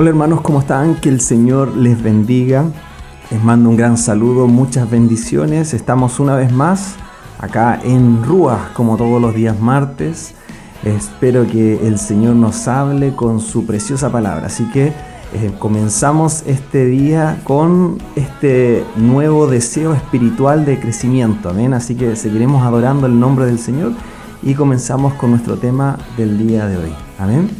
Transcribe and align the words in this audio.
Hola 0.00 0.08
hermanos, 0.08 0.40
¿cómo 0.40 0.60
están? 0.60 0.94
Que 0.94 1.10
el 1.10 1.20
Señor 1.20 1.76
les 1.76 2.02
bendiga. 2.02 2.64
Les 3.30 3.44
mando 3.44 3.68
un 3.68 3.76
gran 3.76 3.98
saludo, 3.98 4.46
muchas 4.46 4.90
bendiciones. 4.90 5.74
Estamos 5.74 6.18
una 6.20 6.36
vez 6.36 6.50
más 6.50 6.94
acá 7.38 7.78
en 7.84 8.24
Rúa, 8.24 8.70
como 8.72 8.96
todos 8.96 9.20
los 9.20 9.34
días 9.34 9.60
martes. 9.60 10.32
Espero 10.84 11.46
que 11.46 11.86
el 11.86 11.98
Señor 11.98 12.34
nos 12.34 12.66
hable 12.66 13.14
con 13.14 13.40
su 13.40 13.66
preciosa 13.66 14.10
palabra. 14.10 14.46
Así 14.46 14.64
que 14.70 14.86
eh, 14.86 15.52
comenzamos 15.58 16.44
este 16.46 16.86
día 16.86 17.38
con 17.44 17.98
este 18.16 18.86
nuevo 18.96 19.48
deseo 19.48 19.92
espiritual 19.92 20.64
de 20.64 20.80
crecimiento. 20.80 21.50
Amén. 21.50 21.74
Así 21.74 21.94
que 21.94 22.16
seguiremos 22.16 22.62
adorando 22.62 23.06
el 23.06 23.20
nombre 23.20 23.44
del 23.44 23.58
Señor 23.58 23.92
y 24.42 24.54
comenzamos 24.54 25.12
con 25.12 25.32
nuestro 25.32 25.58
tema 25.58 25.98
del 26.16 26.38
día 26.38 26.66
de 26.68 26.78
hoy. 26.78 26.92
Amén. 27.18 27.50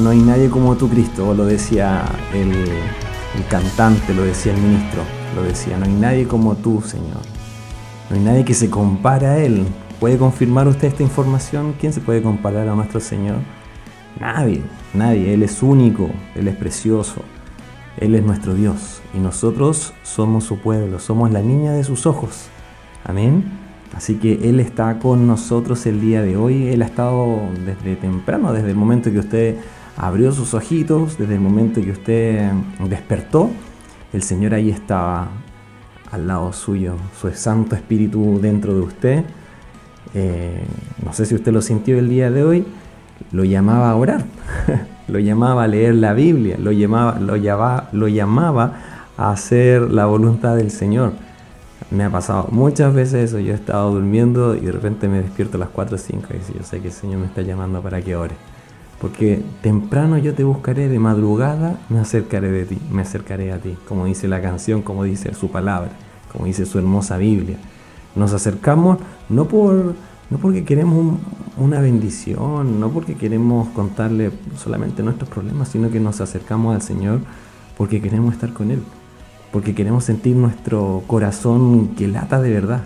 No 0.00 0.10
hay 0.10 0.18
nadie 0.20 0.48
como 0.48 0.76
tú, 0.76 0.88
Cristo, 0.88 1.34
lo 1.34 1.44
decía 1.44 2.04
el, 2.32 2.52
cantante, 3.48 4.14
lo 4.14 4.24
decía 4.24 4.54
el 4.54 4.60
ministro, 4.60 5.02
lo 5.34 5.42
decía, 5.42 5.76
no 5.76 5.84
hay 5.86 5.92
nadie 5.92 6.28
como 6.28 6.54
tú, 6.56 6.80
Señor. 6.82 7.20
No 8.08 8.16
hay 8.16 8.22
nadie 8.22 8.44
que 8.44 8.54
se 8.54 8.70
compare 8.70 9.26
a 9.26 9.38
Él. 9.38 9.66
¿Puede 10.00 10.16
confirmar 10.16 10.68
usted 10.68 10.88
esta 10.88 11.02
información? 11.02 11.74
¿Quién 11.80 11.92
se 11.92 12.00
puede 12.00 12.22
comparar 12.22 12.68
a 12.68 12.74
nuestro 12.74 13.00
Señor? 13.00 13.36
Nadie, 14.20 14.62
nadie. 14.94 15.34
Él 15.34 15.42
es 15.42 15.62
único, 15.62 16.10
Él 16.34 16.48
es 16.48 16.56
precioso, 16.56 17.22
Él 17.98 18.14
es 18.14 18.22
nuestro 18.22 18.54
Dios. 18.54 19.02
Y 19.14 19.18
nosotros 19.18 19.94
somos 20.04 20.44
su 20.44 20.58
pueblo, 20.58 21.00
somos 21.00 21.32
la 21.32 21.42
niña 21.42 21.72
de 21.72 21.84
sus 21.84 22.06
ojos. 22.06 22.46
Amén. 23.04 23.44
Así 23.94 24.14
que 24.14 24.48
Él 24.48 24.60
está 24.60 24.98
con 24.98 25.26
nosotros 25.26 25.84
el 25.86 26.00
día 26.00 26.22
de 26.22 26.36
hoy. 26.36 26.68
Él 26.68 26.82
ha 26.82 26.86
estado 26.86 27.40
desde 27.64 27.96
temprano, 27.96 28.52
desde 28.52 28.70
el 28.70 28.76
momento 28.76 29.10
que 29.10 29.18
usted 29.18 29.56
abrió 29.98 30.30
sus 30.30 30.54
ojitos, 30.54 31.18
desde 31.18 31.34
el 31.34 31.40
momento 31.40 31.80
que 31.82 31.90
usted 31.90 32.52
despertó. 32.88 33.50
El 34.12 34.22
Señor 34.22 34.54
ahí 34.54 34.70
estaba 34.70 35.28
al 36.10 36.26
lado 36.28 36.52
suyo, 36.52 36.94
su 37.20 37.30
Santo 37.32 37.74
Espíritu 37.74 38.38
dentro 38.40 38.74
de 38.74 38.80
usted. 38.80 39.24
Eh, 40.14 40.62
no 41.04 41.12
sé 41.12 41.26
si 41.26 41.34
usted 41.34 41.52
lo 41.52 41.60
sintió 41.60 41.98
el 41.98 42.08
día 42.08 42.30
de 42.30 42.44
hoy, 42.44 42.64
lo 43.32 43.44
llamaba 43.44 43.90
a 43.90 43.96
orar, 43.96 44.24
lo 45.08 45.18
llamaba 45.18 45.64
a 45.64 45.66
leer 45.66 45.96
la 45.96 46.14
Biblia, 46.14 46.56
lo 46.58 46.70
llamaba, 46.70 47.18
lo 47.18 47.36
llamaba, 47.36 47.88
lo 47.92 48.08
llamaba 48.08 48.72
a 49.18 49.32
hacer 49.32 49.90
la 49.90 50.06
voluntad 50.06 50.56
del 50.56 50.70
Señor. 50.70 51.12
Me 51.90 52.04
ha 52.04 52.10
pasado 52.10 52.48
muchas 52.52 52.94
veces 52.94 53.30
eso. 53.30 53.40
Yo 53.40 53.52
he 53.52 53.56
estado 53.56 53.92
durmiendo 53.92 54.54
y 54.54 54.60
de 54.60 54.72
repente 54.72 55.08
me 55.08 55.22
despierto 55.22 55.56
a 55.56 55.60
las 55.60 55.70
4 55.70 55.96
o 55.96 55.98
5 55.98 56.28
y 56.30 56.58
yo 56.58 56.62
sé 56.62 56.80
que 56.80 56.88
el 56.88 56.92
Señor 56.92 57.18
me 57.18 57.26
está 57.26 57.42
llamando 57.42 57.82
para 57.82 58.00
que 58.00 58.14
ore. 58.14 58.34
Porque 59.00 59.42
temprano 59.62 60.18
yo 60.18 60.34
te 60.34 60.42
buscaré, 60.42 60.88
de 60.88 60.98
madrugada 60.98 61.78
me 61.88 62.00
acercaré 62.00 62.50
de 62.50 62.64
ti, 62.64 62.78
me 62.90 63.02
acercaré 63.02 63.52
a 63.52 63.58
ti, 63.58 63.76
como 63.86 64.06
dice 64.06 64.26
la 64.26 64.42
canción, 64.42 64.82
como 64.82 65.04
dice 65.04 65.32
su 65.34 65.50
palabra, 65.50 65.92
como 66.32 66.46
dice 66.46 66.66
su 66.66 66.78
hermosa 66.78 67.16
Biblia. 67.16 67.58
Nos 68.16 68.32
acercamos 68.32 68.98
no 69.28 69.46
por 69.46 69.94
no 70.30 70.36
porque 70.38 70.64
queremos 70.64 71.16
una 71.56 71.80
bendición, 71.80 72.80
no 72.80 72.90
porque 72.90 73.14
queremos 73.14 73.68
contarle 73.68 74.30
solamente 74.56 75.02
nuestros 75.02 75.30
problemas, 75.30 75.68
sino 75.68 75.90
que 75.90 76.00
nos 76.00 76.20
acercamos 76.20 76.74
al 76.74 76.82
Señor 76.82 77.20
porque 77.76 78.02
queremos 78.02 78.34
estar 78.34 78.52
con 78.52 78.70
Él 78.70 78.82
porque 79.52 79.74
queremos 79.74 80.04
sentir 80.04 80.36
nuestro 80.36 81.02
corazón 81.06 81.88
que 81.96 82.06
lata 82.08 82.40
de 82.40 82.50
verdad, 82.50 82.82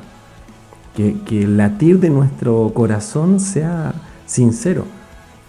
que, 0.94 1.16
que 1.26 1.44
el 1.44 1.56
latir 1.56 1.98
de 2.00 2.10
nuestro 2.10 2.70
corazón 2.74 3.40
sea 3.40 3.94
sincero, 4.26 4.84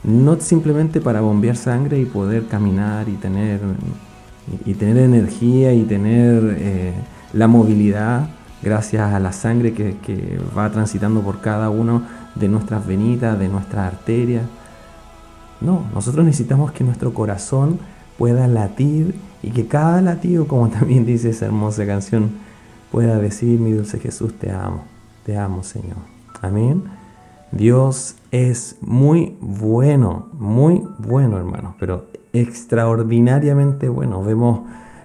no 0.04 0.40
simplemente 0.40 1.02
para 1.02 1.22
bombear 1.22 1.56
sangre 1.56 2.00
y 2.00 2.06
poder 2.06 2.48
caminar 2.48 3.08
y 3.08 3.14
tener, 3.14 3.60
y 4.66 4.74
tener 4.74 4.98
energía 4.98 5.74
y 5.74 5.84
tener 5.84 6.58
eh, 6.60 6.94
la 7.32 7.48
movilidad 7.48 8.28
gracias 8.62 9.14
a 9.14 9.20
la 9.20 9.32
sangre 9.32 9.74
que, 9.74 9.98
que 9.98 10.40
va 10.58 10.70
transitando 10.72 11.22
por 11.22 11.42
cada 11.42 11.70
uno 11.70 12.04
de 12.36 12.48
nuestras 12.48 12.86
venitas, 12.86 13.38
de 13.38 13.48
nuestras 13.48 13.94
arterias. 13.94 14.44
No, 15.62 15.86
nosotros 15.94 16.26
necesitamos 16.26 16.72
que 16.72 16.84
nuestro 16.84 17.14
corazón 17.14 17.80
pueda 18.18 18.48
latir 18.48 19.16
y 19.42 19.52
que 19.52 19.68
cada 19.68 20.02
latido, 20.02 20.48
como 20.48 20.70
también 20.70 21.06
dice 21.06 21.30
esa 21.30 21.46
hermosa 21.46 21.86
canción, 21.86 22.32
pueda 22.92 23.18
decir, 23.18 23.60
mi 23.60 23.72
dulce 23.72 24.00
Jesús, 24.00 24.34
te 24.34 24.52
amo, 24.52 24.84
te 25.26 25.38
amo 25.38 25.64
Señor. 25.64 25.98
Amén. 26.42 27.03
Dios 27.56 28.16
es 28.32 28.78
muy 28.82 29.38
bueno, 29.40 30.30
muy 30.34 30.84
bueno 30.98 31.38
hermanos, 31.38 31.76
pero 31.80 32.08
extraordinariamente 32.34 33.90
bueno. 33.90 34.24
Vemos 34.24 34.62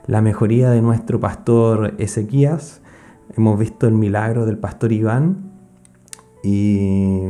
la 0.07 0.23
mejoría 0.23 0.71
de 0.71 0.81
nuestro 0.81 1.21
pastor 1.21 1.95
Ezequías, 1.99 2.81
hemos 3.37 3.59
visto 3.59 3.87
el 3.87 3.93
milagro 3.93 4.47
del 4.47 4.57
pastor 4.57 4.93
Iván 4.93 5.53
y 6.43 7.21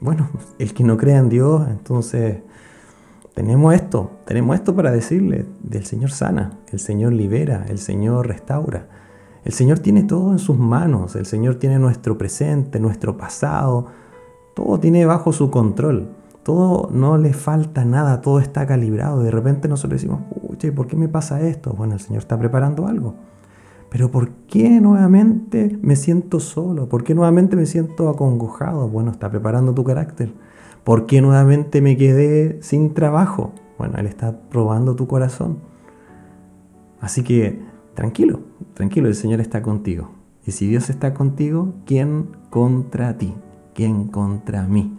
bueno, 0.00 0.28
el 0.58 0.74
que 0.74 0.84
no 0.84 0.98
crea 0.98 1.16
en 1.16 1.30
Dios, 1.30 1.66
entonces 1.70 2.42
tenemos 3.34 3.72
esto, 3.72 4.10
tenemos 4.26 4.54
esto 4.54 4.76
para 4.76 4.90
decirle, 4.90 5.46
del 5.62 5.86
Señor 5.86 6.10
sana, 6.10 6.58
el 6.70 6.78
Señor 6.78 7.14
libera, 7.14 7.64
el 7.70 7.78
Señor 7.78 8.26
restaura. 8.26 8.86
El 9.44 9.52
Señor 9.52 9.78
tiene 9.78 10.02
todo 10.02 10.32
en 10.32 10.38
sus 10.38 10.58
manos, 10.58 11.16
el 11.16 11.24
Señor 11.24 11.54
tiene 11.54 11.78
nuestro 11.78 12.18
presente, 12.18 12.80
nuestro 12.80 13.16
pasado, 13.16 13.86
todo 14.58 14.80
tiene 14.80 15.06
bajo 15.06 15.32
su 15.32 15.52
control. 15.52 16.08
Todo 16.42 16.90
no 16.92 17.16
le 17.16 17.32
falta 17.32 17.84
nada, 17.84 18.20
todo 18.20 18.40
está 18.40 18.66
calibrado. 18.66 19.22
De 19.22 19.30
repente 19.30 19.68
nosotros 19.68 20.02
decimos, 20.02 20.22
¿y 20.60 20.70
¿por 20.72 20.88
qué 20.88 20.96
me 20.96 21.06
pasa 21.06 21.40
esto? 21.42 21.74
Bueno, 21.74 21.94
el 21.94 22.00
Señor 22.00 22.18
está 22.18 22.36
preparando 22.36 22.88
algo. 22.88 23.14
Pero 23.88 24.10
¿por 24.10 24.30
qué 24.48 24.80
nuevamente 24.80 25.78
me 25.80 25.94
siento 25.94 26.40
solo? 26.40 26.88
¿Por 26.88 27.04
qué 27.04 27.14
nuevamente 27.14 27.54
me 27.54 27.66
siento 27.66 28.08
acongojado? 28.08 28.88
Bueno, 28.88 29.12
está 29.12 29.30
preparando 29.30 29.74
tu 29.74 29.84
carácter. 29.84 30.32
¿Por 30.82 31.06
qué 31.06 31.22
nuevamente 31.22 31.80
me 31.80 31.96
quedé 31.96 32.60
sin 32.60 32.94
trabajo? 32.94 33.52
Bueno, 33.78 33.96
Él 33.98 34.06
está 34.06 34.40
probando 34.50 34.96
tu 34.96 35.06
corazón. 35.06 35.58
Así 37.00 37.22
que 37.22 37.60
tranquilo, 37.94 38.40
tranquilo, 38.74 39.06
el 39.06 39.14
Señor 39.14 39.40
está 39.40 39.62
contigo. 39.62 40.10
Y 40.44 40.50
si 40.50 40.66
Dios 40.66 40.90
está 40.90 41.14
contigo, 41.14 41.74
¿quién 41.86 42.30
contra 42.50 43.16
ti? 43.18 43.34
¿Quién 43.78 44.08
contra 44.08 44.66
mí? 44.66 44.98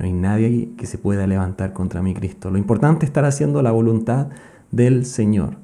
No 0.00 0.04
hay 0.04 0.12
nadie 0.12 0.72
que 0.76 0.86
se 0.86 0.98
pueda 0.98 1.28
levantar 1.28 1.72
contra 1.72 2.02
mí, 2.02 2.12
Cristo. 2.12 2.50
Lo 2.50 2.58
importante 2.58 3.06
es 3.06 3.10
estar 3.10 3.24
haciendo 3.24 3.62
la 3.62 3.70
voluntad 3.70 4.30
del 4.72 5.06
Señor. 5.06 5.58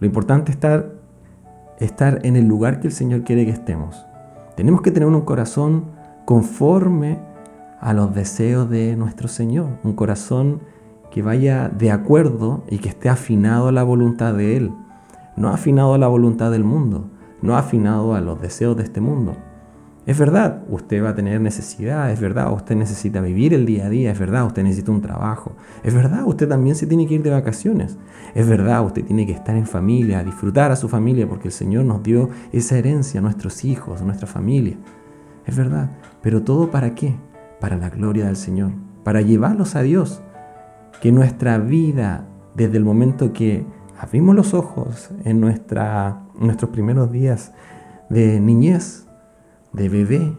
Lo 0.00 0.06
importante 0.06 0.50
es 0.50 0.56
estar, 0.56 0.94
estar 1.78 2.24
en 2.24 2.36
el 2.36 2.46
lugar 2.46 2.80
que 2.80 2.86
el 2.86 2.94
Señor 2.94 3.22
quiere 3.22 3.44
que 3.44 3.50
estemos. 3.50 4.06
Tenemos 4.56 4.80
que 4.80 4.92
tener 4.92 5.06
un 5.06 5.20
corazón 5.20 5.90
conforme 6.24 7.18
a 7.82 7.92
los 7.92 8.14
deseos 8.14 8.70
de 8.70 8.96
nuestro 8.96 9.28
Señor. 9.28 9.76
Un 9.84 9.92
corazón 9.92 10.62
que 11.10 11.20
vaya 11.20 11.68
de 11.68 11.90
acuerdo 11.90 12.64
y 12.70 12.78
que 12.78 12.88
esté 12.88 13.10
afinado 13.10 13.68
a 13.68 13.72
la 13.72 13.82
voluntad 13.82 14.32
de 14.32 14.56
Él. 14.56 14.72
No 15.36 15.50
afinado 15.50 15.92
a 15.92 15.98
la 15.98 16.08
voluntad 16.08 16.50
del 16.50 16.64
mundo. 16.64 17.10
No 17.42 17.58
afinado 17.58 18.14
a 18.14 18.22
los 18.22 18.40
deseos 18.40 18.74
de 18.74 18.84
este 18.84 19.02
mundo. 19.02 19.36
Es 20.06 20.16
verdad, 20.20 20.62
usted 20.68 21.02
va 21.02 21.08
a 21.10 21.14
tener 21.16 21.40
necesidad, 21.40 22.12
es 22.12 22.20
verdad, 22.20 22.52
usted 22.52 22.76
necesita 22.76 23.20
vivir 23.20 23.52
el 23.52 23.66
día 23.66 23.86
a 23.86 23.88
día, 23.88 24.12
es 24.12 24.18
verdad, 24.20 24.46
usted 24.46 24.62
necesita 24.62 24.92
un 24.92 25.00
trabajo, 25.00 25.56
es 25.82 25.92
verdad, 25.92 26.24
usted 26.24 26.48
también 26.48 26.76
se 26.76 26.86
tiene 26.86 27.08
que 27.08 27.14
ir 27.14 27.24
de 27.24 27.30
vacaciones, 27.30 27.98
es 28.32 28.48
verdad, 28.48 28.86
usted 28.86 29.04
tiene 29.04 29.26
que 29.26 29.32
estar 29.32 29.56
en 29.56 29.66
familia, 29.66 30.22
disfrutar 30.22 30.70
a 30.70 30.76
su 30.76 30.88
familia, 30.88 31.28
porque 31.28 31.48
el 31.48 31.52
Señor 31.52 31.86
nos 31.86 32.04
dio 32.04 32.30
esa 32.52 32.78
herencia 32.78 33.18
a 33.18 33.22
nuestros 33.24 33.64
hijos, 33.64 34.00
a 34.00 34.04
nuestra 34.04 34.28
familia. 34.28 34.76
Es 35.44 35.56
verdad, 35.56 35.90
pero 36.22 36.42
todo 36.42 36.70
para 36.70 36.94
qué? 36.94 37.16
Para 37.60 37.76
la 37.76 37.90
gloria 37.90 38.26
del 38.26 38.36
Señor, 38.36 38.70
para 39.02 39.22
llevarlos 39.22 39.74
a 39.74 39.82
Dios. 39.82 40.22
Que 41.00 41.10
nuestra 41.10 41.58
vida, 41.58 42.28
desde 42.54 42.76
el 42.76 42.84
momento 42.84 43.32
que 43.32 43.66
abrimos 43.98 44.36
los 44.36 44.54
ojos 44.54 45.10
en, 45.24 45.40
nuestra, 45.40 46.22
en 46.38 46.46
nuestros 46.46 46.70
primeros 46.70 47.10
días 47.10 47.52
de 48.08 48.38
niñez, 48.40 49.05
de 49.76 49.90
bebé, 49.90 50.32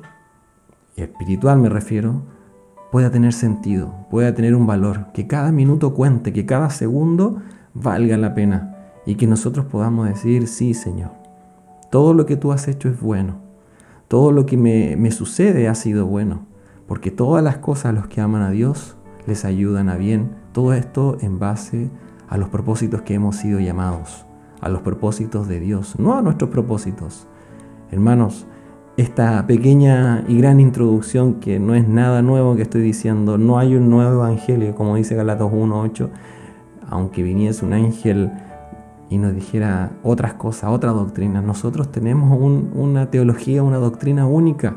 espiritual 0.95 1.59
me 1.59 1.69
refiero, 1.69 2.23
pueda 2.91 3.11
tener 3.11 3.33
sentido, 3.33 3.93
pueda 4.09 4.33
tener 4.33 4.55
un 4.55 4.65
valor, 4.65 5.11
que 5.13 5.27
cada 5.27 5.51
minuto 5.51 5.93
cuente, 5.93 6.33
que 6.33 6.45
cada 6.47 6.71
segundo 6.71 7.37
valga 7.75 8.17
la 8.17 8.33
pena 8.33 8.75
y 9.05 9.15
que 9.15 9.27
nosotros 9.27 9.67
podamos 9.67 10.07
decir, 10.07 10.47
sí 10.47 10.73
Señor, 10.73 11.11
todo 11.91 12.15
lo 12.15 12.25
que 12.25 12.35
tú 12.35 12.51
has 12.51 12.67
hecho 12.67 12.89
es 12.89 12.99
bueno, 12.99 13.35
todo 14.07 14.31
lo 14.31 14.47
que 14.47 14.57
me, 14.57 14.95
me 14.97 15.11
sucede 15.11 15.67
ha 15.67 15.75
sido 15.75 16.07
bueno, 16.07 16.47
porque 16.87 17.11
todas 17.11 17.43
las 17.43 17.57
cosas 17.57 17.85
a 17.85 17.91
los 17.93 18.07
que 18.07 18.21
aman 18.21 18.41
a 18.41 18.49
Dios 18.49 18.97
les 19.27 19.45
ayudan 19.45 19.89
a 19.89 19.97
bien, 19.97 20.31
todo 20.51 20.73
esto 20.73 21.17
en 21.21 21.37
base 21.37 21.91
a 22.27 22.37
los 22.37 22.49
propósitos 22.49 23.03
que 23.03 23.13
hemos 23.13 23.35
sido 23.35 23.59
llamados, 23.59 24.25
a 24.61 24.69
los 24.69 24.81
propósitos 24.81 25.47
de 25.47 25.59
Dios, 25.59 25.99
no 25.99 26.15
a 26.15 26.23
nuestros 26.23 26.49
propósitos. 26.49 27.27
Hermanos, 27.91 28.47
esta 28.97 29.45
pequeña 29.45 30.25
y 30.27 30.39
gran 30.39 30.59
introducción 30.59 31.35
que 31.35 31.59
no 31.59 31.75
es 31.75 31.87
nada 31.87 32.23
nuevo 32.23 32.55
que 32.55 32.63
estoy 32.63 32.81
diciendo, 32.81 33.37
no 33.37 33.59
hay 33.59 33.75
un 33.75 33.91
nuevo 33.91 34.23
evangelio, 34.23 34.73
como 34.73 34.95
dice 34.95 35.13
Galatos 35.13 35.51
1.8, 35.51 36.09
aunque 36.89 37.21
viniese 37.21 37.63
un 37.63 37.73
ángel 37.73 38.31
y 39.09 39.19
nos 39.19 39.35
dijera 39.35 39.91
otras 40.03 40.33
cosas, 40.33 40.71
otras 40.71 40.95
doctrinas, 40.95 41.43
nosotros 41.43 41.91
tenemos 41.91 42.39
una 42.73 43.11
teología, 43.11 43.61
una 43.61 43.77
doctrina 43.77 44.25
única, 44.25 44.75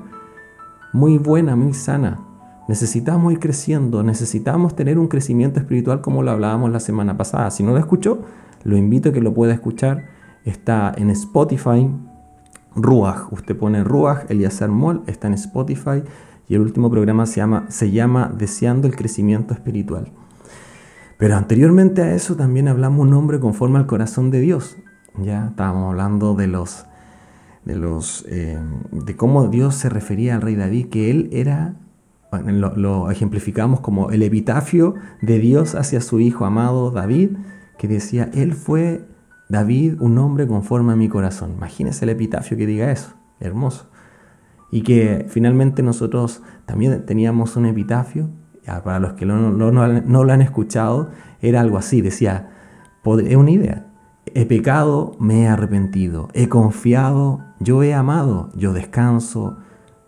muy 0.92 1.16
buena, 1.16 1.56
muy 1.56 1.72
sana. 1.72 2.20
Necesitamos 2.68 3.32
ir 3.32 3.40
creciendo, 3.40 4.02
necesitamos 4.02 4.76
tener 4.76 4.98
un 4.98 5.08
crecimiento 5.08 5.58
espiritual 5.58 6.02
como 6.02 6.22
lo 6.22 6.30
hablábamos 6.30 6.70
la 6.70 6.78
semana 6.78 7.16
pasada. 7.16 7.50
Si 7.50 7.62
no 7.62 7.72
lo 7.72 7.78
escuchó, 7.78 8.20
lo 8.64 8.76
invito 8.76 9.08
a 9.08 9.12
que 9.12 9.20
lo 9.20 9.32
pueda 9.32 9.54
escuchar. 9.54 10.04
Está 10.44 10.92
en 10.96 11.10
Spotify, 11.10 11.90
Ruach. 12.74 13.32
Usted 13.32 13.56
pone 13.56 13.84
Ruach, 13.84 14.30
Eliezer 14.30 14.68
Moll, 14.68 15.02
está 15.06 15.26
en 15.26 15.34
Spotify 15.34 16.02
y 16.48 16.54
el 16.54 16.60
último 16.60 16.90
programa 16.90 17.26
se 17.26 17.36
llama, 17.36 17.66
se 17.68 17.90
llama 17.90 18.32
Deseando 18.36 18.88
el 18.88 18.96
Crecimiento 18.96 19.54
Espiritual. 19.54 20.12
Pero 21.18 21.36
anteriormente 21.36 22.02
a 22.02 22.14
eso 22.14 22.34
también 22.34 22.66
hablamos 22.66 23.00
un 23.00 23.10
nombre 23.10 23.40
conforme 23.40 23.78
al 23.78 23.86
corazón 23.86 24.30
de 24.30 24.40
Dios. 24.40 24.76
Ya 25.18 25.48
estábamos 25.48 25.90
hablando 25.90 26.34
de 26.34 26.46
los 26.46 26.86
de 27.64 27.76
los 27.76 28.24
eh, 28.28 28.58
de 28.90 29.16
cómo 29.16 29.48
Dios 29.48 29.74
se 29.74 29.90
refería 29.90 30.34
al 30.34 30.40
rey 30.40 30.56
David, 30.56 30.88
que 30.88 31.10
él 31.10 31.28
era 31.32 31.76
lo, 32.32 32.74
lo, 32.74 33.10
ejemplificamos 33.10 33.80
como 33.80 34.10
el 34.10 34.22
epitafio 34.22 34.94
de 35.20 35.38
Dios 35.38 35.74
hacia 35.74 36.00
su 36.00 36.20
hijo 36.20 36.46
amado 36.46 36.90
David, 36.90 37.36
que 37.76 37.86
decía, 37.86 38.30
él 38.32 38.54
fue 38.54 39.04
David, 39.50 40.00
un 40.00 40.16
hombre 40.16 40.46
conforme 40.46 40.92
a 40.92 40.96
mi 40.96 41.08
corazón. 41.08 41.52
Imagínese 41.56 42.04
el 42.04 42.10
epitafio 42.10 42.56
que 42.56 42.66
diga 42.66 42.90
eso, 42.90 43.14
hermoso. 43.40 43.90
Y 44.70 44.82
que 44.82 45.26
finalmente 45.28 45.82
nosotros 45.82 46.42
también 46.64 47.04
teníamos 47.04 47.56
un 47.56 47.66
epitafio, 47.66 48.30
para 48.84 49.00
los 49.00 49.14
que 49.14 49.26
no, 49.26 49.50
lo 49.50 50.32
han 50.32 50.42
escuchado, 50.42 51.10
era 51.40 51.60
algo 51.60 51.76
así, 51.76 52.00
decía, 52.00 52.50
es 53.04 53.36
una 53.36 53.50
idea, 53.50 53.88
he 54.26 54.46
pecado, 54.46 55.16
me 55.18 55.42
he 55.42 55.48
arrepentido, 55.48 56.28
he 56.34 56.48
confiado, 56.48 57.40
yo 57.58 57.82
he 57.82 57.92
amado, 57.92 58.50
yo 58.54 58.72
descanso, 58.72 59.58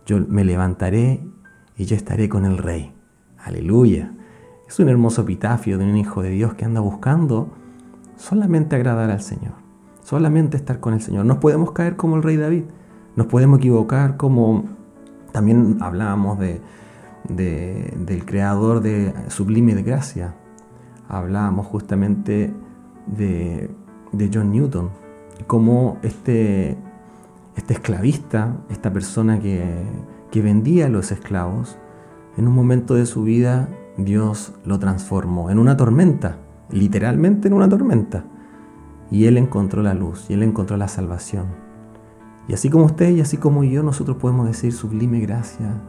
yo 0.06 0.20
me 0.28 0.44
levantaré 0.44 1.26
y 1.76 1.86
yo 1.86 1.96
estaré 1.96 2.28
con 2.28 2.44
el 2.44 2.58
rey. 2.58 2.94
Aleluya. 3.38 4.12
Es 4.68 4.78
un 4.78 4.88
hermoso 4.88 5.22
epitafio 5.22 5.76
de 5.78 5.84
un 5.84 5.96
hijo 5.96 6.22
de 6.22 6.30
Dios 6.30 6.54
que 6.54 6.64
anda 6.64 6.80
buscando 6.80 7.52
solamente 8.22 8.76
agradar 8.76 9.10
al 9.10 9.20
Señor, 9.20 9.54
solamente 10.04 10.56
estar 10.56 10.78
con 10.78 10.94
el 10.94 11.00
Señor. 11.00 11.26
Nos 11.26 11.38
podemos 11.38 11.72
caer 11.72 11.96
como 11.96 12.16
el 12.16 12.22
rey 12.22 12.36
David, 12.36 12.64
nos 13.16 13.26
podemos 13.26 13.58
equivocar 13.58 14.16
como 14.16 14.64
también 15.32 15.78
hablábamos 15.80 16.38
de, 16.38 16.60
del 17.28 18.24
creador 18.24 18.80
de 18.80 19.12
Sublime 19.28 19.74
de 19.74 19.82
Gracia, 19.82 20.34
hablábamos 21.08 21.66
justamente 21.66 22.54
de, 23.06 23.70
John 24.32 24.52
Newton, 24.52 24.90
como 25.48 25.98
este, 26.02 26.76
este 27.56 27.74
esclavista, 27.74 28.56
esta 28.70 28.92
persona 28.92 29.40
que, 29.40 29.82
que 30.30 30.42
vendía 30.42 30.86
a 30.86 30.90
los 30.90 31.10
esclavos, 31.10 31.76
en 32.36 32.46
un 32.46 32.54
momento 32.54 32.94
de 32.94 33.04
su 33.04 33.24
vida 33.24 33.68
Dios 33.96 34.54
lo 34.64 34.78
transformó 34.78 35.50
en 35.50 35.58
una 35.58 35.76
tormenta 35.76 36.36
literalmente 36.72 37.48
en 37.48 37.54
una 37.54 37.68
tormenta. 37.68 38.24
Y 39.10 39.26
él 39.26 39.36
encontró 39.36 39.82
la 39.82 39.94
luz 39.94 40.26
y 40.30 40.34
él 40.34 40.42
encontró 40.42 40.76
la 40.76 40.88
salvación. 40.88 41.46
Y 42.48 42.54
así 42.54 42.70
como 42.70 42.86
usted 42.86 43.10
y 43.10 43.20
así 43.20 43.36
como 43.36 43.62
yo, 43.62 43.82
nosotros 43.82 44.16
podemos 44.16 44.46
decir 44.46 44.72
sublime 44.72 45.20
gracia 45.20 45.80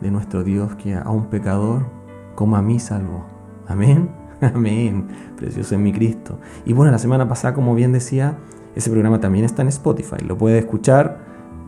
de 0.00 0.10
nuestro 0.10 0.44
Dios 0.44 0.74
que 0.76 0.94
a 0.94 1.10
un 1.10 1.26
pecador 1.26 1.86
como 2.34 2.56
a 2.56 2.62
mí 2.62 2.78
salvo. 2.78 3.26
Amén. 3.66 4.10
Amén. 4.40 5.08
Precioso 5.36 5.74
en 5.74 5.82
mi 5.82 5.92
Cristo. 5.92 6.38
Y 6.64 6.72
bueno, 6.72 6.92
la 6.92 6.98
semana 6.98 7.28
pasada, 7.28 7.54
como 7.54 7.74
bien 7.74 7.92
decía, 7.92 8.38
ese 8.74 8.90
programa 8.90 9.20
también 9.20 9.44
está 9.44 9.62
en 9.62 9.68
Spotify. 9.68 10.24
Lo 10.24 10.38
puede 10.38 10.58
escuchar. 10.58 11.26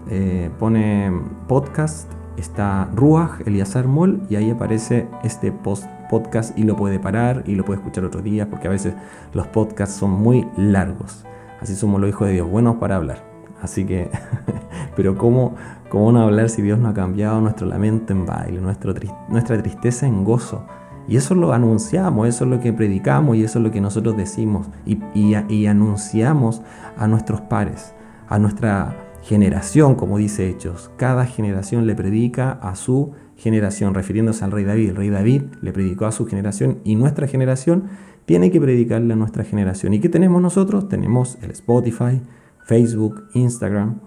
Eh, 0.09 0.51
pone 0.59 1.13
podcast. 1.49 2.11
Está 2.37 2.89
Ruach, 2.95 3.41
Eliazar 3.45 3.87
Mol, 3.87 4.23
y 4.31 4.37
ahí 4.37 4.49
aparece 4.51 5.09
este 5.25 5.53
post 5.53 5.85
podcast 6.11 6.59
y 6.59 6.65
lo 6.65 6.77
puede 6.77 6.99
parar 6.99 7.45
y 7.47 7.55
lo 7.55 7.65
puede 7.65 7.79
escuchar 7.79 8.05
otro 8.05 8.21
día 8.21 8.51
porque 8.51 8.67
a 8.67 8.71
veces 8.71 8.95
los 9.33 9.47
podcasts 9.47 9.95
son 9.95 10.11
muy 10.11 10.47
largos. 10.57 11.25
Así 11.61 11.77
somos 11.77 12.01
los 12.01 12.11
hijos 12.11 12.27
de 12.27 12.35
Dios, 12.35 12.51
buenos 12.51 12.77
para 12.77 12.97
hablar. 12.97 13.25
Así 13.63 13.85
que, 13.85 14.11
pero 14.97 15.17
¿cómo, 15.17 15.55
¿cómo 15.89 16.13
no 16.13 16.23
hablar 16.23 16.49
si 16.49 16.63
Dios 16.63 16.79
no 16.79 16.89
ha 16.89 16.95
cambiado 16.95 17.41
nuestro 17.41 17.67
lamento 17.67 18.13
en 18.13 18.27
baile, 18.27 18.61
nuestra 18.61 19.63
tristeza 19.63 20.07
en 20.07 20.25
gozo? 20.25 20.67
Y 21.09 21.17
eso 21.17 21.35
lo 21.35 21.53
anunciamos, 21.53 22.29
eso 22.29 22.45
es 22.45 22.51
lo 22.51 22.61
que 22.61 22.73
predicamos 22.73 23.37
y 23.37 23.43
eso 23.43 23.59
es 23.59 23.65
lo 23.65 23.71
que 23.71 23.81
nosotros 23.81 24.17
decimos 24.17 24.69
y, 24.87 24.99
y, 25.15 25.67
anunciamos 25.67 26.63
a 26.97 27.07
nuestros 27.09 27.41
pares, 27.41 27.95
a 28.29 28.39
nuestra 28.39 28.95
generación, 29.23 29.97
como 29.97 30.19
dice 30.19 30.49
Hechos. 30.49 30.91
Cada 30.97 31.27
generación 31.27 31.87
le 31.87 31.95
predica 31.95 32.53
a 32.53 32.77
su 32.77 33.13
generación, 33.41 33.95
refiriéndose 33.95 34.45
al 34.45 34.53
rey 34.53 34.65
David. 34.65 34.91
El 34.91 34.97
rey 34.97 35.11
David 35.11 35.43
le 35.63 35.73
predicó 35.73 36.07
a 36.07 36.13
su 36.13 36.27
generación 36.27 36.79
y 36.85 36.95
nuestra 36.95 37.27
generación 37.27 37.85
tiene 38.27 38.51
que 38.51 38.61
predicarle 38.61 39.15
a 39.15 39.17
nuestra 39.17 39.45
generación. 39.45 39.95
¿Y 39.95 40.01
qué 40.01 40.09
tenemos 40.09 40.41
nosotros? 40.41 40.89
Tenemos 40.89 41.39
el 41.43 41.51
Spotify, 41.51 42.21
Facebook, 42.65 43.25
Instagram, 43.35 44.01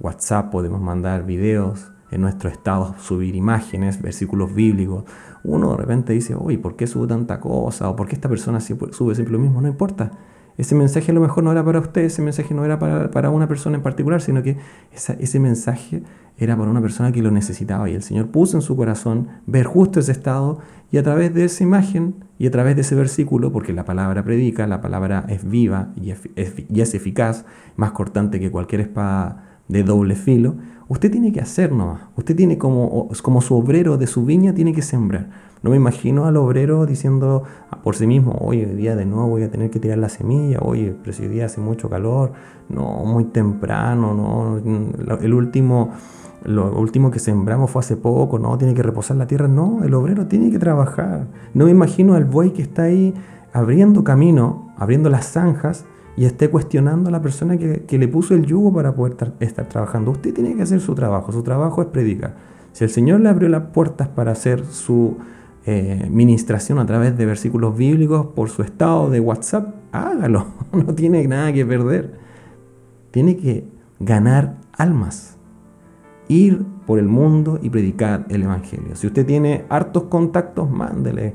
WhatsApp, 0.00 0.50
podemos 0.50 0.80
mandar 0.80 1.24
videos, 1.24 1.92
en 2.12 2.20
nuestro 2.20 2.50
estado 2.50 2.94
subir 3.00 3.34
imágenes, 3.34 4.00
versículos 4.00 4.54
bíblicos. 4.54 5.04
Uno 5.44 5.72
de 5.72 5.76
repente 5.78 6.12
dice, 6.12 6.36
uy, 6.36 6.58
¿por 6.58 6.76
qué 6.76 6.86
sube 6.86 7.08
tanta 7.08 7.40
cosa? 7.40 7.88
¿O 7.88 7.96
por 7.96 8.06
qué 8.06 8.14
esta 8.14 8.28
persona 8.28 8.60
sube 8.60 9.14
siempre 9.14 9.32
lo 9.32 9.38
mismo? 9.38 9.60
No 9.60 9.68
importa. 9.68 10.12
Ese 10.58 10.74
mensaje 10.74 11.10
a 11.10 11.14
lo 11.14 11.20
mejor 11.20 11.44
no 11.44 11.52
era 11.52 11.64
para 11.64 11.80
usted, 11.80 12.02
ese 12.02 12.22
mensaje 12.22 12.54
no 12.54 12.64
era 12.64 12.78
para, 12.78 13.30
una 13.30 13.48
persona 13.48 13.76
en 13.76 13.82
particular, 13.82 14.20
sino 14.20 14.42
que 14.42 14.56
ese 14.92 15.40
mensaje 15.40 16.02
era 16.38 16.56
para 16.56 16.70
una 16.70 16.80
persona 16.80 17.12
que 17.12 17.22
lo 17.22 17.30
necesitaba. 17.30 17.88
Y 17.88 17.94
el 17.94 18.02
Señor 18.02 18.28
puso 18.28 18.56
en 18.56 18.62
su 18.62 18.76
corazón 18.76 19.28
ver 19.46 19.64
justo 19.64 20.00
ese 20.00 20.12
estado 20.12 20.58
y 20.90 20.98
a 20.98 21.02
través 21.02 21.32
de 21.34 21.44
esa 21.44 21.62
imagen 21.62 22.16
y 22.38 22.46
a 22.46 22.50
través 22.50 22.74
de 22.76 22.82
ese 22.82 22.94
versículo, 22.94 23.52
porque 23.52 23.72
la 23.72 23.84
palabra 23.84 24.24
predica, 24.24 24.66
la 24.66 24.80
palabra 24.80 25.24
es 25.28 25.48
viva 25.48 25.88
y 25.96 26.10
es, 26.10 26.20
es 26.36 26.94
eficaz, 26.94 27.44
más 27.76 27.92
cortante 27.92 28.40
que 28.40 28.50
cualquier 28.50 28.82
espada 28.82 29.52
de 29.68 29.82
doble 29.84 30.16
filo, 30.16 30.56
usted 30.88 31.10
tiene 31.10 31.32
que 31.32 31.40
hacer 31.40 31.72
nomás. 31.72 32.02
Usted 32.16 32.36
tiene 32.36 32.58
como, 32.58 33.08
como 33.22 33.40
su 33.40 33.56
obrero 33.56 33.96
de 33.96 34.06
su 34.06 34.24
viña, 34.24 34.52
tiene 34.52 34.74
que 34.74 34.82
sembrar. 34.82 35.30
No 35.62 35.70
me 35.70 35.76
imagino 35.76 36.26
al 36.26 36.36
obrero 36.36 36.86
diciendo 36.86 37.44
por 37.84 37.94
sí 37.96 38.06
mismo, 38.06 38.36
oye, 38.40 38.66
hoy 38.66 38.74
día 38.74 38.96
de 38.96 39.06
nuevo 39.06 39.28
voy 39.28 39.42
a 39.44 39.50
tener 39.50 39.70
que 39.70 39.78
tirar 39.78 39.98
la 39.98 40.08
semilla, 40.08 40.58
oye, 40.60 40.94
pero 41.02 41.16
hoy 41.20 41.28
día 41.28 41.46
hace 41.46 41.60
mucho 41.60 41.88
calor, 41.88 42.32
no, 42.68 43.04
muy 43.04 43.24
temprano, 43.26 44.14
no, 44.14 45.16
el 45.18 45.34
último 45.34 45.92
lo 46.44 46.76
último 46.76 47.10
que 47.10 47.18
sembramos 47.18 47.70
fue 47.70 47.80
hace 47.80 47.96
poco, 47.96 48.38
no, 48.38 48.58
tiene 48.58 48.74
que 48.74 48.82
reposar 48.82 49.16
la 49.16 49.26
tierra. 49.26 49.48
No, 49.48 49.84
el 49.84 49.94
obrero 49.94 50.26
tiene 50.26 50.50
que 50.50 50.58
trabajar. 50.58 51.26
No 51.54 51.66
me 51.66 51.70
imagino 51.70 52.14
al 52.14 52.24
buey 52.24 52.50
que 52.50 52.62
está 52.62 52.84
ahí 52.84 53.14
abriendo 53.52 54.02
camino, 54.02 54.72
abriendo 54.76 55.08
las 55.08 55.26
zanjas 55.26 55.84
y 56.16 56.24
esté 56.24 56.50
cuestionando 56.50 57.08
a 57.08 57.12
la 57.12 57.22
persona 57.22 57.56
que, 57.56 57.98
le 57.98 58.08
puso 58.08 58.34
el 58.34 58.44
yugo 58.44 58.72
para 58.72 58.94
poder 58.94 59.34
estar, 59.40 59.66
trabajando. 59.66 60.10
Usted 60.10 60.34
tiene 60.34 60.54
que 60.54 60.62
hacer 60.62 60.80
su 60.80 60.94
trabajo, 60.94 61.32
su 61.32 61.42
trabajo 61.42 61.82
es 61.82 61.88
predicar. 61.88 62.34
Si 62.72 62.84
el 62.84 62.90
Señor 62.90 63.20
le 63.20 63.28
abrió 63.28 63.48
las 63.48 63.64
puertas 63.66 64.08
para 64.08 64.32
hacer 64.32 64.64
su 64.64 65.16
eh, 65.64 66.08
ministración 66.10 66.78
a 66.78 66.86
través 66.86 67.16
de 67.16 67.26
versículos 67.26 67.76
bíblicos 67.76 68.26
por 68.26 68.50
su 68.50 68.62
estado 68.62 69.10
de 69.10 69.20
WhatsApp, 69.20 69.74
hágalo, 69.92 70.46
no 70.72 70.94
tiene 70.94 71.26
nada 71.26 71.52
que 71.52 71.64
perder. 71.64 72.18
Tiene 73.10 73.36
que 73.36 73.64
ganar 74.00 74.56
almas 74.72 75.36
ir 76.28 76.64
por 76.86 76.98
el 76.98 77.06
mundo 77.06 77.58
y 77.62 77.70
predicar 77.70 78.26
el 78.28 78.42
Evangelio. 78.42 78.96
Si 78.96 79.06
usted 79.06 79.26
tiene 79.26 79.64
hartos 79.68 80.04
contactos, 80.04 80.70
mándele, 80.70 81.34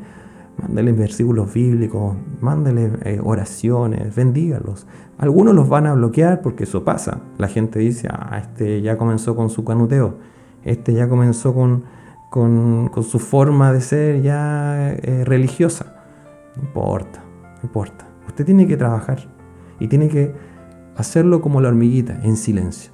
mándele 0.62 0.92
versículos 0.92 1.54
bíblicos, 1.54 2.16
mándele 2.42 2.92
eh, 3.04 3.22
oraciones, 3.24 4.16
bendígalos. 4.16 4.88
Algunos 5.18 5.56
los 5.56 5.70
van 5.70 5.88
a 5.88 5.94
bloquear 5.94 6.42
porque 6.42 6.66
eso 6.66 6.84
pasa. 6.84 7.22
La 7.38 7.48
gente 7.48 7.80
dice, 7.80 8.08
ah, 8.12 8.38
este 8.42 8.82
ya 8.82 8.98
comenzó 8.98 9.36
con 9.36 9.50
su 9.50 9.64
canuteo, 9.64 10.16
este 10.64 10.94
ya 10.94 11.08
comenzó 11.08 11.54
con, 11.54 11.84
con, 12.30 12.92
su 13.04 13.20
forma 13.20 13.74
de 13.74 13.82
ser 13.82 14.22
ya 14.22 14.92
eh, 14.92 15.24
religiosa. 15.26 15.96
No 16.56 16.64
importa, 16.64 17.24
no 17.58 17.62
importa. 17.64 18.08
Usted 18.28 18.46
tiene 18.46 18.68
que 18.68 18.78
trabajar 18.78 19.20
y 19.80 19.88
tiene 19.88 20.10
que 20.10 20.34
hacerlo 20.96 21.42
como 21.42 21.62
la 21.62 21.70
hormiguita, 21.70 22.20
en 22.24 22.38
silencio. 22.38 22.92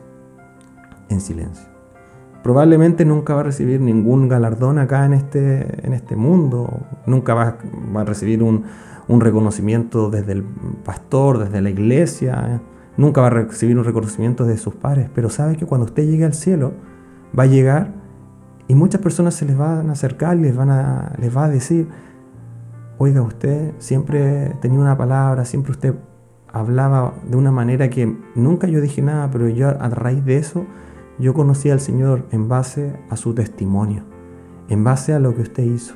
En 1.09 1.21
silencio 1.21 1.73
probablemente 2.43 3.05
nunca 3.05 3.33
va 3.33 3.39
a 3.39 3.43
recibir 3.43 3.79
ningún 3.79 4.27
galardón 4.27 4.77
acá 4.77 5.05
en 5.05 5.13
este, 5.13 5.87
en 5.87 5.93
este 5.93 6.15
mundo, 6.15 6.85
nunca 7.07 7.33
va, 7.33 7.57
a 7.95 8.03
recibir 8.03 8.43
un, 8.43 8.65
reconocimiento 9.07 10.09
desde 10.09 10.33
el 10.33 10.43
pastor, 10.83 11.39
desde 11.39 11.61
la 11.61 11.69
iglesia, 11.69 12.61
nunca 12.97 13.21
va 13.21 13.27
a 13.27 13.29
recibir 13.29 13.77
un 13.77 13.85
reconocimiento 13.85 14.43
de 14.43 14.57
sus 14.57 14.75
padres, 14.75 15.09
pero 15.15 15.29
sabe 15.29 15.55
que 15.55 15.65
cuando 15.65 15.85
usted 15.85 16.03
llegue 16.03 16.25
al 16.25 16.33
cielo, 16.33 16.73
va 17.37 17.43
a 17.43 17.47
llegar 17.47 17.93
y 18.73 18.75
muchas 18.75 19.01
personas 19.01 19.35
se 19.35 19.45
les 19.45 19.55
van 19.55 19.89
a 19.89 19.91
acercar 19.91 20.35
y 20.35 20.41
les, 20.41 20.55
van 20.55 20.71
a, 20.71 21.13
les 21.19 21.35
va 21.35 21.45
a 21.45 21.49
decir, 21.49 21.87
oiga, 22.97 23.21
usted 23.21 23.71
siempre 23.77 24.55
tenía 24.61 24.79
una 24.79 24.97
palabra, 24.97 25.45
siempre 25.45 25.73
usted 25.73 25.93
hablaba 26.51 27.13
de 27.29 27.37
una 27.37 27.51
manera 27.51 27.91
que 27.91 28.17
nunca 28.33 28.65
yo 28.65 28.81
dije 28.81 29.03
nada, 29.03 29.29
pero 29.29 29.47
yo 29.47 29.69
a 29.69 29.89
raíz 29.89 30.25
de 30.25 30.37
eso 30.37 30.65
yo 31.19 31.35
conocí 31.35 31.69
al 31.69 31.81
Señor 31.81 32.25
en 32.31 32.49
base 32.49 32.99
a 33.11 33.15
su 33.15 33.35
testimonio, 33.35 34.05
en 34.69 34.83
base 34.83 35.13
a 35.13 35.19
lo 35.19 35.35
que 35.35 35.43
usted 35.43 35.65
hizo. 35.65 35.93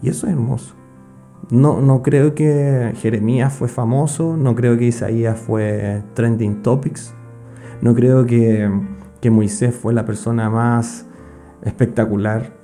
Y 0.00 0.08
eso 0.08 0.26
es 0.26 0.32
hermoso. 0.32 0.74
No, 1.50 1.82
no 1.82 2.02
creo 2.02 2.34
que 2.34 2.94
Jeremías 2.96 3.52
fue 3.52 3.68
famoso, 3.68 4.38
no 4.38 4.54
creo 4.54 4.78
que 4.78 4.86
Isaías 4.86 5.38
fue 5.38 6.02
trending 6.14 6.62
topics, 6.62 7.12
no 7.82 7.94
creo 7.94 8.24
que, 8.24 8.70
que 9.20 9.30
Moisés 9.30 9.74
fue 9.74 9.92
la 9.92 10.06
persona 10.06 10.48
más 10.48 11.07
espectacular. 11.62 12.56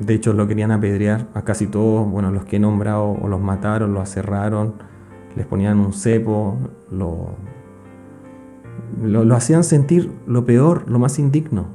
De 0.00 0.14
hecho, 0.14 0.32
lo 0.32 0.46
querían 0.46 0.70
apedrear 0.70 1.26
a 1.34 1.42
casi 1.42 1.66
todos, 1.66 2.08
bueno, 2.08 2.30
los 2.30 2.44
que 2.44 2.56
he 2.56 2.60
nombrado, 2.60 3.10
o 3.20 3.28
los 3.28 3.40
mataron, 3.40 3.94
los 3.94 4.02
aserraron, 4.02 4.74
les 5.36 5.46
ponían 5.46 5.80
un 5.80 5.92
cepo, 5.92 6.56
lo, 6.90 7.36
lo, 9.02 9.34
hacían 9.34 9.64
sentir 9.64 10.12
lo 10.26 10.44
peor, 10.44 10.88
lo 10.88 10.98
más 10.98 11.18
indigno. 11.18 11.66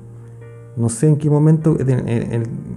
No 0.76 0.90
sé 0.90 1.08
en 1.08 1.18
qué 1.18 1.30
momento, 1.30 1.78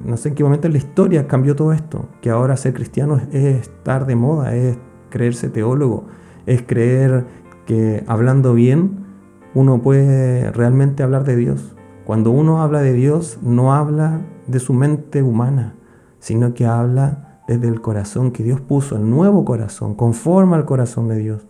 no 0.05 0.17
sé 0.17 0.29
en 0.29 0.35
qué 0.35 0.45
momento 0.45 0.67
en 0.67 0.73
la 0.75 0.79
historia 0.79 1.27
cambió 1.27 1.57
todo 1.57 1.73
esto, 1.73 2.09
que 2.21 2.29
ahora 2.29 2.57
ser 2.57 2.75
cristiano 2.75 3.17
es, 3.17 3.45
estar 3.45 4.07
de 4.07 4.17
moda, 4.17 4.55
es 4.55 4.77
creerse 5.09 5.49
teólogo, 5.49 6.07
es 6.45 6.63
creer 6.63 7.25
que 7.65 8.05
hablando 8.07 8.53
bien 8.53 9.07
uno 9.55 9.81
puede 9.81 10.53
realmente 10.53 11.03
hablar 11.03 11.25
de 11.25 11.37
Dios. 11.37 11.76
Cuando 12.07 12.31
uno 12.31 12.63
habla 12.63 12.83
de 12.83 12.93
Dios 12.93 13.39
no 13.43 13.75
habla 13.75 14.21
de 14.47 14.61
su 14.61 14.73
mente 14.73 15.25
humana, 15.25 15.75
sino 16.21 16.55
que 16.55 16.65
habla 16.65 17.41
desde 17.49 17.67
el 17.67 17.81
corazón 17.81 18.31
que 18.31 18.45
Dios 18.45 18.61
puso, 18.61 18.95
el 18.95 19.11
nuevo 19.11 19.45
corazón, 19.45 19.95
conforme 19.95 20.55
al 20.55 20.65
corazón 20.65 21.09
de 21.09 21.19
Dios. 21.19 21.49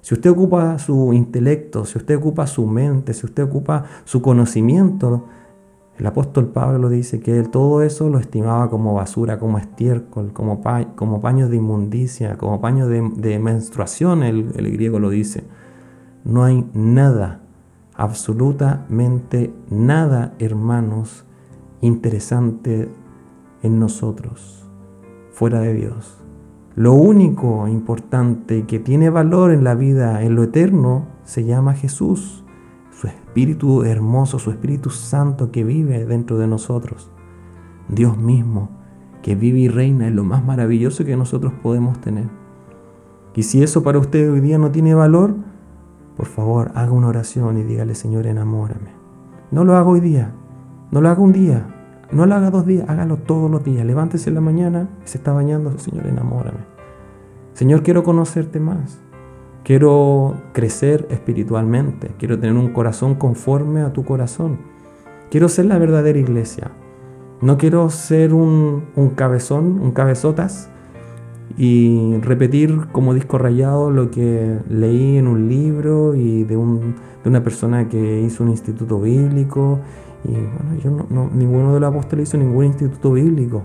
Si 0.00 0.14
usted 0.14 0.30
ocupa 0.30 0.80
su 0.80 1.12
intelecto, 1.12 1.84
si 1.84 1.98
usted 1.98 2.16
ocupa 2.16 2.48
su 2.48 2.66
mente, 2.66 3.14
si 3.14 3.26
usted 3.26 3.44
ocupa 3.44 3.84
su 4.04 4.20
conocimiento, 4.22 5.26
el 5.96 6.06
apóstol 6.06 6.48
Pablo 6.48 6.78
lo 6.78 6.88
dice 6.88 7.20
que 7.20 7.38
él 7.38 7.50
todo 7.50 7.82
eso 7.82 8.08
lo 8.08 8.18
estimaba 8.18 8.68
como 8.70 8.94
basura, 8.94 9.38
como 9.38 9.58
estiércol, 9.58 10.32
como, 10.32 10.60
como 10.96 11.20
paños 11.20 11.48
de 11.48 11.58
inmundicia, 11.58 12.36
como 12.38 12.60
paños 12.60 12.88
de, 12.88 13.38
menstruación, 13.38 14.24
el 14.24 14.72
griego 14.72 14.98
lo 14.98 15.10
dice. 15.10 15.44
No 16.24 16.42
hay 16.42 16.68
nada, 16.74 17.41
absolutamente 18.02 19.54
nada, 19.70 20.34
hermanos, 20.40 21.24
interesante 21.80 22.88
en 23.62 23.78
nosotros, 23.78 24.68
fuera 25.30 25.60
de 25.60 25.72
Dios. 25.72 26.18
Lo 26.74 26.94
único 26.94 27.68
importante 27.68 28.66
que 28.66 28.80
tiene 28.80 29.08
valor 29.08 29.52
en 29.52 29.62
la 29.62 29.76
vida, 29.76 30.20
en 30.22 30.34
lo 30.34 30.42
eterno, 30.42 31.06
se 31.22 31.44
llama 31.44 31.74
Jesús, 31.74 32.42
su 32.90 33.06
Espíritu 33.06 33.84
hermoso, 33.84 34.40
su 34.40 34.50
Espíritu 34.50 34.90
Santo 34.90 35.52
que 35.52 35.62
vive 35.62 36.04
dentro 36.04 36.38
de 36.38 36.48
nosotros. 36.48 37.08
Dios 37.88 38.18
mismo, 38.18 38.68
que 39.22 39.36
vive 39.36 39.60
y 39.60 39.68
reina, 39.68 40.08
es 40.08 40.12
lo 40.12 40.24
más 40.24 40.44
maravilloso 40.44 41.04
que 41.04 41.16
nosotros 41.16 41.52
podemos 41.62 42.00
tener. 42.00 42.28
Y 43.36 43.44
si 43.44 43.62
eso 43.62 43.84
para 43.84 44.00
usted 44.00 44.28
hoy 44.32 44.40
día 44.40 44.58
no 44.58 44.72
tiene 44.72 44.92
valor, 44.92 45.51
por 46.16 46.26
favor, 46.26 46.72
haga 46.74 46.92
una 46.92 47.08
oración 47.08 47.58
y 47.58 47.62
dígale, 47.62 47.94
Señor, 47.94 48.26
enamórame. 48.26 48.90
No 49.50 49.64
lo 49.64 49.76
haga 49.76 49.88
hoy 49.88 50.00
día, 50.00 50.32
no 50.90 51.00
lo 51.00 51.08
haga 51.08 51.20
un 51.20 51.32
día, 51.32 51.66
no 52.10 52.26
lo 52.26 52.34
haga 52.34 52.50
dos 52.50 52.66
días, 52.66 52.88
hágalo 52.88 53.16
todos 53.16 53.50
los 53.50 53.64
días. 53.64 53.86
Levántese 53.86 54.30
en 54.30 54.34
la 54.34 54.40
mañana, 54.40 54.88
se 55.04 55.18
está 55.18 55.32
bañando, 55.32 55.78
Señor, 55.78 56.06
enamórame. 56.06 56.60
Señor, 57.54 57.82
quiero 57.82 58.02
conocerte 58.02 58.60
más. 58.60 59.00
Quiero 59.64 60.34
crecer 60.52 61.06
espiritualmente. 61.10 62.12
Quiero 62.18 62.38
tener 62.38 62.56
un 62.56 62.72
corazón 62.72 63.14
conforme 63.14 63.82
a 63.82 63.92
tu 63.92 64.04
corazón. 64.04 64.58
Quiero 65.30 65.48
ser 65.48 65.66
la 65.66 65.78
verdadera 65.78 66.18
iglesia. 66.18 66.72
No 67.40 67.58
quiero 67.58 67.88
ser 67.90 68.34
un, 68.34 68.86
un 68.96 69.10
cabezón, 69.10 69.80
un 69.80 69.92
cabezotas 69.92 70.71
y 71.56 72.16
repetir 72.20 72.86
como 72.92 73.14
disco 73.14 73.38
rayado 73.38 73.90
lo 73.90 74.10
que 74.10 74.58
leí 74.68 75.16
en 75.16 75.26
un 75.26 75.48
libro 75.48 76.14
y 76.14 76.44
de, 76.44 76.56
un, 76.56 76.94
de 77.22 77.30
una 77.30 77.42
persona 77.42 77.88
que 77.88 78.20
hizo 78.22 78.42
un 78.42 78.50
instituto 78.50 79.00
bíblico. 79.00 79.80
Y 80.24 80.32
bueno, 80.32 80.80
yo 80.82 80.90
no, 81.10 81.30
ninguno 81.32 81.74
de 81.74 81.80
los 81.80 81.90
apóstoles 81.90 82.28
hizo 82.28 82.38
ningún 82.38 82.66
instituto 82.66 83.12
bíblico. 83.12 83.64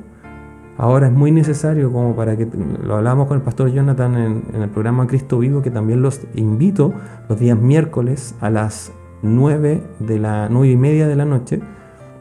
Ahora 0.78 1.08
es 1.08 1.14
muy 1.14 1.32
necesario 1.32 1.92
como 1.92 2.16
para 2.16 2.38
que 2.38 2.48
lo 2.84 2.98
hablamos 2.98 3.28
con 3.28 3.38
el 3.38 3.44
pastor 3.44 3.72
Jonathan 3.72 4.16
en, 4.16 4.44
en, 4.54 4.62
el 4.62 4.70
programa 4.70 5.08
Cristo 5.08 5.40
Vivo, 5.40 5.62
que 5.62 5.72
también 5.72 6.02
los 6.02 6.22
invito 6.36 6.94
los 7.30 7.40
días 7.40 7.58
miércoles 7.58 8.36
a 8.42 8.52
las 8.52 8.92
9 9.24 9.82
de 10.00 10.20
la 10.20 10.50
9 10.50 10.70
y 10.70 10.76
media 10.76 11.08
de 11.08 11.16
la 11.16 11.26
noche, 11.26 11.62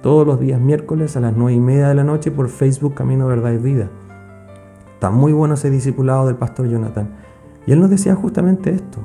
todos 0.03 0.27
los 0.27 0.41
días 0.41 0.61
miércoles 0.61 1.17
a 1.17 1.21
las 1.21 1.37
9 1.37 1.53
y 1.53 1.61
media 1.61 1.89
de 1.89 1.95
la 1.95 2.05
noche 2.05 2.31
por 2.31 2.49
Facebook 2.49 2.95
Camino 2.95 3.27
Verdad 3.27 3.53
y 3.53 3.59
Vida. 3.59 3.91
Está 4.97 5.11
muy 5.11 5.35
bueno 5.35 5.53
ese 5.53 5.69
discipulado 5.69 6.27
del 6.27 6.37
pastor 6.37 6.71
Jonathan. 6.71 7.11
Y 7.67 7.73
él 7.73 7.81
nos 7.81 7.91
decía 7.91 8.15
justamente 8.15 8.71
esto. 8.71 9.01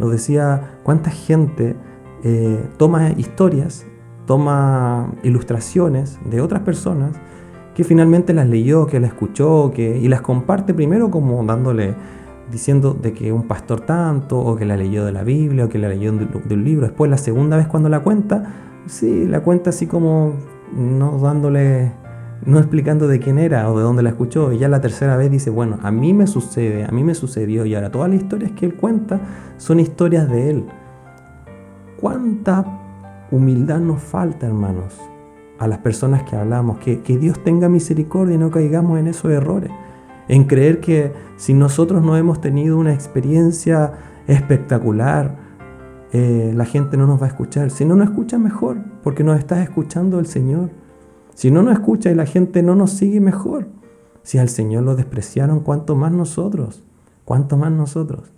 Nos 0.00 0.10
decía 0.10 0.80
cuánta 0.82 1.10
gente 1.12 1.76
eh, 2.24 2.68
toma 2.78 3.12
historias, 3.12 3.86
toma 4.26 5.12
ilustraciones 5.22 6.18
de 6.28 6.40
otras 6.40 6.62
personas 6.62 7.12
que 7.76 7.84
finalmente 7.84 8.34
las 8.34 8.48
leyó, 8.48 8.88
que 8.88 8.98
las 8.98 9.10
escuchó, 9.10 9.70
que, 9.72 9.96
y 9.98 10.08
las 10.08 10.20
comparte 10.20 10.74
primero 10.74 11.12
como 11.12 11.44
dándole, 11.44 11.94
diciendo 12.50 12.92
de 12.92 13.12
que 13.12 13.30
un 13.30 13.44
pastor 13.44 13.82
tanto, 13.82 14.40
o 14.40 14.56
que 14.56 14.64
la 14.64 14.76
leyó 14.76 15.04
de 15.04 15.12
la 15.12 15.22
Biblia, 15.22 15.66
o 15.66 15.68
que 15.68 15.78
la 15.78 15.90
leyó 15.90 16.10
de, 16.10 16.54
un 16.54 16.64
libro. 16.64 16.88
Después 16.88 17.08
la 17.08 17.18
segunda 17.18 17.56
vez 17.56 17.68
cuando 17.68 17.88
la 17.88 18.00
cuenta, 18.00 18.52
sí, 18.86 19.28
la 19.28 19.44
cuenta 19.44 19.70
así 19.70 19.86
como 19.86 20.32
no 20.76 21.20
dándole 21.20 21.92
no 22.44 22.58
explicando 22.58 23.08
de 23.08 23.18
quién 23.18 23.38
era 23.38 23.70
o 23.70 23.76
de 23.76 23.82
dónde 23.82 24.02
la 24.02 24.10
escuchó. 24.10 24.52
Y 24.52 24.58
ya 24.58 24.68
la 24.68 24.80
tercera 24.80 25.16
vez 25.16 25.30
dice, 25.30 25.50
bueno, 25.50 25.78
a 25.82 25.90
mí 25.90 26.12
me 26.12 26.26
sucede, 26.26 26.84
a 26.84 26.88
mí 26.88 27.02
me 27.02 27.14
sucedió. 27.14 27.64
Y 27.64 27.74
ahora 27.74 27.90
todas 27.90 28.10
las 28.10 28.20
historias 28.20 28.52
que 28.52 28.66
él 28.66 28.74
cuenta 28.74 29.20
son 29.56 29.80
historias 29.80 30.28
de 30.30 30.50
él. 30.50 30.64
¿Cuánta 32.00 32.64
humildad 33.30 33.80
nos 33.80 34.02
falta, 34.02 34.46
hermanos, 34.46 34.94
a 35.58 35.66
las 35.66 35.78
personas 35.78 36.22
que 36.24 36.36
hablamos? 36.36 36.78
Que, 36.78 36.98
Dios 37.18 37.42
tenga 37.42 37.68
misericordia 37.68 38.34
y 38.34 38.38
no 38.38 38.50
caigamos 38.50 38.98
en 38.98 39.08
esos 39.08 39.32
errores. 39.32 39.70
En 40.28 40.44
creer 40.44 40.80
que 40.80 41.12
si 41.36 41.54
nosotros 41.54 42.02
no 42.02 42.16
hemos 42.16 42.40
tenido 42.40 42.78
una 42.78 42.92
experiencia 42.92 43.92
espectacular, 44.26 45.36
eh, 46.12 46.52
la 46.54 46.64
gente 46.64 46.96
no 46.96 47.06
nos 47.06 47.20
va 47.20 47.26
a 47.26 47.28
escuchar. 47.28 47.70
Si 47.70 47.84
no 47.84 47.96
nos 47.96 48.08
escucha 48.08 48.38
mejor, 48.38 48.76
porque 49.02 49.24
nos 49.24 49.38
está 49.38 49.62
escuchando 49.62 50.18
el 50.18 50.26
Señor. 50.26 50.70
Si 51.36 51.50
no 51.50 51.62
nos 51.62 51.74
escucha 51.74 52.10
y 52.10 52.14
la 52.14 52.24
gente 52.24 52.62
no 52.62 52.74
nos 52.74 52.92
sigue, 52.92 53.20
mejor. 53.20 53.66
Si 54.22 54.38
al 54.38 54.48
Señor 54.48 54.84
lo 54.84 54.96
despreciaron, 54.96 55.60
¿cuánto 55.60 55.94
más 55.94 56.10
nosotros? 56.10 56.82
¿Cuánto 57.26 57.58
más 57.58 57.70
nosotros? 57.70 58.32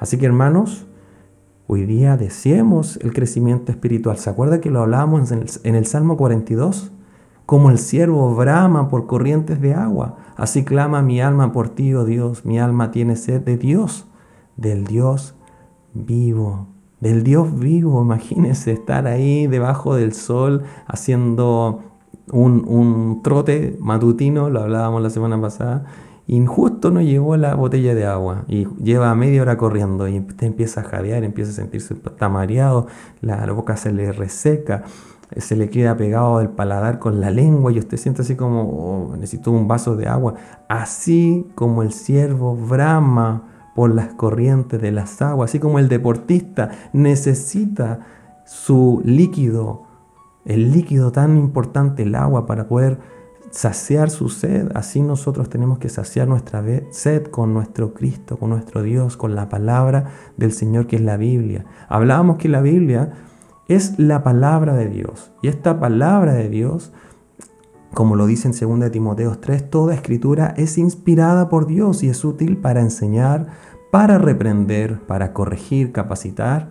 Así 0.00 0.18
que 0.18 0.26
hermanos, 0.26 0.84
hoy 1.68 1.86
día 1.86 2.16
deseemos 2.16 2.96
el 3.02 3.12
crecimiento 3.12 3.70
espiritual. 3.70 4.18
¿Se 4.18 4.30
acuerda 4.30 4.60
que 4.60 4.68
lo 4.68 4.82
hablábamos 4.82 5.30
en 5.30 5.42
el, 5.42 5.50
en 5.62 5.76
el 5.76 5.86
Salmo 5.86 6.16
42? 6.16 6.90
Como 7.46 7.70
el 7.70 7.78
siervo 7.78 8.34
brama 8.34 8.88
por 8.88 9.06
corrientes 9.06 9.60
de 9.60 9.74
agua, 9.74 10.16
así 10.36 10.64
clama 10.64 11.02
mi 11.02 11.20
alma 11.20 11.52
por 11.52 11.68
ti, 11.68 11.94
oh 11.94 12.04
Dios. 12.04 12.44
Mi 12.44 12.58
alma 12.58 12.90
tiene 12.90 13.14
sed 13.14 13.42
de 13.42 13.56
Dios, 13.56 14.08
del 14.56 14.86
Dios 14.86 15.36
vivo 15.92 16.66
del 17.04 17.22
Dios 17.22 17.58
vivo. 17.58 18.02
Imagínense 18.02 18.72
estar 18.72 19.06
ahí 19.06 19.46
debajo 19.46 19.94
del 19.94 20.14
sol 20.14 20.62
haciendo 20.86 21.82
un, 22.30 23.20
trote 23.22 23.76
matutino, 23.80 24.50
lo 24.50 24.60
hablábamos 24.60 25.02
la 25.02 25.10
semana 25.10 25.40
pasada, 25.40 25.84
y 26.26 26.44
justo 26.46 26.90
no 26.90 27.02
llegó 27.02 27.36
la 27.36 27.54
botella 27.54 27.94
de 27.94 28.06
agua 28.06 28.44
y 28.48 28.66
lleva 28.82 29.14
media 29.14 29.42
hora 29.42 29.58
corriendo 29.58 30.08
y 30.08 30.18
usted 30.18 30.46
empieza 30.46 30.80
a 30.80 30.84
jadear, 30.84 31.22
empieza 31.22 31.50
a 31.50 31.54
sentirse 31.54 31.92
está 31.94 32.30
mareado, 32.30 32.86
la, 33.20 33.44
boca 33.52 33.76
se 33.76 33.92
le 33.92 34.10
reseca, 34.10 34.84
se 35.36 35.54
le 35.54 35.68
queda 35.68 35.98
pegado 35.98 36.40
el 36.40 36.48
paladar 36.48 36.98
con 36.98 37.20
la 37.20 37.30
lengua 37.30 37.72
y 37.72 37.78
usted 37.78 37.98
siente 37.98 38.22
así 38.22 38.36
como 38.36 38.62
oh, 38.62 39.16
necesito 39.16 39.50
un 39.50 39.68
vaso 39.68 39.96
de 39.96 40.08
agua, 40.08 40.34
así 40.66 41.46
como 41.54 41.82
el 41.82 41.92
ciervo 41.92 42.56
brama 42.56 43.42
por 43.74 43.94
las 43.94 44.14
corrientes 44.14 44.80
de 44.80 44.92
las 44.92 45.20
aguas, 45.20 45.50
así 45.50 45.58
como 45.58 45.78
el 45.78 45.88
deportista 45.90 46.70
necesita 46.94 48.00
su 48.46 49.02
líquido 49.04 49.83
el 50.44 50.72
líquido 50.72 51.12
tan 51.12 51.36
importante, 51.38 52.02
el 52.02 52.14
agua, 52.14 52.46
para 52.46 52.68
poder 52.68 52.98
saciar 53.54 54.10
su 54.10 54.28
sed. 54.28 54.70
Así 54.74 55.00
nosotros 55.00 55.48
tenemos 55.48 55.78
que 55.78 55.88
saciar 55.88 56.28
nuestra 56.28 56.62
sed 56.90 57.26
con 57.26 57.54
nuestro 57.54 57.94
Cristo, 57.94 58.36
con 58.36 58.50
nuestro 58.50 58.82
Dios, 58.82 59.16
con 59.16 59.34
la 59.34 59.48
palabra 59.48 60.10
del 60.36 60.52
Señor 60.52 60.86
que 60.86 60.96
es 60.96 61.02
la 61.02 61.16
Biblia. 61.16 61.64
Hablábamos 61.88 62.36
que 62.36 62.48
la 62.48 62.60
Biblia 62.60 63.12
es 63.68 63.98
la 63.98 64.22
palabra 64.22 64.74
de 64.74 64.88
Dios. 64.88 65.32
Y 65.40 65.48
esta 65.48 65.78
palabra 65.78 66.34
de 66.34 66.48
Dios, 66.48 66.92
como 67.94 68.16
lo 68.16 68.26
dice 68.26 68.48
en 68.48 68.80
2 68.80 68.90
Timoteo 68.90 69.38
3, 69.38 69.70
toda 69.70 69.94
escritura 69.94 70.52
es 70.56 70.76
inspirada 70.76 71.48
por 71.48 71.66
Dios 71.66 72.02
y 72.02 72.08
es 72.08 72.24
útil 72.24 72.56
para 72.58 72.80
enseñar, 72.80 73.46
para 73.90 74.18
reprender, 74.18 75.00
para 75.06 75.32
corregir, 75.32 75.92
capacitar 75.92 76.70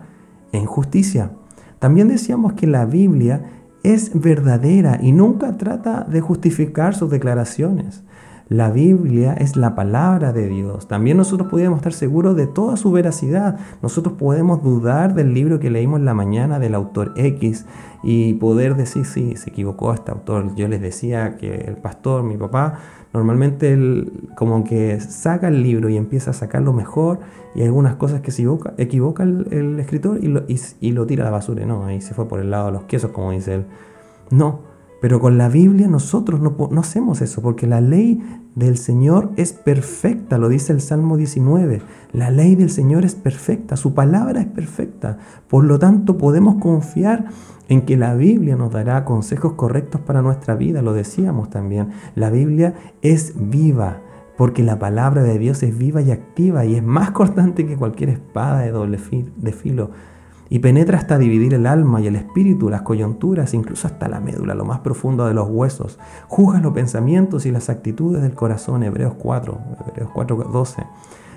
en 0.52 0.66
justicia. 0.66 1.32
También 1.78 2.08
decíamos 2.08 2.52
que 2.52 2.66
la 2.66 2.84
Biblia 2.84 3.63
es 3.84 4.18
verdadera 4.18 4.98
y 5.00 5.12
nunca 5.12 5.56
trata 5.56 6.04
de 6.08 6.20
justificar 6.20 6.96
sus 6.96 7.10
declaraciones. 7.10 8.02
La 8.48 8.70
Biblia 8.70 9.32
es 9.32 9.56
la 9.56 9.74
palabra 9.74 10.32
de 10.32 10.48
Dios. 10.48 10.86
También 10.86 11.16
nosotros 11.16 11.48
podemos 11.48 11.78
estar 11.78 11.94
seguros 11.94 12.36
de 12.36 12.46
toda 12.46 12.76
su 12.76 12.92
veracidad. 12.92 13.58
Nosotros 13.80 14.16
podemos 14.18 14.62
dudar 14.62 15.14
del 15.14 15.32
libro 15.32 15.60
que 15.60 15.70
leímos 15.70 16.00
en 16.00 16.04
la 16.04 16.12
mañana 16.12 16.58
del 16.58 16.74
autor 16.74 17.14
X 17.16 17.64
y 18.02 18.34
poder 18.34 18.76
decir, 18.76 19.06
sí, 19.06 19.36
se 19.36 19.48
equivocó 19.48 19.94
este 19.94 20.10
autor. 20.10 20.54
Yo 20.56 20.68
les 20.68 20.82
decía 20.82 21.36
que 21.38 21.54
el 21.54 21.76
pastor, 21.76 22.22
mi 22.22 22.36
papá, 22.36 22.80
normalmente 23.14 23.72
él 23.72 24.12
como 24.34 24.64
que 24.64 25.00
saca 25.00 25.48
el 25.48 25.62
libro 25.62 25.88
y 25.88 25.96
empieza 25.96 26.32
a 26.32 26.34
sacar 26.34 26.62
lo 26.62 26.72
mejor 26.72 27.20
y 27.54 27.60
hay 27.60 27.66
algunas 27.66 27.94
cosas 27.94 28.20
que 28.20 28.32
se 28.32 28.42
equivoca, 28.42 28.74
equivoca 28.76 29.22
el, 29.22 29.78
escritor 29.78 30.18
y 30.20 30.26
lo, 30.26 30.42
y, 30.48 30.90
lo, 30.92 31.06
tira 31.06 31.22
a 31.22 31.26
la 31.26 31.30
basura. 31.30 31.64
No, 31.64 31.84
ahí 31.86 32.00
se 32.00 32.12
fue 32.12 32.26
por 32.26 32.40
el 32.40 32.50
lado 32.50 32.66
de 32.66 32.72
los 32.72 32.82
quesos, 32.84 33.12
como 33.12 33.30
dice 33.30 33.54
él. 33.54 33.66
No, 34.30 34.62
pero 35.00 35.20
con 35.20 35.38
la 35.38 35.48
Biblia 35.48 35.86
nosotros 35.86 36.40
no, 36.40 36.56
no 36.70 36.80
hacemos 36.80 37.20
eso, 37.20 37.40
porque 37.40 37.68
la 37.68 37.80
ley 37.80 38.20
del 38.56 38.76
Señor 38.76 39.30
es 39.36 39.52
perfecta, 39.52 40.36
lo 40.36 40.48
dice 40.48 40.72
el 40.72 40.80
Salmo 40.80 41.16
19. 41.16 41.82
La 42.12 42.30
ley 42.30 42.56
del 42.56 42.70
Señor 42.70 43.04
es 43.04 43.14
perfecta, 43.14 43.76
su 43.76 43.94
palabra 43.94 44.40
es 44.40 44.46
perfecta. 44.46 45.18
Por 45.46 45.64
lo 45.64 45.78
tanto, 45.78 46.18
podemos 46.18 46.56
confiar 46.56 47.26
en 47.68 47.82
que 47.82 47.96
la 47.96 48.14
Biblia 48.14 48.56
nos 48.56 48.72
dará 48.72 49.04
consejos 49.04 49.54
correctos 49.54 50.00
para 50.00 50.22
nuestra 50.22 50.54
vida, 50.54 50.82
lo 50.82 50.92
decíamos 50.92 51.50
también. 51.50 51.90
La 52.14 52.30
Biblia 52.30 52.74
es 53.02 53.34
viva, 53.36 54.00
porque 54.36 54.62
la 54.62 54.78
palabra 54.78 55.22
de 55.22 55.38
Dios 55.38 55.62
es 55.62 55.76
viva 55.76 56.02
y 56.02 56.10
activa 56.10 56.64
y 56.64 56.74
es 56.74 56.82
más 56.82 57.10
cortante 57.12 57.66
que 57.66 57.76
cualquier 57.76 58.10
espada 58.10 58.60
de 58.60 58.70
doble 58.70 58.98
filo 58.98 59.90
y 60.50 60.58
penetra 60.58 60.98
hasta 60.98 61.18
dividir 61.18 61.54
el 61.54 61.66
alma 61.66 62.00
y 62.00 62.06
el 62.06 62.16
espíritu, 62.16 62.68
las 62.68 62.82
coyunturas, 62.82 63.54
incluso 63.54 63.88
hasta 63.88 64.08
la 64.08 64.20
médula, 64.20 64.54
lo 64.54 64.64
más 64.64 64.80
profundo 64.80 65.26
de 65.26 65.34
los 65.34 65.48
huesos. 65.48 65.98
Juzga 66.28 66.60
los 66.60 66.72
pensamientos 66.72 67.46
y 67.46 67.50
las 67.50 67.70
actitudes 67.70 68.22
del 68.22 68.34
corazón, 68.34 68.82
Hebreos 68.82 69.14
4, 69.18 69.58
Hebreos 69.88 70.10
4, 70.12 70.36
12. 70.52 70.82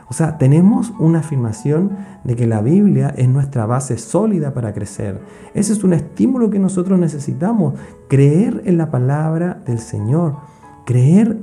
O 0.09 0.13
sea, 0.13 0.37
tenemos 0.37 0.93
una 0.99 1.19
afirmación 1.19 1.91
de 2.23 2.35
que 2.35 2.47
la 2.47 2.61
Biblia 2.61 3.13
es 3.17 3.27
nuestra 3.27 3.65
base 3.65 3.97
sólida 3.97 4.53
para 4.53 4.73
crecer. 4.73 5.19
Ese 5.53 5.73
es 5.73 5.83
un 5.83 5.93
estímulo 5.93 6.49
que 6.49 6.59
nosotros 6.59 6.97
necesitamos, 6.97 7.73
creer 8.07 8.61
en 8.65 8.77
la 8.77 8.89
palabra 8.89 9.61
del 9.65 9.79
Señor, 9.79 10.37
creer 10.85 11.37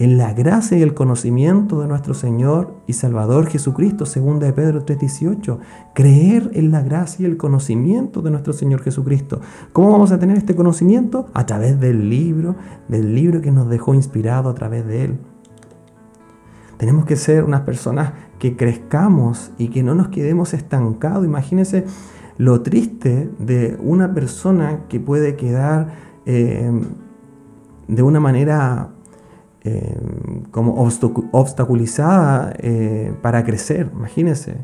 en 0.00 0.16
la 0.16 0.32
gracia 0.32 0.78
y 0.78 0.82
el 0.82 0.94
conocimiento 0.94 1.82
de 1.82 1.86
nuestro 1.86 2.14
Señor 2.14 2.74
y 2.86 2.94
Salvador 2.94 3.48
Jesucristo, 3.48 4.06
segunda 4.06 4.46
de 4.46 4.54
Pedro 4.54 4.82
3:18, 4.84 5.58
creer 5.94 6.50
en 6.54 6.70
la 6.70 6.80
gracia 6.80 7.22
y 7.22 7.30
el 7.30 7.36
conocimiento 7.36 8.22
de 8.22 8.30
nuestro 8.30 8.54
Señor 8.54 8.80
Jesucristo. 8.80 9.40
¿Cómo 9.74 9.92
vamos 9.92 10.10
a 10.10 10.18
tener 10.18 10.38
este 10.38 10.56
conocimiento? 10.56 11.26
A 11.34 11.44
través 11.44 11.78
del 11.78 12.08
libro, 12.08 12.56
del 12.88 13.14
libro 13.14 13.42
que 13.42 13.52
nos 13.52 13.68
dejó 13.68 13.92
inspirado 13.94 14.48
a 14.48 14.54
través 14.54 14.86
de 14.86 15.04
Él. 15.04 15.18
Tenemos 16.80 17.04
que 17.04 17.16
ser 17.16 17.44
unas 17.44 17.60
personas 17.60 18.14
que 18.38 18.56
crezcamos 18.56 19.50
y 19.58 19.68
que 19.68 19.82
no 19.82 19.94
nos 19.94 20.08
quedemos 20.08 20.54
estancados. 20.54 21.26
Imagínense 21.26 21.84
lo 22.38 22.62
triste 22.62 23.28
de 23.38 23.76
una 23.82 24.14
persona 24.14 24.84
que 24.88 24.98
puede 24.98 25.36
quedar 25.36 25.88
eh, 26.24 26.72
de 27.86 28.02
una 28.02 28.18
manera 28.18 28.94
eh, 29.62 29.94
como 30.52 30.82
obstaculizada 31.32 32.54
eh, 32.56 33.12
para 33.20 33.44
crecer. 33.44 33.90
Imagínense 33.94 34.56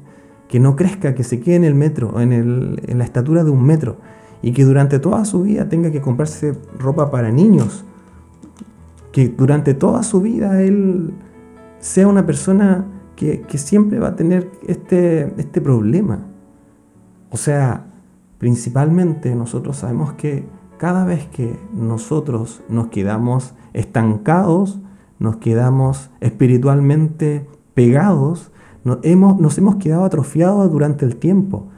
que 0.48 0.58
no 0.58 0.74
crezca, 0.74 1.14
que 1.14 1.22
se 1.22 1.40
quede 1.40 1.56
en 1.56 1.64
el 1.64 1.74
metro, 1.74 2.18
en 2.18 2.96
la 2.96 3.04
estatura 3.04 3.44
de 3.44 3.50
un 3.50 3.62
metro 3.62 3.98
y 4.40 4.52
que 4.52 4.64
durante 4.64 5.00
toda 5.00 5.26
su 5.26 5.42
vida 5.42 5.68
tenga 5.68 5.90
que 5.90 6.00
comprarse 6.00 6.54
ropa 6.78 7.10
para 7.10 7.30
niños. 7.30 7.84
Que 9.12 9.28
durante 9.28 9.74
toda 9.74 10.02
su 10.02 10.22
vida 10.22 10.62
él 10.62 11.12
sea 11.86 12.08
una 12.08 12.26
persona 12.26 12.84
que, 13.14 13.46
siempre 13.56 13.98
va 13.98 14.08
a 14.08 14.16
tener 14.16 14.50
este, 14.66 15.32
este 15.40 15.60
problema. 15.60 16.26
O 17.30 17.36
sea, 17.36 17.86
principalmente 18.38 19.34
nosotros 19.34 19.78
sabemos 19.78 20.12
que 20.14 20.44
cada 20.78 21.04
vez 21.04 21.26
que 21.26 21.58
nosotros 21.72 22.62
nos 22.68 22.88
quedamos 22.88 23.54
estancados, 23.72 24.80
nos 25.18 25.36
quedamos 25.36 26.10
espiritualmente 26.20 27.46
pegados, 27.72 28.50
hemos, 29.02 29.38
nos 29.38 29.56
hemos 29.56 29.76
quedado 29.76 30.04
atrofiados 30.04 30.70
durante 30.70 31.06
el 31.06 31.16
tiempo. 31.16 31.68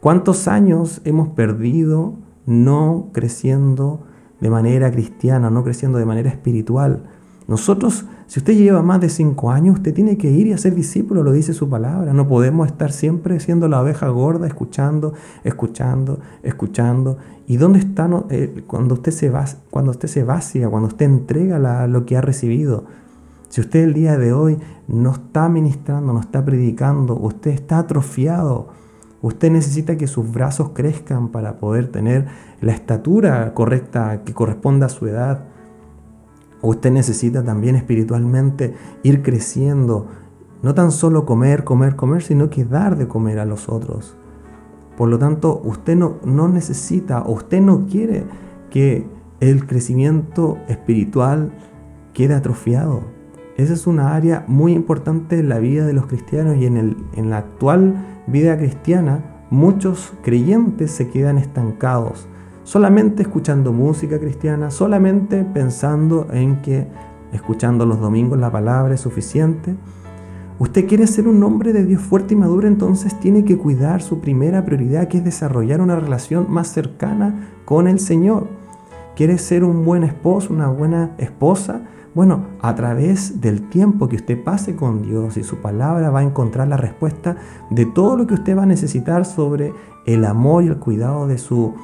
¿Cuántos 0.00 0.48
años 0.48 1.00
hemos 1.04 1.28
perdido 1.28 2.14
no 2.46 3.10
creciendo 3.12 4.00
de 4.40 4.50
manera 4.50 4.90
cristiana, 4.90 5.50
no 5.50 5.62
creciendo 5.62 5.98
de 5.98 6.04
manera 6.04 6.30
espiritual? 6.30 7.04
Nosotros, 7.52 8.06
si 8.28 8.40
usted 8.40 8.54
lleva 8.54 8.80
más 8.80 8.98
de 9.02 9.10
cinco 9.10 9.50
años, 9.50 9.74
usted 9.74 9.92
tiene 9.92 10.16
que 10.16 10.30
ir 10.30 10.46
y 10.46 10.54
hacer 10.54 10.74
discípulo, 10.74 11.22
lo 11.22 11.32
dice 11.32 11.52
su 11.52 11.68
palabra. 11.68 12.14
No 12.14 12.26
podemos 12.26 12.66
estar 12.66 12.92
siempre 12.92 13.38
siendo 13.40 13.68
la 13.68 13.82
oveja 13.82 14.08
gorda, 14.08 14.46
escuchando, 14.46 15.12
escuchando, 15.44 16.18
escuchando. 16.42 17.18
¿Y 17.46 17.58
dónde 17.58 17.80
está 17.80 18.08
eh, 18.30 18.64
cuando, 18.66 18.94
usted 18.94 19.12
se 19.12 19.28
va, 19.28 19.44
cuando 19.68 19.90
usted 19.90 20.08
se 20.08 20.24
vacía, 20.24 20.70
cuando 20.70 20.88
usted 20.88 21.04
entrega 21.04 21.86
lo 21.88 22.06
que 22.06 22.16
ha 22.16 22.22
recibido? 22.22 22.84
Si 23.50 23.60
usted 23.60 23.84
el 23.84 23.92
día 23.92 24.16
de 24.16 24.32
hoy 24.32 24.56
no 24.88 25.12
está 25.12 25.50
ministrando, 25.50 26.14
no 26.14 26.20
está 26.20 26.42
predicando, 26.42 27.14
usted 27.14 27.50
está 27.50 27.80
atrofiado. 27.80 28.68
Usted 29.20 29.50
necesita 29.50 29.98
que 29.98 30.06
sus 30.06 30.32
brazos 30.32 30.70
crezcan 30.70 31.28
para 31.28 31.58
poder 31.58 31.88
tener 31.88 32.28
la 32.62 32.72
estatura 32.72 33.52
correcta 33.52 34.22
que 34.24 34.32
corresponda 34.32 34.86
a 34.86 34.88
su 34.88 35.06
edad. 35.06 35.51
Usted 36.62 36.92
necesita 36.92 37.42
también 37.42 37.74
espiritualmente 37.74 38.74
ir 39.02 39.22
creciendo, 39.22 40.06
no 40.62 40.74
tan 40.74 40.92
solo 40.92 41.26
comer, 41.26 41.64
comer, 41.64 41.96
comer, 41.96 42.22
sino 42.22 42.48
que 42.48 42.64
dar 42.64 42.96
de 42.96 43.08
comer 43.08 43.40
a 43.40 43.44
los 43.44 43.68
otros. 43.68 44.16
Por 44.96 45.08
lo 45.08 45.18
tanto, 45.18 45.60
usted 45.64 45.96
no, 45.96 46.18
no 46.24 46.48
necesita 46.48 47.24
usted 47.26 47.60
no 47.60 47.86
quiere 47.86 48.24
que 48.70 49.06
el 49.40 49.66
crecimiento 49.66 50.58
espiritual 50.68 51.50
quede 52.14 52.34
atrofiado. 52.34 53.02
Esa 53.56 53.72
es 53.72 53.88
una 53.88 54.14
área 54.14 54.44
muy 54.46 54.72
importante 54.72 55.40
en 55.40 55.48
la 55.48 55.58
vida 55.58 55.84
de 55.84 55.92
los 55.92 56.06
cristianos 56.06 56.56
y 56.56 56.66
en, 56.66 56.76
el, 56.76 56.96
en 57.14 57.30
la 57.30 57.38
actual 57.38 58.22
vida 58.28 58.56
cristiana 58.56 59.46
muchos 59.50 60.12
creyentes 60.22 60.92
se 60.92 61.10
quedan 61.10 61.38
estancados 61.38 62.28
solamente 62.64 63.22
escuchando 63.22 63.72
música 63.72 64.18
cristiana, 64.18 64.70
solamente 64.70 65.44
pensando 65.44 66.26
en 66.32 66.62
que 66.62 66.86
escuchando 67.32 67.86
los 67.86 68.00
domingos 68.00 68.38
la 68.38 68.50
palabra 68.50 68.94
es 68.94 69.00
suficiente. 69.00 69.74
Usted 70.58 70.86
quiere 70.86 71.06
ser 71.06 71.26
un 71.26 71.42
hombre 71.42 71.72
de 71.72 71.84
Dios 71.84 72.02
fuerte 72.02 72.34
y 72.34 72.36
maduro, 72.36 72.68
entonces 72.68 73.18
tiene 73.18 73.44
que 73.44 73.58
cuidar 73.58 74.02
su 74.02 74.20
primera 74.20 74.64
prioridad, 74.64 75.08
que 75.08 75.18
es 75.18 75.24
desarrollar 75.24 75.80
una 75.80 75.96
relación 75.96 76.46
más 76.50 76.68
cercana 76.68 77.48
con 77.64 77.88
el 77.88 77.98
Señor. 77.98 78.46
¿Quiere 79.16 79.38
ser 79.38 79.64
un 79.64 79.84
buen 79.84 80.04
esposo, 80.04 80.52
una 80.52 80.68
buena 80.68 81.12
esposa? 81.18 81.82
Bueno, 82.14 82.44
a 82.60 82.74
través 82.74 83.40
del 83.40 83.68
tiempo 83.70 84.08
que 84.08 84.16
usted 84.16 84.42
pase 84.44 84.76
con 84.76 85.02
Dios 85.02 85.36
y 85.38 85.42
su 85.42 85.56
palabra 85.56 86.10
va 86.10 86.20
a 86.20 86.22
encontrar 86.24 86.68
la 86.68 86.76
respuesta 86.76 87.36
de 87.70 87.86
todo 87.86 88.16
lo 88.16 88.26
que 88.26 88.34
usted 88.34 88.56
va 88.56 88.64
a 88.64 88.66
necesitar 88.66 89.24
sobre 89.24 89.72
el 90.04 90.24
amor 90.26 90.64
y 90.64 90.68
el 90.68 90.76
cuidado 90.76 91.26
de 91.26 91.38
su 91.38 91.74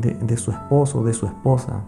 de, 0.00 0.36
su 0.36 0.50
esposo, 0.50 1.04
de 1.04 1.12
su 1.12 1.26
esposa. 1.26 1.84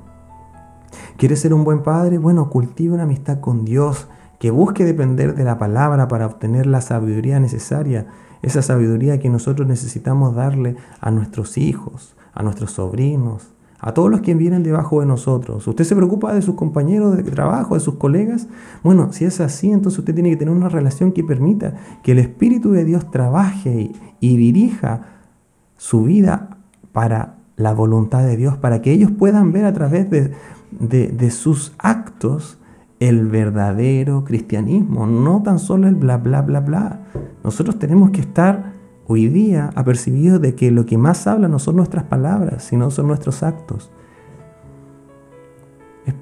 ¿Quiere 1.16 1.36
ser 1.36 1.54
un 1.54 1.64
buen 1.64 1.82
padre? 1.82 2.18
Bueno, 2.18 2.50
cultive 2.50 2.94
una 2.94 3.04
amistad 3.04 3.40
con 3.40 3.64
Dios, 3.64 4.08
que 4.38 4.50
busque 4.50 4.84
depender 4.84 5.34
de 5.34 5.44
la 5.44 5.58
palabra 5.58 6.08
para 6.08 6.26
obtener 6.26 6.66
la 6.66 6.80
sabiduría 6.80 7.38
necesaria, 7.40 8.06
esa 8.42 8.62
sabiduría 8.62 9.18
que 9.18 9.28
nosotros 9.28 9.68
necesitamos 9.68 10.34
darle 10.34 10.76
a 11.00 11.10
nuestros 11.10 11.58
hijos, 11.58 12.16
a 12.32 12.42
nuestros 12.42 12.72
sobrinos, 12.72 13.52
a 13.80 13.92
todos 13.92 14.10
los 14.10 14.20
que 14.20 14.34
vienen 14.34 14.62
debajo 14.62 15.00
de 15.00 15.06
nosotros. 15.06 15.66
¿Usted 15.66 15.84
se 15.84 15.96
preocupa 15.96 16.34
de 16.34 16.42
sus 16.42 16.54
compañeros 16.54 17.16
de 17.16 17.22
trabajo, 17.22 17.74
de 17.74 17.80
sus 17.80 17.94
colegas? 17.96 18.46
Bueno, 18.82 19.12
si 19.12 19.24
es 19.24 19.40
así, 19.40 19.70
entonces 19.70 19.98
usted 19.98 20.14
tiene 20.14 20.30
que 20.30 20.36
tener 20.36 20.54
una 20.54 20.68
relación 20.68 21.12
que 21.12 21.24
permita 21.24 21.74
que 22.02 22.12
el 22.12 22.18
Espíritu 22.18 22.72
de 22.72 22.84
Dios 22.84 23.10
trabaje 23.10 23.92
y 24.20 24.36
dirija 24.36 25.02
su 25.76 26.04
vida 26.04 26.58
para 26.92 27.39
la 27.60 27.74
voluntad 27.74 28.24
de 28.24 28.36
Dios, 28.36 28.56
para 28.56 28.80
que 28.80 28.92
ellos 28.92 29.10
puedan 29.10 29.52
ver 29.52 29.66
a 29.66 29.72
través 29.72 30.08
de, 30.10 31.30
sus 31.30 31.74
actos 31.78 32.58
el 33.00 33.26
verdadero 33.28 34.24
cristianismo, 34.24 35.06
no 35.06 35.42
tan 35.42 35.58
solo 35.58 35.86
el 35.86 35.94
bla, 35.94 36.16
bla, 36.16 36.42
bla, 36.42 36.60
bla. 36.60 37.00
Nosotros 37.44 37.78
tenemos 37.78 38.10
que 38.10 38.20
estar 38.20 38.72
hoy 39.06 39.28
día 39.28 39.70
apercibidos 39.74 40.40
de 40.40 40.54
que 40.54 40.70
lo 40.70 40.86
que 40.86 40.98
más 40.98 41.26
habla 41.26 41.48
no 41.48 41.58
son 41.58 41.76
nuestras 41.76 42.04
palabras, 42.04 42.64
sino 42.64 42.90
son 42.90 43.08
nuestros 43.08 43.42
actos. 43.42 43.90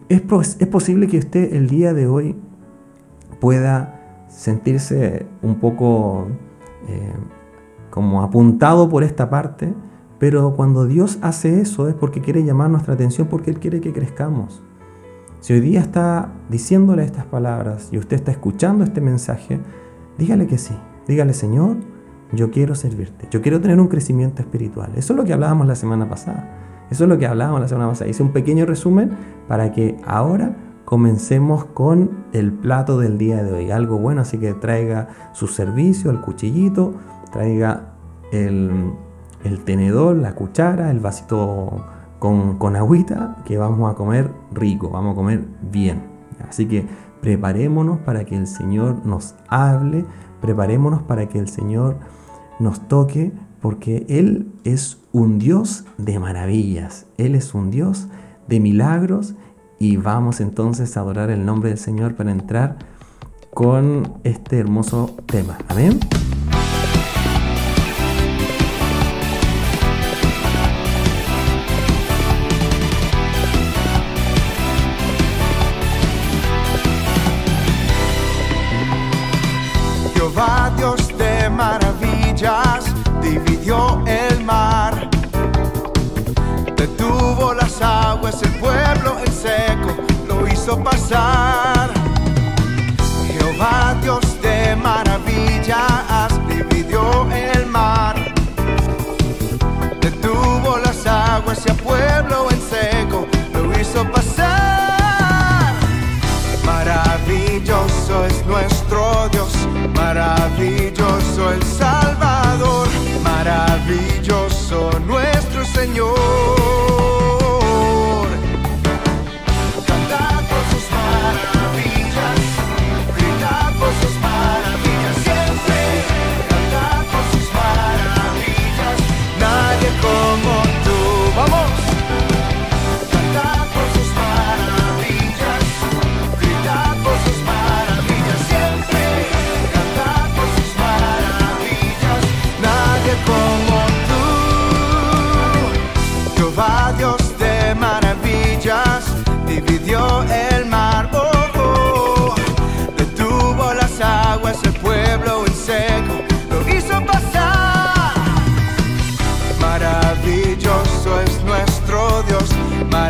Es, 0.09 0.24
es, 0.59 0.66
posible 0.66 1.07
que 1.07 1.18
usted 1.18 1.55
el 1.55 1.68
día 1.68 1.94
de 1.94 2.07
hoy 2.07 2.37
pueda 3.40 4.27
sentirse 4.29 5.27
un 5.42 5.57
poco 5.57 6.29
eh, 6.88 7.12
como 7.90 8.22
apuntado 8.22 8.88
por 8.88 9.05
esta 9.05 9.31
parte, 9.31 9.72
pero 10.18 10.54
cuando 10.54 10.87
Dios 10.87 11.18
hace 11.22 11.61
eso 11.61 11.88
es 11.88 11.94
porque 11.94 12.20
quiere 12.20 12.44
llamar 12.44 12.70
nuestra 12.70 12.94
atención, 12.94 13.28
porque 13.28 13.50
Él 13.50 13.61
quiere 13.61 13.81
que 13.81 13.92
crezcamos. 13.92 14.62
Si 15.40 15.52
hoy 15.52 15.61
día 15.61 15.81
está 15.81 16.33
diciéndole 16.48 17.04
estas 17.04 17.24
palabras 17.24 17.88
y 17.92 17.98
usted 17.98 18.16
está 18.16 18.33
escuchando 18.33 18.83
este 18.83 19.00
mensaje, 19.00 19.61
dígale 20.18 20.48
que 20.48 20.59
sí. 20.59 20.74
Dígale, 21.07 21.33
Señor, 21.33 21.76
yo 22.33 22.50
quiero 22.50 22.74
servirte. 22.74 23.28
Yo 23.31 23.40
quiero 23.40 23.61
tener 23.61 23.81
un 23.81 23.87
crecimiento 23.87 24.42
espiritual. 24.42 24.90
Eso 24.96 25.12
es 25.12 25.16
lo 25.16 25.24
que 25.24 25.33
hablábamos 25.33 25.66
la 25.66 25.76
semana 25.76 26.09
pasada. 26.09 26.87
Eso 26.90 27.04
es 27.04 27.09
lo 27.09 27.18
que 27.18 27.26
hablábamos 27.26 27.61
la 27.61 27.68
semana 27.68 27.88
pasada. 27.88 28.11
Hice 28.11 28.22
un 28.22 28.33
pequeño 28.33 28.66
resumen 28.66 29.12
para 29.46 29.72
que 29.72 29.96
ahora 30.04 30.57
comencemos 30.85 31.66
con 31.66 32.24
el 32.33 32.52
plato 32.52 32.98
del 32.98 33.16
día 33.16 33.42
de 33.44 33.52
hoy. 33.52 33.70
Algo 33.70 33.98
bueno, 33.98 34.22
así 34.22 34.38
que 34.38 34.54
traiga 34.54 35.09
su 35.33 35.46
servicio, 35.46 36.11
el 36.11 36.20
cuchillito, 36.20 36.94
traiga 37.31 37.94
el, 38.33 38.92
el 39.44 39.64
tenedor, 39.64 40.16
la 40.16 40.35
cuchara, 40.35 40.90
el 40.90 41.01
vasito 41.01 41.85
con, 42.18 42.59
con 42.59 42.77
agüita, 42.77 43.37
que 43.44 43.59
vamos 43.59 43.90
a 43.90 43.94
comer 43.94 44.31
rico, 44.53 44.90
vamos 44.90 45.12
a 45.12 45.16
comer 45.16 45.44
bien. 45.70 46.03
Así 46.48 46.66
que 46.66 46.87
preparémonos 47.20 47.98
para 47.98 48.24
que 48.24 48.37
el 48.37 48.46
Señor 48.46 49.05
nos 49.05 49.35
hable, 49.48 50.05
preparémonos 50.40 51.03
para 51.03 51.29
que 51.29 51.38
el 51.38 51.48
Señor 51.48 51.96
nos 52.59 52.87
toque, 52.88 53.33
porque 53.61 54.07
Él 54.09 54.53
es 54.64 54.98
un 55.12 55.38
Dios 55.38 55.85
de 55.96 56.18
maravillas, 56.18 57.07
Él 57.16 57.35
es 57.35 57.55
un 57.55 57.70
Dios 57.70 58.09
de 58.46 58.61
milagros 58.61 59.35
y 59.79 59.96
vamos 59.96 60.40
entonces 60.40 60.96
a 60.96 61.01
adorar 61.01 61.31
el 61.31 61.44
nombre 61.44 61.70
del 61.70 61.79
Señor 61.79 62.14
para 62.14 62.33
entrar 62.33 62.77
con 63.53 64.14
este 64.24 64.59
hermoso 64.59 65.16
tema. 65.27 65.59
Amén. 65.68 65.98
Dividió 83.20 84.01
el 84.07 84.44
mar. 84.44 85.11
Detuvo 86.77 87.53
las 87.53 87.83
aguas, 87.83 88.40
el 88.42 88.53
pueblo 88.61 89.16
en 89.27 89.33
seco 89.33 89.96
lo 90.29 90.46
hizo 90.46 90.79
pasar. 90.79 91.90
Jehová 93.27 93.96
Dios 94.03 94.40
de 94.40 94.77
maravillas 94.77 96.31
dividió 96.48 97.27
el 97.33 97.66
mar. 97.66 98.14
Detuvo 100.01 100.79
las 100.79 101.05
aguas 101.07 101.59
y 101.66 101.70
al 101.70 101.77
pueblo 101.79 102.46
en 102.53 102.61
seco 102.61 103.27
lo 103.53 103.81
hizo 103.81 104.09
pasar. 104.12 105.74
Maravilloso 106.64 108.24
es 108.27 108.46
nuestro 108.46 109.29
Dios, 109.33 109.53
maravilloso 109.92 111.53
maravilloso 113.68 114.90
nuestro 115.00 115.64
Señor. 115.64 116.58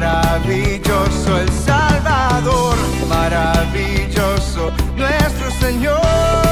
Maravilloso 0.01 1.41
el 1.41 1.49
Salvador, 1.51 2.77
maravilloso 3.09 4.71
nuestro 4.97 5.51
Señor. 5.61 6.48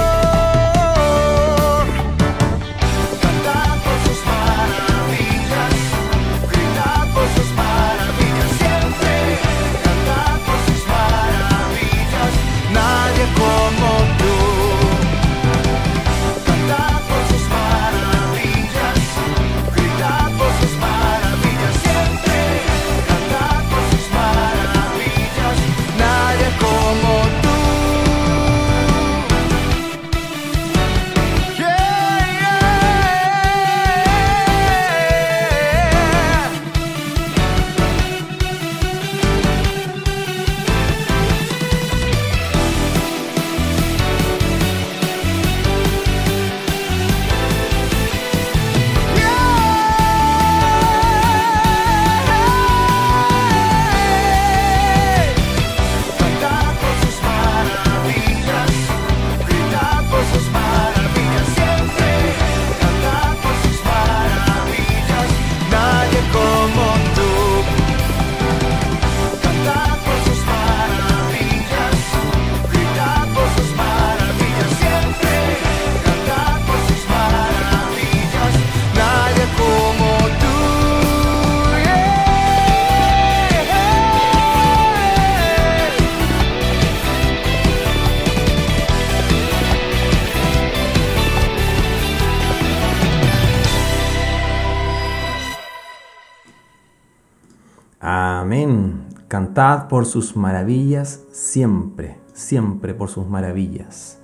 Por 99.89 100.05
sus 100.05 100.37
maravillas 100.37 101.25
siempre, 101.31 102.19
siempre 102.35 102.93
por 102.93 103.09
sus 103.09 103.27
maravillas. 103.27 104.19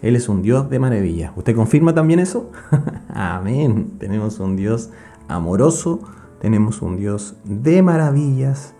Él 0.00 0.14
es 0.14 0.28
un 0.28 0.42
Dios 0.42 0.70
de 0.70 0.78
maravillas. 0.78 1.32
¿Usted 1.34 1.56
confirma 1.56 1.92
también 1.92 2.20
eso? 2.20 2.52
Amén. 3.08 3.94
Tenemos 3.98 4.38
un 4.38 4.54
Dios 4.54 4.90
amoroso, 5.26 5.98
tenemos 6.40 6.82
un 6.82 6.96
Dios 6.98 7.34
de 7.42 7.82
maravillas, 7.82 8.74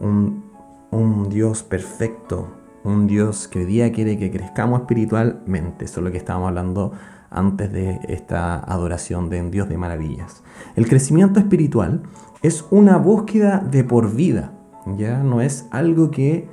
un, 0.00 0.42
un 0.90 1.28
Dios 1.28 1.62
perfecto, 1.62 2.48
un 2.82 3.06
Dios 3.06 3.46
que 3.46 3.60
hoy 3.60 3.66
día 3.66 3.92
quiere 3.92 4.18
que 4.18 4.32
crezcamos 4.32 4.80
espiritualmente. 4.80 5.84
Eso 5.84 6.00
es 6.00 6.04
lo 6.04 6.10
que 6.10 6.18
estábamos 6.18 6.48
hablando 6.48 6.90
antes 7.30 7.70
de 7.70 8.00
esta 8.08 8.58
adoración 8.58 9.30
de 9.30 9.40
un 9.40 9.52
Dios 9.52 9.68
de 9.68 9.78
maravillas. 9.78 10.42
El 10.74 10.88
crecimiento 10.88 11.38
espiritual 11.38 12.02
es 12.42 12.64
una 12.72 12.96
búsqueda 12.96 13.58
de 13.58 13.84
por 13.84 14.12
vida, 14.12 14.53
ya 14.96 15.22
no 15.22 15.40
es 15.40 15.66
algo 15.70 16.10
que 16.10 16.46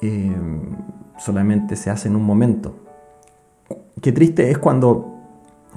eh, 0.00 0.36
solamente 1.18 1.76
se 1.76 1.90
hace 1.90 2.08
en 2.08 2.16
un 2.16 2.24
momento. 2.24 2.76
Qué 4.00 4.12
triste 4.12 4.50
es 4.50 4.58
cuando, 4.58 5.14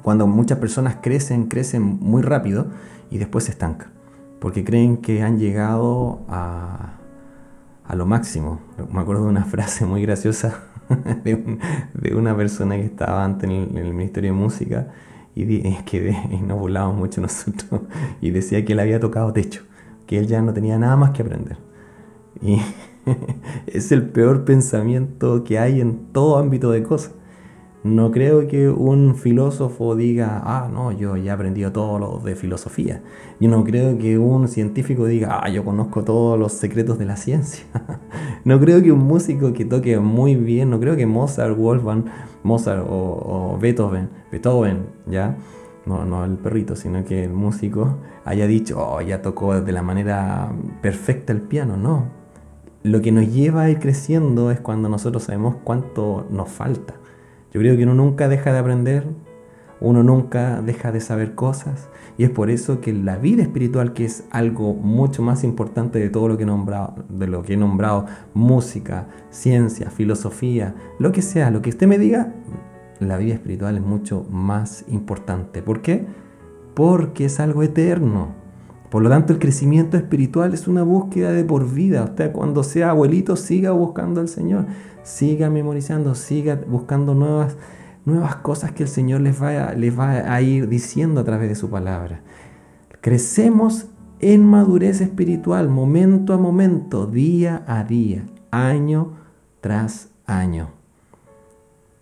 cuando 0.02 0.26
muchas 0.26 0.58
personas 0.58 0.96
crecen, 1.00 1.46
crecen 1.46 1.82
muy 2.00 2.22
rápido 2.22 2.66
y 3.10 3.18
después 3.18 3.44
se 3.44 3.52
estancan, 3.52 3.88
porque 4.40 4.64
creen 4.64 4.96
que 4.98 5.22
han 5.22 5.38
llegado 5.38 6.20
a, 6.28 6.94
a 7.86 7.94
lo 7.94 8.06
máximo. 8.06 8.60
Me 8.90 9.00
acuerdo 9.00 9.24
de 9.24 9.28
una 9.30 9.44
frase 9.52 9.86
muy 9.86 10.02
graciosa 10.02 10.64
de, 11.24 11.34
un- 11.34 11.60
de 11.94 12.14
una 12.16 12.36
persona 12.36 12.76
que 12.76 12.84
estaba 12.84 13.24
antes 13.24 13.48
en 13.48 13.76
el, 13.76 13.94
Ministerio 13.94 14.32
de 14.32 14.36
Música 14.38 14.88
y, 15.34 15.44
que 15.84 16.16
nos 16.46 16.94
mucho 16.94 17.20
nosotros 17.20 17.82
y 18.20 18.30
decía 18.30 18.64
que 18.64 18.72
él 18.72 18.80
había 18.80 18.98
tocado 18.98 19.32
techo, 19.32 19.62
que 20.06 20.18
él 20.18 20.26
ya 20.26 20.42
no 20.42 20.52
tenía 20.52 20.78
nada 20.78 20.96
más 20.96 21.10
que 21.10 21.22
aprender. 21.22 21.65
Y 22.42 22.60
es 23.66 23.92
el 23.92 24.08
peor 24.08 24.44
pensamiento 24.44 25.44
que 25.44 25.58
hay 25.58 25.80
en 25.80 26.12
todo 26.12 26.38
ámbito 26.38 26.70
de 26.70 26.82
cosas. 26.82 27.12
No 27.86 28.10
creo 28.10 28.48
que 28.48 28.68
un 28.68 29.14
filósofo 29.14 29.94
diga, 29.94 30.42
ah, 30.44 30.68
no, 30.72 30.90
yo 30.90 31.16
ya 31.16 31.30
he 31.30 31.34
aprendido 31.34 31.70
todo 31.70 32.00
lo 32.00 32.18
de 32.18 32.34
filosofía. 32.34 33.00
Yo 33.38 33.48
no 33.48 33.62
creo 33.62 33.96
que 33.96 34.18
un 34.18 34.48
científico 34.48 35.06
diga, 35.06 35.40
ah, 35.40 35.48
yo 35.50 35.64
conozco 35.64 36.02
todos 36.02 36.36
los 36.36 36.50
secretos 36.50 36.98
de 36.98 37.04
la 37.04 37.16
ciencia. 37.16 37.64
no 38.44 38.58
creo 38.58 38.82
que 38.82 38.90
un 38.90 39.04
músico 39.04 39.52
que 39.52 39.64
toque 39.64 40.00
muy 40.00 40.34
bien, 40.34 40.68
no 40.70 40.80
creo 40.80 40.96
que 40.96 41.06
Mozart, 41.06 41.56
Wolfgang, 41.56 42.06
Mozart 42.42 42.84
o, 42.88 43.56
Beethoven, 43.60 44.10
Beethoven, 44.32 44.86
¿ya? 45.06 45.36
No, 45.84 46.04
no 46.04 46.24
el 46.24 46.38
perrito, 46.38 46.74
sino 46.74 47.04
que 47.04 47.22
el 47.22 47.32
músico 47.32 47.98
haya 48.24 48.48
dicho, 48.48 48.84
oh, 48.84 49.00
ya 49.00 49.22
tocó 49.22 49.60
de 49.60 49.70
la 49.70 49.82
manera 49.82 50.50
perfecta 50.82 51.32
el 51.32 51.42
piano. 51.42 51.76
No, 51.76 52.06
lo 52.86 53.02
que 53.02 53.10
nos 53.10 53.32
lleva 53.32 53.62
a 53.62 53.70
ir 53.70 53.80
creciendo 53.80 54.52
es 54.52 54.60
cuando 54.60 54.88
nosotros 54.88 55.24
sabemos 55.24 55.56
cuánto 55.64 56.24
nos 56.30 56.48
falta. 56.48 56.94
Yo 57.52 57.60
creo 57.60 57.76
que 57.76 57.82
uno 57.82 57.94
nunca 57.94 58.28
deja 58.28 58.52
de 58.52 58.60
aprender, 58.60 59.04
uno 59.80 60.04
nunca 60.04 60.62
deja 60.62 60.92
de 60.92 61.00
saber 61.00 61.34
cosas, 61.34 61.88
y 62.16 62.22
es 62.22 62.30
por 62.30 62.48
eso 62.48 62.80
que 62.80 62.92
la 62.92 63.16
vida 63.16 63.42
espiritual, 63.42 63.92
que 63.92 64.04
es 64.04 64.24
algo 64.30 64.72
mucho 64.72 65.20
más 65.20 65.42
importante 65.42 65.98
de 65.98 66.10
todo 66.10 66.28
lo 66.28 66.36
que 66.36 66.44
he 66.44 66.46
nombrado, 66.46 67.04
de 67.08 67.26
lo 67.26 67.42
que 67.42 67.54
he 67.54 67.56
nombrado, 67.56 68.06
música, 68.34 69.08
ciencia, 69.30 69.90
filosofía, 69.90 70.76
lo 71.00 71.10
que 71.10 71.22
sea, 71.22 71.50
lo 71.50 71.62
que 71.62 71.70
usted 71.70 71.88
me 71.88 71.98
diga, 71.98 72.34
la 73.00 73.16
vida 73.16 73.34
espiritual 73.34 73.76
es 73.76 73.82
mucho 73.82 74.24
más 74.30 74.84
importante. 74.86 75.60
¿Por 75.60 75.82
qué? 75.82 76.06
Porque 76.74 77.24
es 77.24 77.40
algo 77.40 77.64
eterno. 77.64 78.45
Por 78.96 79.02
lo 79.02 79.10
tanto, 79.10 79.34
el 79.34 79.38
crecimiento 79.38 79.98
espiritual 79.98 80.54
es 80.54 80.66
una 80.68 80.82
búsqueda 80.82 81.30
de 81.30 81.44
por 81.44 81.70
vida. 81.70 82.02
Usted 82.02 82.32
cuando 82.32 82.62
sea 82.62 82.88
abuelito 82.88 83.36
siga 83.36 83.72
buscando 83.72 84.22
al 84.22 84.28
Señor, 84.30 84.64
siga 85.02 85.50
memorizando, 85.50 86.14
siga 86.14 86.58
buscando 86.66 87.12
nuevas, 87.14 87.58
nuevas 88.06 88.36
cosas 88.36 88.72
que 88.72 88.84
el 88.84 88.88
Señor 88.88 89.20
les 89.20 89.42
va, 89.42 89.48
a, 89.50 89.74
les 89.74 89.98
va 89.98 90.32
a 90.32 90.40
ir 90.40 90.70
diciendo 90.70 91.20
a 91.20 91.24
través 91.24 91.50
de 91.50 91.56
su 91.56 91.68
palabra. 91.68 92.22
Crecemos 93.02 93.88
en 94.20 94.46
madurez 94.46 95.02
espiritual, 95.02 95.68
momento 95.68 96.32
a 96.32 96.38
momento, 96.38 97.06
día 97.06 97.64
a 97.66 97.84
día, 97.84 98.24
año 98.50 99.12
tras 99.60 100.08
año. 100.24 100.70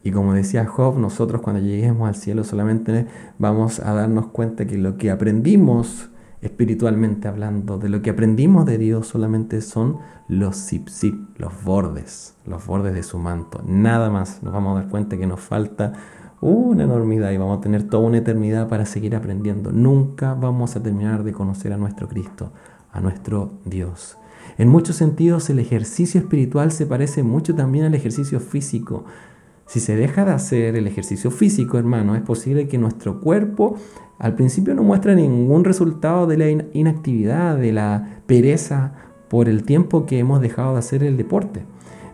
Y 0.04 0.12
como 0.12 0.32
decía 0.32 0.64
Job, 0.64 1.00
nosotros 1.00 1.42
cuando 1.42 1.60
lleguemos 1.60 2.06
al 2.06 2.14
cielo 2.14 2.44
solamente 2.44 3.08
vamos 3.40 3.80
a 3.80 3.92
darnos 3.94 4.28
cuenta 4.28 4.64
que 4.64 4.78
lo 4.78 4.96
que 4.96 5.10
aprendimos 5.10 6.10
espiritualmente 6.44 7.26
hablando, 7.26 7.78
de 7.78 7.88
lo 7.88 8.02
que 8.02 8.10
aprendimos 8.10 8.66
de 8.66 8.76
Dios 8.78 9.08
solamente 9.08 9.60
son 9.62 9.98
los 10.28 10.56
zip 10.56 10.88
los 11.38 11.64
bordes, 11.64 12.36
los 12.46 12.66
bordes 12.66 12.94
de 12.94 13.02
su 13.02 13.18
manto. 13.18 13.62
Nada 13.66 14.10
más. 14.10 14.42
Nos 14.42 14.52
vamos 14.52 14.76
a 14.76 14.82
dar 14.82 14.90
cuenta 14.90 15.16
que 15.16 15.26
nos 15.26 15.40
falta 15.40 15.94
una 16.40 16.84
enormidad 16.84 17.30
y 17.30 17.38
vamos 17.38 17.58
a 17.58 17.60
tener 17.62 17.88
toda 17.88 18.06
una 18.06 18.18
eternidad 18.18 18.68
para 18.68 18.84
seguir 18.84 19.16
aprendiendo. 19.16 19.72
Nunca 19.72 20.34
vamos 20.34 20.76
a 20.76 20.82
terminar 20.82 21.24
de 21.24 21.32
conocer 21.32 21.72
a 21.72 21.78
nuestro 21.78 22.08
Cristo, 22.08 22.52
a 22.92 23.00
nuestro 23.00 23.52
Dios. 23.64 24.18
En 24.58 24.68
muchos 24.68 24.96
sentidos 24.96 25.48
el 25.48 25.58
ejercicio 25.58 26.20
espiritual 26.20 26.70
se 26.72 26.84
parece 26.84 27.22
mucho 27.22 27.54
también 27.54 27.86
al 27.86 27.94
ejercicio 27.94 28.40
físico. 28.40 29.04
Si 29.66 29.80
se 29.80 29.96
deja 29.96 30.26
de 30.26 30.32
hacer 30.32 30.76
el 30.76 30.86
ejercicio 30.86 31.30
físico, 31.30 31.78
hermano, 31.78 32.14
es 32.14 32.22
posible 32.22 32.68
que 32.68 32.76
nuestro 32.76 33.20
cuerpo 33.20 33.76
al 34.18 34.34
principio 34.34 34.74
no 34.74 34.82
muestre 34.82 35.14
ningún 35.14 35.64
resultado 35.64 36.26
de 36.26 36.36
la 36.36 36.50
inactividad, 36.72 37.56
de 37.56 37.72
la 37.72 38.20
pereza 38.26 38.92
por 39.28 39.48
el 39.48 39.64
tiempo 39.64 40.06
que 40.06 40.18
hemos 40.18 40.40
dejado 40.40 40.74
de 40.74 40.78
hacer 40.78 41.02
el 41.02 41.16
deporte. 41.16 41.64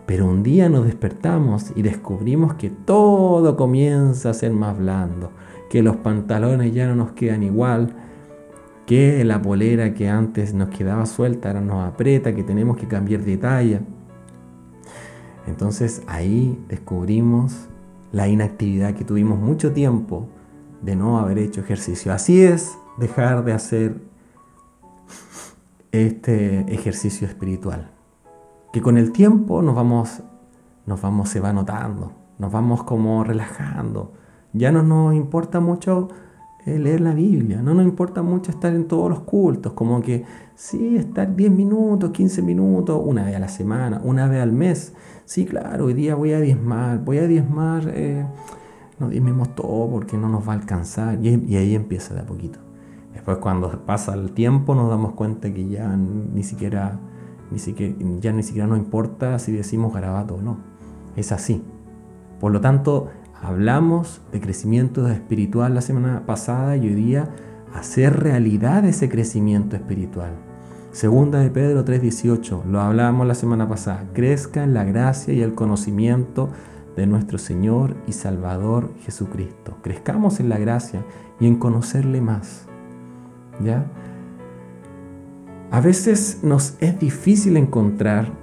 Pero 0.05 0.25
un 0.27 0.43
día 0.43 0.67
nos 0.67 0.85
despertamos 0.85 1.71
y 1.75 1.83
descubrimos 1.83 2.55
que 2.55 2.69
todo 2.69 3.55
comienza 3.55 4.31
a 4.31 4.33
ser 4.33 4.51
más 4.51 4.77
blando, 4.77 5.31
que 5.69 5.83
los 5.83 5.97
pantalones 5.97 6.73
ya 6.73 6.87
no 6.87 6.95
nos 6.95 7.11
quedan 7.11 7.43
igual, 7.43 7.93
que 8.85 9.23
la 9.23 9.41
polera 9.41 9.93
que 9.93 10.09
antes 10.09 10.53
nos 10.53 10.69
quedaba 10.69 11.05
suelta 11.05 11.49
ahora 11.49 11.61
nos 11.61 11.87
aprieta, 11.87 12.35
que 12.35 12.43
tenemos 12.43 12.77
que 12.77 12.87
cambiar 12.87 13.21
de 13.21 13.37
talla. 13.37 13.81
Entonces 15.47 16.01
ahí 16.07 16.59
descubrimos 16.67 17.69
la 18.11 18.27
inactividad 18.27 18.93
que 18.95 19.05
tuvimos 19.05 19.39
mucho 19.39 19.71
tiempo 19.71 20.27
de 20.81 20.95
no 20.95 21.19
haber 21.19 21.37
hecho 21.37 21.61
ejercicio. 21.61 22.13
Así 22.13 22.43
es 22.43 22.77
dejar 22.97 23.43
de 23.43 23.53
hacer 23.53 24.01
este 25.91 26.73
ejercicio 26.73 27.27
espiritual. 27.27 27.91
Que 28.73 28.81
con 28.81 28.97
el 28.97 29.11
tiempo 29.11 29.61
nos 29.61 29.75
vamos, 29.75 30.23
nos 30.85 31.01
vamos, 31.01 31.29
se 31.29 31.39
va 31.39 31.53
notando, 31.53 32.13
nos 32.39 32.51
vamos 32.51 32.83
como 32.83 33.23
relajando. 33.23 34.13
Ya 34.53 34.71
no 34.71 34.83
nos 34.83 35.13
importa 35.13 35.59
mucho 35.59 36.09
eh, 36.65 36.77
leer 36.77 37.01
la 37.01 37.13
Biblia, 37.13 37.61
no 37.61 37.73
nos 37.73 37.85
importa 37.85 38.21
mucho 38.21 38.51
estar 38.51 38.73
en 38.73 38.87
todos 38.87 39.09
los 39.09 39.21
cultos, 39.21 39.73
como 39.73 40.01
que 40.01 40.25
sí, 40.55 40.95
estar 40.95 41.35
10 41.35 41.51
minutos, 41.51 42.11
15 42.11 42.41
minutos, 42.43 43.01
una 43.03 43.23
vez 43.25 43.35
a 43.35 43.39
la 43.39 43.47
semana, 43.47 43.99
una 44.03 44.27
vez 44.27 44.41
al 44.41 44.51
mes. 44.51 44.93
Sí, 45.25 45.45
claro, 45.45 45.85
hoy 45.85 45.93
día 45.93 46.13
voy 46.15 46.33
a 46.33 46.39
diezmar, 46.39 47.03
voy 47.03 47.17
a 47.17 47.27
diezmar, 47.27 47.91
eh, 47.93 48.25
no 49.01 49.09
diezmemos 49.09 49.55
todo 49.55 49.89
porque 49.89 50.17
no 50.17 50.29
nos 50.29 50.47
va 50.47 50.53
a 50.53 50.55
alcanzar. 50.55 51.19
Y, 51.21 51.29
y, 51.47 51.57
ahí 51.57 51.75
empieza 51.75 52.13
de 52.13 52.21
a 52.21 52.25
poquito. 52.25 52.59
Después 53.13 53.39
cuando 53.39 53.85
pasa 53.85 54.13
el 54.13 54.31
tiempo 54.31 54.73
nos 54.73 54.89
damos 54.89 55.13
cuenta 55.13 55.53
que 55.53 55.67
ya 55.67 55.95
ni 55.97 56.43
siquiera, 56.43 56.99
ni 57.51 57.59
siquiera, 57.59 57.93
ya 58.21 58.31
ni 58.31 58.43
siquiera 58.43 58.67
nos 58.67 58.77
importa 58.77 59.37
si 59.39 59.51
decimos 59.51 59.93
garabato 59.93 60.35
o 60.35 60.41
no. 60.41 60.57
Es 61.17 61.31
así. 61.31 61.61
Por 62.39 62.53
lo 62.53 62.61
tanto, 62.61 63.09
hablamos 63.41 64.21
de 64.31 64.39
crecimiento 64.39 65.07
espiritual 65.09 65.75
la 65.75 65.81
semana 65.81 66.25
pasada 66.25 66.77
y 66.77 66.87
hoy 66.87 66.93
día 66.93 67.29
hacer 67.73 68.19
realidad 68.21 68.85
ese 68.85 69.09
crecimiento 69.09 69.75
espiritual. 69.75 70.31
Segunda 70.91 71.39
de 71.39 71.49
Pedro 71.49 71.85
3:18, 71.85 72.63
lo 72.65 72.81
hablábamos 72.81 73.25
la 73.25 73.35
semana 73.35 73.67
pasada, 73.67 74.05
crezca 74.13 74.63
en 74.63 74.73
la 74.73 74.83
gracia 74.83 75.33
y 75.33 75.41
el 75.41 75.53
conocimiento 75.53 76.49
de 76.95 77.07
nuestro 77.07 77.37
Señor 77.37 77.95
y 78.07 78.13
Salvador 78.13 78.91
Jesucristo. 79.03 79.77
Crezcamos 79.81 80.39
en 80.39 80.49
la 80.49 80.57
gracia 80.57 81.03
y 81.39 81.47
en 81.47 81.55
conocerle 81.55 82.21
más. 82.21 82.67
¿Ya? 83.63 83.85
A 85.71 85.79
veces 85.79 86.39
nos 86.43 86.75
es 86.81 86.99
difícil 86.99 87.57
encontrar 87.57 88.33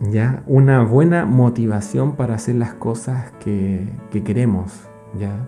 ya 0.00 0.42
una 0.46 0.82
buena 0.82 1.24
motivación 1.24 2.16
para 2.16 2.34
hacer 2.34 2.56
las 2.56 2.74
cosas 2.74 3.32
que, 3.40 3.88
queremos. 4.24 4.72
¿ya? 5.18 5.46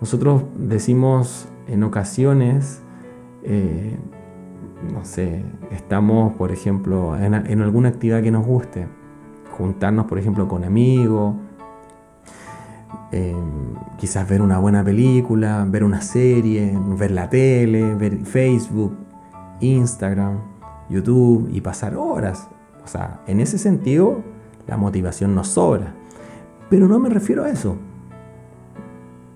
Nosotros 0.00 0.44
decimos 0.56 1.48
en 1.68 1.82
ocasiones, 1.84 2.82
eh, 3.42 3.96
no 4.92 5.04
sé, 5.04 5.44
estamos, 5.70 6.34
por 6.34 6.52
ejemplo, 6.52 7.16
en, 7.16 7.62
alguna 7.62 7.88
actividad 7.88 8.22
que 8.22 8.30
nos 8.30 8.46
guste, 8.46 8.86
juntarnos, 9.56 10.06
por 10.06 10.18
ejemplo, 10.18 10.48
con 10.48 10.64
amigos, 10.64 11.34
em, 13.12 13.74
quizás 13.98 14.28
ver 14.28 14.42
una 14.42 14.58
buena 14.58 14.84
película, 14.84 15.64
ver 15.68 15.84
una 15.84 16.00
serie, 16.00 16.76
ver 16.98 17.10
la 17.10 17.28
tele, 17.30 17.94
ver 17.94 18.24
Facebook, 18.24 18.96
Instagram, 19.60 20.38
YouTube 20.88 21.48
y 21.52 21.60
pasar 21.60 21.96
horas. 21.96 22.48
O 22.84 22.88
sea, 22.88 23.20
en 23.26 23.40
ese 23.40 23.58
sentido, 23.58 24.22
la 24.66 24.76
motivación 24.76 25.34
nos 25.34 25.48
sobra. 25.48 25.94
Pero 26.68 26.88
no 26.88 26.98
me 26.98 27.08
refiero 27.08 27.44
a 27.44 27.50
eso. 27.50 27.76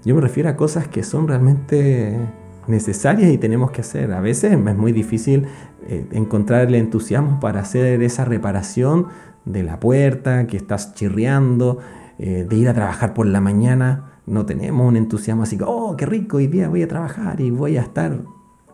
Yo 0.05 0.15
me 0.15 0.21
refiero 0.21 0.49
a 0.49 0.57
cosas 0.57 0.89
que 0.89 1.03
son 1.03 1.29
realmente 1.29 2.19
necesarias 2.67 3.31
y 3.31 3.39
tenemos 3.39 3.71
que 3.71 3.83
hacer. 3.83 4.13
A 4.13 4.21
veces 4.21 4.53
es 4.53 4.77
muy 4.77 4.93
difícil 4.93 5.47
eh, 5.87 6.07
encontrar 6.13 6.69
el 6.69 6.75
entusiasmo 6.75 7.41
para 7.41 7.61
hacer 7.61 8.03
esa 8.03 8.25
reparación 8.25 9.07
de 9.45 9.63
la 9.63 9.81
puerta 9.81 10.47
que 10.47 10.57
estás 10.57 10.95
chirriando, 10.95 11.79
eh, 12.23 12.45
de 12.47 12.55
ir 12.55 12.69
a 12.69 12.75
trabajar 12.75 13.15
por 13.15 13.25
la 13.25 13.41
mañana. 13.41 14.21
No 14.27 14.45
tenemos 14.45 14.87
un 14.87 14.97
entusiasmo 14.97 15.45
así, 15.45 15.59
oh, 15.65 15.97
qué 15.97 16.05
rico, 16.05 16.37
hoy 16.37 16.49
día 16.49 16.69
voy 16.69 16.83
a 16.83 16.89
trabajar 16.89 17.41
y 17.41 17.51
voy 17.51 17.79
a 17.79 17.81
estar 17.81 18.21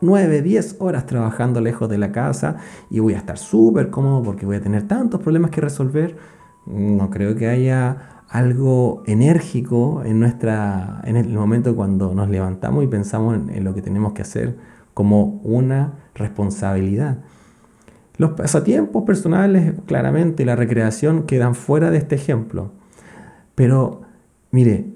9, 0.00 0.42
10 0.42 0.78
horas 0.80 1.06
trabajando 1.06 1.61
lejos 1.61 1.88
de 1.88 1.96
la 1.96 2.11
casa 2.11 2.56
y 2.90 2.98
voy 2.98 3.14
a 3.14 3.18
estar 3.18 3.38
súper 3.38 3.88
cómodo 3.90 4.24
porque 4.24 4.46
voy 4.46 4.56
a 4.56 4.61
tener 4.61 4.88
tantos 4.88 5.20
problemas 5.20 5.52
que 5.52 5.61
resolver. 5.61 6.16
No 6.66 7.09
creo 7.09 7.37
que 7.37 7.46
haya 7.46 8.24
algo 8.28 9.04
enérgico 9.06 10.02
en, 10.04 10.18
nuestra, 10.18 11.00
en 11.04 11.14
el 11.14 11.28
momento 11.28 11.76
cuando 11.76 12.16
nos 12.16 12.28
levantamos 12.28 12.82
y 12.82 12.88
pensamos 12.88 13.38
en, 13.48 13.62
lo 13.62 13.74
que 13.74 13.80
tenemos 13.80 14.12
que 14.12 14.22
hacer 14.22 14.56
como 14.92 15.40
una 15.44 15.92
responsabilidad. 16.16 17.18
Los 18.16 18.32
pasatiempos 18.32 19.04
personales, 19.04 19.74
claramente, 19.87 20.44
la 20.44 20.56
recreación 20.56 21.22
quedan 21.26 21.54
fuera 21.54 21.92
de 21.92 21.98
este 21.98 22.16
ejemplo. 22.16 22.72
Pero, 23.57 24.03
mire, 24.53 24.92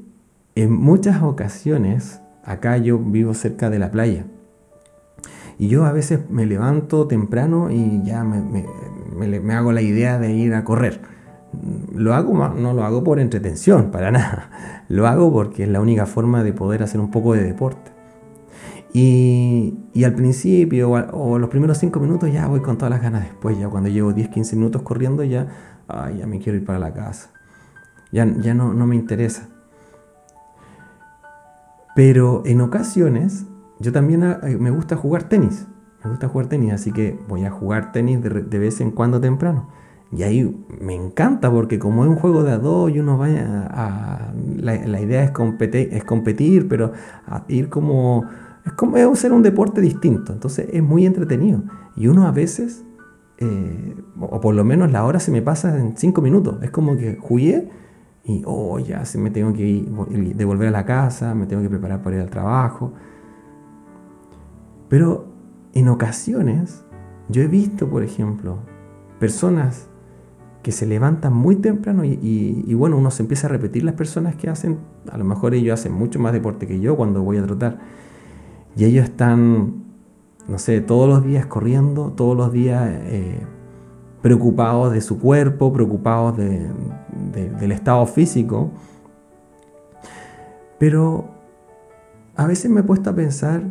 en 0.55 0.73
muchas 0.73 1.23
ocasiones, 1.23 2.20
acá 2.44 2.77
yo 2.77 2.99
vivo 2.99 3.35
cerca 3.35 3.68
de 3.68 3.81
la 3.81 3.90
playa, 3.90 4.27
y 5.59 5.66
yo 5.66 5.85
a 5.85 5.92
veces 5.92 6.31
me 6.31 6.46
levanto 6.46 7.09
temprano 7.09 7.70
y 7.70 8.03
ya 8.05 8.23
me, 8.23 8.40
me 9.40 9.55
hago 9.55 9.73
la 9.73 9.83
idea 9.83 10.20
de 10.20 10.33
ir 10.33 10.55
a 10.55 10.64
correr 10.64 11.01
lo 11.94 12.14
hago, 12.14 12.49
no 12.49 12.73
lo 12.73 12.85
hago 12.85 13.03
por 13.05 13.20
entretención, 13.20 13.90
para 13.90 14.11
nada. 14.11 14.85
Lo 14.88 15.07
hago 15.07 15.33
porque 15.33 15.64
es 15.64 15.68
la 15.68 15.81
única 15.81 16.07
forma 16.07 16.42
de 16.42 16.53
poder 16.53 16.83
hacer 16.83 17.00
un 17.00 17.11
poco 17.11 17.35
de 17.35 17.42
deporte. 17.42 17.90
Y, 18.92 19.79
al 20.04 20.15
principio 20.15 20.90
o, 20.90 21.38
los 21.38 21.48
primeros 21.48 21.79
5 21.79 22.00
minutos 22.00 22.33
ya 22.33 22.48
voy 22.48 22.61
con 22.61 22.77
todas 22.77 22.90
las 22.90 23.02
ganas. 23.02 23.23
Después, 23.23 23.58
ya 23.58 23.69
cuando 23.69 23.88
llevo 23.88 24.13
10, 24.13 24.29
15 24.29 24.56
minutos 24.56 24.83
corriendo, 24.83 25.23
ya, 25.23 25.46
ya 26.19 26.27
me 26.27 26.40
quiero 26.40 26.58
ir 26.58 26.65
para 26.65 26.79
la 26.79 26.92
casa. 26.92 27.31
Ya, 28.13 28.27
ya 28.27 28.54
no, 28.54 28.75
no 28.75 28.87
me 28.87 28.96
interesa. 28.96 29.48
Pero 31.94 32.42
en 32.46 32.61
ocasiones, 32.61 33.46
yo 33.79 33.92
también 33.92 34.23
eh, 34.23 34.56
me 34.58 34.71
gusta 34.71 34.96
jugar 34.96 35.25
tenis. 35.25 35.67
Me 36.02 36.11
gusta 36.11 36.29
jugar 36.29 36.46
tenis, 36.46 36.73
así 36.73 36.92
que 36.92 37.19
voy 37.29 37.44
a 37.44 37.50
jugar 37.50 37.92
tenis 37.92 38.23
de 38.23 38.58
vez 38.58 38.81
en 38.81 38.90
cuando 38.90 39.21
temprano. 39.21 39.69
Y 40.13 40.25
ahí 40.25 40.67
me 40.81 40.94
encanta 40.94 41.50
porque 41.50 41.79
como 41.79 42.04
es 42.04 42.11
un 42.11 42.17
juego 42.17 42.42
de 42.42 42.52
a 42.52 42.58
dos 42.58 42.90
y 42.90 42.98
uno 42.98 43.17
vaya 43.17 43.69
a... 43.71 44.33
La, 44.56 45.00
idea 45.00 45.23
es 45.23 45.31
competir, 45.31 45.88
es 45.92 46.04
competir, 46.04 46.69
pero 46.69 46.92
a 47.27 47.44
ir 47.48 47.69
como... 47.69 48.25
Es 48.65 48.73
como 48.73 48.96
es 48.96 49.19
ser 49.19 49.33
un 49.33 49.42
deporte 49.42 49.81
distinto. 49.81 50.33
Entonces 50.33 50.69
es 50.73 50.83
muy 50.83 51.06
entretenido. 51.06 51.63
Y 51.96 52.08
uno 52.08 52.27
a 52.27 52.33
veces, 52.33 52.85
eh, 53.38 53.94
o 54.19 54.40
por 54.40 54.54
lo 54.54 54.65
menos 54.65 54.90
la 54.90 55.04
hora 55.04 55.21
se 55.21 55.31
me 55.31 55.42
pasa 55.42 55.79
en 55.79 55.96
cinco 55.96 56.23
minutos. 56.23 56.58
Es 56.63 56.71
como 56.71 56.96
que 56.96 57.17
jugué 57.21 57.71
y, 58.25 58.42
oh, 58.46 58.79
ya 58.79 59.02
me 59.16 59.31
tengo 59.31 59.52
que 59.52 59.66
ir, 59.66 60.37
devolver 60.37 60.68
a 60.68 60.71
la 60.71 60.85
casa, 60.85 61.35
me 61.35 61.46
tengo 61.46 61.62
que 61.62 61.71
preparar 61.71 62.02
para 62.02 62.16
ir 62.16 62.23
al 62.23 62.31
trabajo. 62.31 62.92
Pero 64.88 65.27
en 65.73 65.88
ocasiones, 65.88 66.85
yo 67.29 67.42
he 67.42 67.46
visto, 67.46 67.88
por 67.88 68.02
ejemplo, 68.02 68.58
personas 69.18 69.88
que 70.62 70.73
se 70.73 70.85
levantan 70.85 71.33
muy 71.33 71.56
temprano 71.56 72.04
y, 72.04 72.75
bueno, 72.75 72.98
uno 72.98 73.10
se 73.10 73.23
empieza 73.23 73.46
a 73.46 73.50
repetir 73.50 73.85
las 73.85 73.94
personas 73.94 74.37
que 74.37 74.50
hacen, 74.50 74.79
a 75.10 75.16
lo 75.16 75.25
mejor 75.25 75.54
ellos 75.54 75.81
hacen 75.81 75.92
mucho 75.92 76.18
más 76.18 76.33
deporte 76.33 76.66
que 76.66 76.81
yo 76.81 76.96
cuando 76.96 77.23
voy 77.23 77.38
a 77.38 77.42
trotar, 77.42 77.79
y 78.77 78.85
ellos 78.85 79.04
están, 79.04 79.85
no 80.46 80.58
sé, 80.58 80.81
todos 80.81 81.08
los 81.08 81.25
días 81.25 81.46
corriendo, 81.46 82.12
todos 82.12 82.37
los 82.37 82.52
días 82.52 82.88
eh, 82.88 83.40
preocupados 84.23 84.92
de 84.92 85.00
su 85.00 85.18
cuerpo, 85.18 85.73
preocupados 85.73 86.37
del 86.37 87.73
estado 87.73 88.06
físico, 88.06 88.71
Pero 90.79 91.29
a 92.37 92.46
veces 92.46 92.71
me 92.71 92.81
he 92.81 92.83
puesto 92.83 93.10
a 93.10 93.14
pensar, 93.14 93.62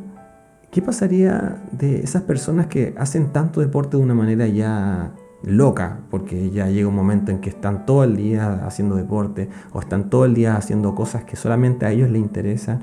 ¿qué 0.70 0.82
pasaría 0.82 1.58
de 1.72 2.02
esas 2.02 2.22
personas 2.22 2.68
que 2.68 2.94
hacen 2.98 3.32
tanto 3.34 3.62
deporte 3.62 3.98
de 3.98 4.04
una 4.04 4.14
manera 4.14 4.46
ya 4.48 5.12
loca, 5.44 6.02
porque 6.12 6.52
ya 6.52 6.68
llega 6.68 6.88
un 6.88 6.96
momento 6.96 7.32
en 7.32 7.40
que 7.40 7.50
están 7.50 7.86
todo 7.86 8.04
el 8.04 8.16
día 8.16 8.66
haciendo 8.66 8.96
deporte 8.96 9.50
o 9.74 9.80
están 9.80 10.10
todo 10.10 10.26
el 10.26 10.36
día 10.36 10.56
haciendo 10.56 10.94
cosas 10.94 11.24
que 11.24 11.36
solamente 11.36 11.86
a 11.86 11.92
ellos 11.92 12.10
les 12.10 12.22
interesan? 12.22 12.82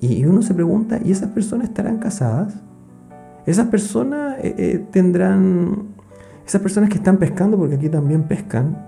Y 0.00 0.24
uno 0.26 0.42
se 0.42 0.54
pregunta, 0.54 1.00
¿y 1.02 1.10
esas 1.10 1.30
personas 1.30 1.68
estarán 1.68 1.98
casadas? 1.98 2.54
Esas 3.46 3.68
personas 3.68 4.36
eh, 4.40 4.54
eh, 4.58 4.86
tendrán, 4.92 5.94
esas 6.48 6.62
personas 6.62 6.88
que 6.88 6.96
están 6.96 7.18
pescando, 7.18 7.58
porque 7.58 7.74
aquí 7.74 7.90
también 7.90 8.22
pescan, 8.22 8.78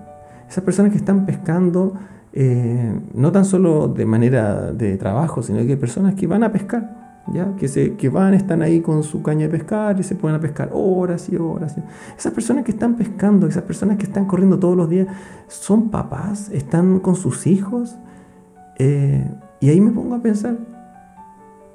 esas 0.49 0.63
personas 0.63 0.91
que 0.91 0.97
están 0.97 1.27
pescando, 1.27 1.93
eh, 2.33 2.99
no 3.13 3.31
tan 3.31 3.45
solo 3.45 3.87
de 3.87 4.03
manera 4.03 4.71
de 4.71 4.97
trabajo, 4.97 5.43
sino 5.43 5.59
que 5.67 5.77
personas 5.77 6.15
que 6.15 6.25
van 6.25 6.43
a 6.43 6.51
pescar, 6.51 7.21
¿ya? 7.31 7.55
Que, 7.57 7.67
se, 7.67 7.93
que 7.97 8.09
van, 8.09 8.33
están 8.33 8.63
ahí 8.63 8.81
con 8.81 9.03
su 9.03 9.21
caña 9.21 9.41
de 9.41 9.49
pescar 9.49 9.99
y 9.99 10.03
se 10.03 10.15
pueden 10.15 10.41
pescar 10.41 10.71
horas 10.73 11.29
y 11.29 11.35
horas. 11.35 11.75
Esas 12.17 12.33
personas 12.33 12.65
que 12.65 12.71
están 12.71 12.95
pescando, 12.95 13.45
esas 13.45 13.63
personas 13.63 13.97
que 13.97 14.05
están 14.05 14.25
corriendo 14.25 14.57
todos 14.57 14.75
los 14.75 14.89
días, 14.89 15.05
son 15.47 15.91
papás, 15.91 16.49
están 16.51 16.99
con 16.99 17.15
sus 17.15 17.45
hijos. 17.45 17.95
y 18.79 19.69
ahí 19.69 19.79
me 19.79 19.91
pongo 19.91 20.15
a 20.15 20.19
pensar, 20.19 20.57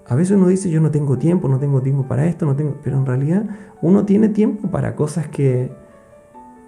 a 0.09 0.15
veces 0.15 0.37
uno 0.37 0.49
dice 0.49 0.71
yo 0.71 0.81
no 0.81 0.91
tengo 0.91 1.19
tiempo, 1.19 1.49
no 1.49 1.59
tengo 1.59 1.83
tiempo 1.83 2.05
para 2.05 2.27
esto, 2.27 2.47
no 2.47 2.55
tengo, 2.55 2.77
pero 2.83 2.99
en 2.99 3.07
realidad 3.07 3.45
uno 3.83 4.05
tiene 4.05 4.29
tiempo 4.29 4.69
para 4.71 4.95
cosas 4.95 5.29
que, 5.29 5.73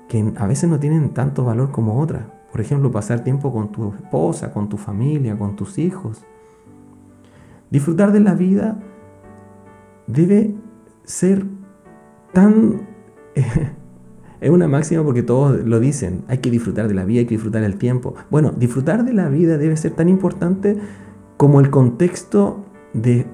que 0.09 0.33
a 0.37 0.47
veces 0.47 0.69
no 0.69 0.81
tienen 0.81 1.11
tanto 1.11 1.45
valor 1.45 1.71
como 1.71 2.01
otras. 2.01 2.25
Por 2.51 2.61
ejemplo, 2.61 2.91
pasar 2.91 3.23
tiempo 3.23 3.53
con 3.53 3.71
tu 3.71 3.93
esposa, 3.93 4.53
con 4.53 4.69
tu 4.69 4.77
familia, 4.77 5.39
con 5.39 5.55
tus 5.55 5.79
hijos. 5.79 6.25
Disfrutar 7.71 8.13
de 8.13 8.21
la 8.21 8.35
vida 8.35 8.79
debe 10.07 10.55
ser 11.05 11.45
tan... 12.33 12.89
es 14.41 14.51
una 14.51 14.67
máxima 14.67 15.05
porque 15.05 15.23
todos 15.23 15.65
lo 15.65 15.79
dicen, 15.79 16.25
hay 16.29 16.39
que 16.39 16.51
disfrutar 16.51 16.89
de 16.89 16.95
la 16.95 17.05
vida, 17.05 17.21
hay 17.21 17.27
que 17.27 17.35
disfrutar 17.35 17.63
del 17.63 17.77
tiempo. 17.77 18.15
Bueno, 18.31 18.51
disfrutar 18.51 19.05
de 19.05 19.13
la 19.13 19.29
vida 19.29 19.59
debe 19.59 19.77
ser 19.77 19.93
tan 19.93 20.09
importante 20.09 20.79
como 21.37 21.61
el 21.61 21.71
contexto 21.71 22.65
de 22.93 23.27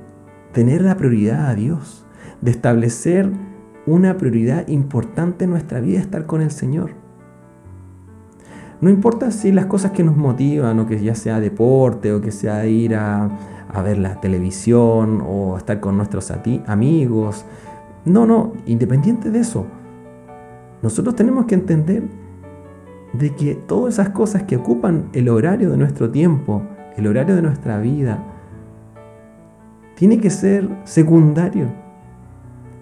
tener 0.53 0.83
la 0.83 0.97
prioridad 0.97 1.47
a 1.47 1.55
Dios, 1.55 2.07
de 2.41 2.51
establecer 2.51 3.31
una 3.87 4.17
prioridad 4.17 4.67
importante 4.69 5.45
en 5.45 5.51
nuestra 5.51 5.81
vida, 5.81 6.01
estar 6.01 6.27
con 6.27 6.41
el 6.41 6.51
Señor. 6.51 6.93
No 8.81 8.91
importa 8.91 9.31
si 9.31 9.53
las 9.53 9.67
cosas 9.67 9.93
que 9.93 10.05
nos 10.05 10.17
motivan, 10.17 10.79
o 10.79 10.87
que 10.87 11.03
ya 11.03 11.15
sea 11.15 11.41
deporte, 11.41 12.13
o 12.13 12.21
que 12.21 12.31
sea 12.31 12.67
ir 12.67 12.95
a, 12.95 13.31
ver 13.83 13.99
la 13.99 14.21
televisión, 14.21 15.23
o 15.27 15.57
estar 15.57 15.81
con 15.81 15.97
nuestros 15.97 16.33
amigos. 16.67 17.45
No, 18.05 18.27
no, 18.27 18.53
independiente 18.67 19.31
de 19.31 19.41
eso, 19.41 19.67
nosotros 20.83 21.17
tenemos 21.17 21.47
que 21.47 21.55
entender 21.55 22.05
de 23.15 23.35
que 23.35 23.55
todas 23.55 23.95
esas 23.95 24.11
cosas 24.11 24.43
que 24.43 24.57
ocupan 24.57 25.09
el 25.13 25.29
horario 25.29 25.71
de 25.71 25.77
nuestro 25.77 26.11
tiempo, 26.11 26.63
el 26.97 27.07
horario 27.07 27.37
de 27.37 27.43
nuestra 27.43 27.79
vida, 27.79 28.34
tiene 29.95 30.19
que 30.19 30.31
ser 30.31 30.69
secundario. 30.85 31.67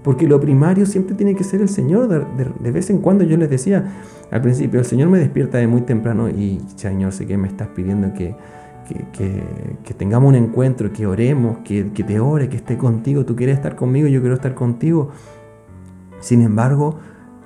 Porque 0.03 0.27
lo 0.27 0.41
primario 0.41 0.85
siempre 0.85 1.15
tiene 1.15 1.35
que 1.35 1.45
ser 1.45 1.61
el 1.61 1.69
Señor. 1.69 2.09
De, 2.09 2.73
vez 2.73 2.91
en 2.91 2.99
cuando 2.99 3.25
yo 3.25 3.37
les 3.37 3.49
decía 3.49 3.93
al 4.31 4.43
principio, 4.43 4.81
el 4.81 4.87
Señor 4.87 5.09
me 5.09 5.19
despierta 5.19 5.59
de 5.59 5.67
muy 5.67 5.83
temprano 5.83 6.29
y 6.29 6.61
Señor, 6.75 7.13
sé 7.13 7.27
que 7.27 7.37
me 7.37 7.47
estás 7.47 7.69
pidiendo 7.69 8.13
que, 8.13 8.35
que, 9.13 9.95
tengamos 9.95 10.31
un 10.31 10.35
encuentro, 10.35 10.93
que 10.93 11.07
oremos, 11.07 11.59
que, 11.59 11.85
te 11.85 12.19
ore, 12.19 12.49
que 12.49 12.57
esté 12.57 12.77
contigo. 12.77 13.25
Tú 13.25 13.37
quieres 13.37 13.57
estar 13.57 13.77
conmigo, 13.77 14.09
yo 14.09 14.21
quiero 14.21 14.35
estar 14.35 14.55
contigo. 14.55 15.11
Sin 16.21 16.43
embargo, 16.43 16.99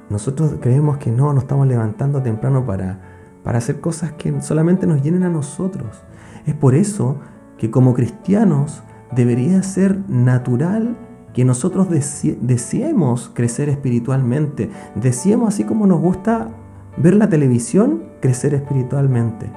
nosotros 0.08 0.54
creemos 0.60 0.96
que 0.96 1.10
no, 1.10 1.32
nos 1.32 1.44
estamos 1.44 1.66
levantando 1.66 2.22
temprano 2.22 2.64
para, 2.64 3.00
para 3.42 3.58
hacer 3.58 3.80
cosas 3.80 4.12
que 4.12 4.40
solamente 4.40 4.86
nos 4.86 5.02
llenen 5.02 5.24
a 5.24 5.28
nosotros. 5.28 6.02
Es 6.46 6.54
por 6.54 6.74
eso 6.74 7.18
que 7.58 7.70
como 7.70 7.92
cristianos 7.92 8.82
debería 9.12 9.62
ser 9.62 9.98
natural 10.08 10.96
que 11.32 11.44
nosotros 11.44 11.88
deseemos 11.90 13.30
crecer 13.34 13.68
espiritualmente, 13.68 14.70
deseemos 14.94 15.48
así 15.48 15.64
como 15.64 15.86
nos 15.86 16.00
gusta 16.00 16.48
ver 16.96 17.14
la 17.14 17.28
televisión, 17.28 18.04
crecer 18.20 18.54
espiritualmente. 18.54 19.50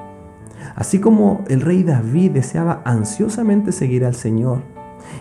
Así 0.75 0.99
como 0.99 1.43
el 1.47 1.61
rey 1.61 1.83
David 1.83 2.31
deseaba 2.31 2.81
ansiosamente 2.83 3.71
seguir 3.71 4.03
al 4.03 4.15
Señor. 4.15 4.61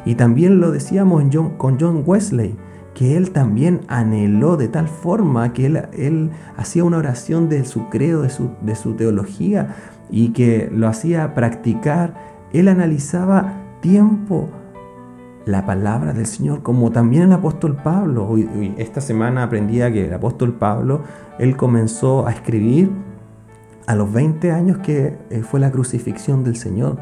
Y 0.05 0.17
también 0.17 0.61
lo 0.61 0.73
decíamos 0.73 1.23
con 1.57 1.79
John 1.79 2.03
Wesley, 2.05 2.57
que 2.93 3.17
él 3.17 3.31
también 3.31 3.83
anheló 3.87 4.57
de 4.57 4.67
tal 4.67 4.89
forma 4.89 5.53
que 5.53 5.67
él, 5.67 6.31
hacía 6.57 6.83
una 6.83 6.99
oración 6.99 7.49
de 7.49 7.65
su 7.65 7.89
credo, 7.89 8.23
de 8.23 8.75
su 8.75 8.95
teología, 8.95 9.77
y 10.11 10.31
que 10.31 10.69
lo 10.73 10.89
hacía 10.89 11.35
practicar. 11.35 12.15
Él 12.53 12.67
analizaba 12.67 13.68
tiempo 13.81 14.49
la 15.49 15.65
palabra 15.65 16.13
del 16.13 16.27
Señor, 16.27 16.63
como 16.63 16.91
también 16.91 17.25
el 17.25 17.33
apóstol 17.33 17.77
Pablo. 17.83 18.37
esta 18.77 19.01
semana 19.01 19.45
aprendía 19.45 19.91
que 19.91 20.07
el 20.07 20.13
apóstol 20.13 20.53
Pablo, 20.55 21.03
él 21.39 21.57
comenzó 21.57 22.27
a 22.27 22.33
escribir 22.33 22.91
a 23.87 23.95
los 23.95 24.13
20 24.13 24.53
años 24.53 24.79
que 24.79 25.17
eh, 25.31 25.43
fue 25.43 25.59
la 25.61 25.71
crucifixión 25.71 26.45
del 26.45 26.57
Señor. 26.57 26.99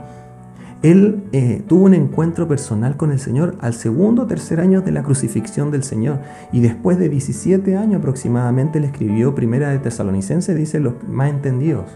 Él 0.82 1.24
eh, 1.32 1.64
tuvo 1.66 1.86
un 1.86 1.94
encuentro 1.94 2.46
personal 2.46 2.96
con 2.96 3.10
el 3.10 3.18
Señor 3.18 3.56
al 3.60 3.74
segundo 3.74 4.22
o 4.22 4.26
tercer 4.26 4.60
año 4.60 4.82
de 4.82 4.92
la 4.92 5.02
crucifixión 5.02 5.72
del 5.72 5.82
Señor. 5.82 6.20
Y 6.52 6.60
después 6.60 6.98
de 6.98 7.08
17 7.08 7.76
años 7.76 7.98
aproximadamente, 7.98 8.78
él 8.78 8.84
escribió 8.84 9.34
Primera 9.34 9.70
de 9.70 9.80
Tesalonicense, 9.80 10.54
dice 10.54 10.78
los 10.78 10.94
más 11.08 11.30
entendidos. 11.30 11.86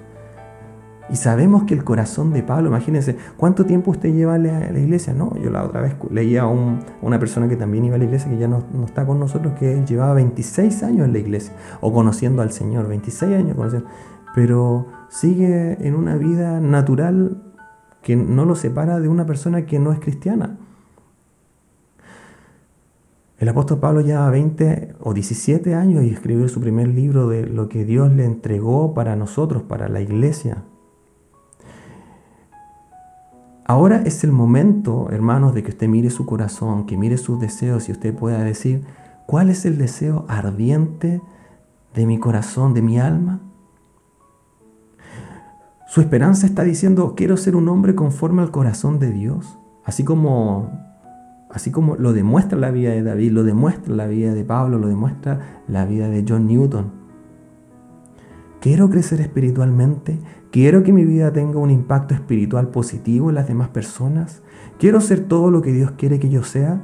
Y 1.10 1.16
sabemos 1.16 1.64
que 1.64 1.74
el 1.74 1.82
corazón 1.82 2.32
de 2.32 2.44
Pablo, 2.44 2.68
imagínense, 2.68 3.16
¿cuánto 3.36 3.66
tiempo 3.66 3.90
usted 3.90 4.14
lleva 4.14 4.34
a 4.34 4.38
la, 4.38 4.78
iglesia? 4.78 5.12
No, 5.12 5.34
yo 5.42 5.50
la 5.50 5.64
otra 5.64 5.80
vez 5.80 5.96
leía 6.08 6.42
a 6.42 6.46
una 6.46 7.18
persona 7.18 7.48
que 7.48 7.56
también 7.56 7.84
iba 7.84 7.96
a 7.96 7.98
la 7.98 8.04
iglesia, 8.04 8.30
que 8.30 8.38
ya 8.38 8.46
no, 8.46 8.62
está 8.84 9.04
con 9.04 9.18
nosotros, 9.18 9.54
que 9.58 9.72
él 9.72 9.86
llevaba 9.86 10.14
26 10.14 10.84
años 10.84 11.06
en 11.06 11.12
la 11.12 11.18
iglesia, 11.18 11.52
o 11.80 11.92
conociendo 11.92 12.42
al 12.42 12.52
Señor, 12.52 12.86
26 12.86 13.36
años 13.36 13.56
conociendo, 13.56 13.88
pero 14.36 14.86
sigue 15.08 15.84
en 15.84 15.96
una 15.96 16.14
vida 16.14 16.60
natural 16.60 17.42
que 18.02 18.14
no 18.14 18.44
lo 18.44 18.54
separa 18.54 19.00
de 19.00 19.08
una 19.08 19.26
persona 19.26 19.66
que 19.66 19.80
no 19.80 19.92
es 19.92 19.98
cristiana. 19.98 20.58
El 23.38 23.48
apóstol 23.48 23.80
Pablo 23.80 24.02
lleva 24.02 24.30
20 24.30 24.96
o 25.00 25.12
17 25.12 25.74
años 25.74 26.04
y 26.04 26.10
escribió 26.10 26.46
su 26.48 26.60
primer 26.60 26.88
libro 26.88 27.26
de 27.26 27.46
lo 27.46 27.68
que 27.68 27.84
Dios 27.84 28.12
le 28.12 28.26
entregó 28.26 28.94
para 28.94 29.16
nosotros, 29.16 29.62
para 29.62 29.88
la 29.88 30.00
iglesia. 30.02 30.62
Ahora 33.70 34.02
es 34.04 34.24
el 34.24 34.32
momento, 34.32 35.10
hermanos, 35.12 35.54
de 35.54 35.62
que 35.62 35.70
usted 35.70 35.86
mire 35.86 36.10
su 36.10 36.26
corazón, 36.26 36.86
que 36.86 36.96
mire 36.96 37.16
sus 37.16 37.38
deseos 37.38 37.88
y 37.88 37.92
usted 37.92 38.12
pueda 38.12 38.42
decir, 38.42 38.82
¿cuál 39.28 39.48
es 39.48 39.64
el 39.64 39.78
deseo 39.78 40.24
ardiente 40.26 41.22
de 41.94 42.04
mi 42.04 42.18
corazón, 42.18 42.74
de 42.74 42.82
mi 42.82 42.98
alma? 42.98 43.38
Su 45.86 46.00
esperanza 46.00 46.48
está 46.48 46.64
diciendo, 46.64 47.14
quiero 47.16 47.36
ser 47.36 47.54
un 47.54 47.68
hombre 47.68 47.94
conforme 47.94 48.42
al 48.42 48.50
corazón 48.50 48.98
de 48.98 49.12
Dios, 49.12 49.56
así 49.84 50.02
como 50.02 50.72
así 51.48 51.70
como 51.70 51.94
lo 51.94 52.12
demuestra 52.12 52.58
la 52.58 52.72
vida 52.72 52.90
de 52.90 53.04
David, 53.04 53.30
lo 53.30 53.44
demuestra 53.44 53.94
la 53.94 54.08
vida 54.08 54.34
de 54.34 54.44
Pablo, 54.44 54.80
lo 54.80 54.88
demuestra 54.88 55.62
la 55.68 55.84
vida 55.84 56.08
de 56.08 56.24
John 56.28 56.48
Newton. 56.48 56.99
Quiero 58.60 58.90
crecer 58.90 59.20
espiritualmente, 59.20 60.18
Quiero 60.50 60.82
que 60.82 60.92
mi 60.92 61.04
vida 61.04 61.32
tenga 61.32 61.60
un 61.60 61.70
impacto 61.70 62.12
espiritual 62.12 62.68
positivo 62.68 63.28
en 63.28 63.36
las 63.36 63.46
demás 63.46 63.68
personas. 63.68 64.42
Quiero 64.80 65.00
ser 65.00 65.20
todo 65.20 65.52
lo 65.52 65.62
que 65.62 65.72
Dios 65.72 65.92
quiere 65.92 66.18
que 66.18 66.28
yo 66.28 66.42
sea. 66.42 66.80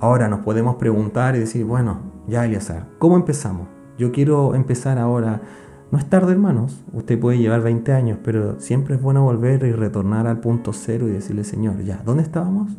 Ahora 0.00 0.28
nos 0.28 0.40
podemos 0.40 0.76
preguntar 0.76 1.36
y 1.36 1.40
decir, 1.40 1.66
bueno, 1.66 2.00
ya 2.26 2.46
Eliazar, 2.46 2.86
¿cómo 2.98 3.16
empezamos? 3.16 3.68
Yo 3.98 4.10
quiero 4.10 4.54
empezar 4.54 4.98
ahora. 4.98 5.42
No 5.90 5.98
es 5.98 6.08
tarde, 6.08 6.32
hermanos. 6.32 6.82
Usted 6.94 7.20
puede 7.20 7.38
llevar 7.38 7.60
20 7.60 7.92
años, 7.92 8.18
pero 8.24 8.58
siempre 8.58 8.94
es 8.94 9.02
bueno 9.02 9.22
volver 9.22 9.64
y 9.64 9.72
retornar 9.72 10.26
al 10.26 10.40
punto 10.40 10.72
cero 10.72 11.08
y 11.08 11.12
decirle, 11.12 11.44
Señor, 11.44 11.82
ya, 11.82 12.00
¿dónde 12.06 12.22
estábamos? 12.22 12.72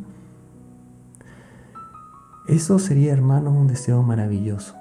Eso 2.48 2.80
sería, 2.80 3.12
hermanos, 3.12 3.54
un 3.56 3.68
deseo 3.68 4.02
maravilloso. 4.02 4.77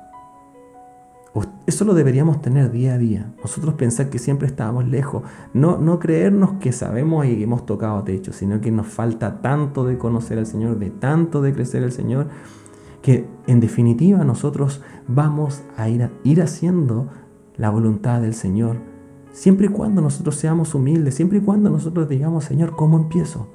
Eso 1.66 1.86
lo 1.86 1.94
deberíamos 1.94 2.42
tener 2.42 2.72
día 2.72 2.94
a 2.94 2.98
día. 2.98 3.34
Nosotros 3.42 3.74
pensar 3.76 4.10
que 4.10 4.20
siempre 4.20 4.48
estábamos 4.48 4.88
lejos. 4.88 5.24
No, 5.54 5.78
no 5.78 6.00
creernos 6.00 6.54
que 6.60 6.72
sabemos 6.72 7.26
y 7.26 7.44
hemos 7.44 7.66
tocado 7.66 8.04
techo, 8.04 8.34
sino 8.34 8.62
que 8.62 8.72
nos 8.72 8.88
falta 8.88 9.42
tanto 9.42 9.86
de 9.86 9.98
conocer 9.98 10.38
al 10.38 10.46
Señor, 10.46 10.80
de 10.80 10.90
tanto 10.90 11.42
de 11.42 11.54
crecer 11.54 11.84
al 11.84 11.92
Señor, 11.92 12.28
que 13.02 13.28
en 13.48 13.60
definitiva 13.60 14.24
nosotros 14.24 14.82
vamos 15.08 15.62
a 15.78 15.90
ir, 15.90 16.04
a 16.04 16.12
ir 16.24 16.42
haciendo 16.42 17.08
la 17.58 17.70
voluntad 17.70 18.22
del 18.22 18.34
Señor 18.34 18.78
Siempre 19.38 19.68
y 19.68 19.70
cuando 19.70 20.02
nosotros 20.02 20.36
seamos 20.36 20.74
humildes, 20.74 21.14
siempre 21.14 21.38
y 21.38 21.42
cuando 21.42 21.70
nosotros 21.70 22.10
digamos, 22.10 22.46
Señor, 22.46 22.76
¿cómo 22.76 22.98
empiezo? 22.98 23.48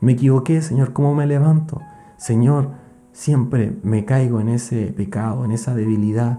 Me 0.00 0.12
equivoqué, 0.12 0.62
Señor, 0.62 0.92
¿cómo 0.92 1.16
me 1.16 1.26
levanto? 1.26 1.80
Señor, 2.16 2.70
siempre 3.10 3.76
me 3.82 4.04
caigo 4.04 4.40
en 4.40 4.48
ese 4.48 4.92
pecado, 4.96 5.44
en 5.44 5.50
esa 5.50 5.74
debilidad. 5.74 6.38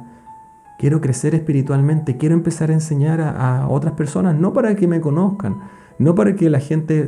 Quiero 0.77 1.01
crecer 1.01 1.33
espiritualmente, 1.33 2.17
quiero 2.17 2.35
empezar 2.35 2.69
a 2.69 2.73
enseñar 2.73 3.19
a, 3.19 3.67
otras 3.67 3.93
personas, 3.93 4.35
no 4.35 4.53
para 4.53 4.75
que 4.75 4.87
me 4.87 5.01
conozcan, 5.01 5.57
no 5.97 6.13
para 6.13 6.35
que 6.35 6.49
la 6.51 6.59
gente 6.59 7.07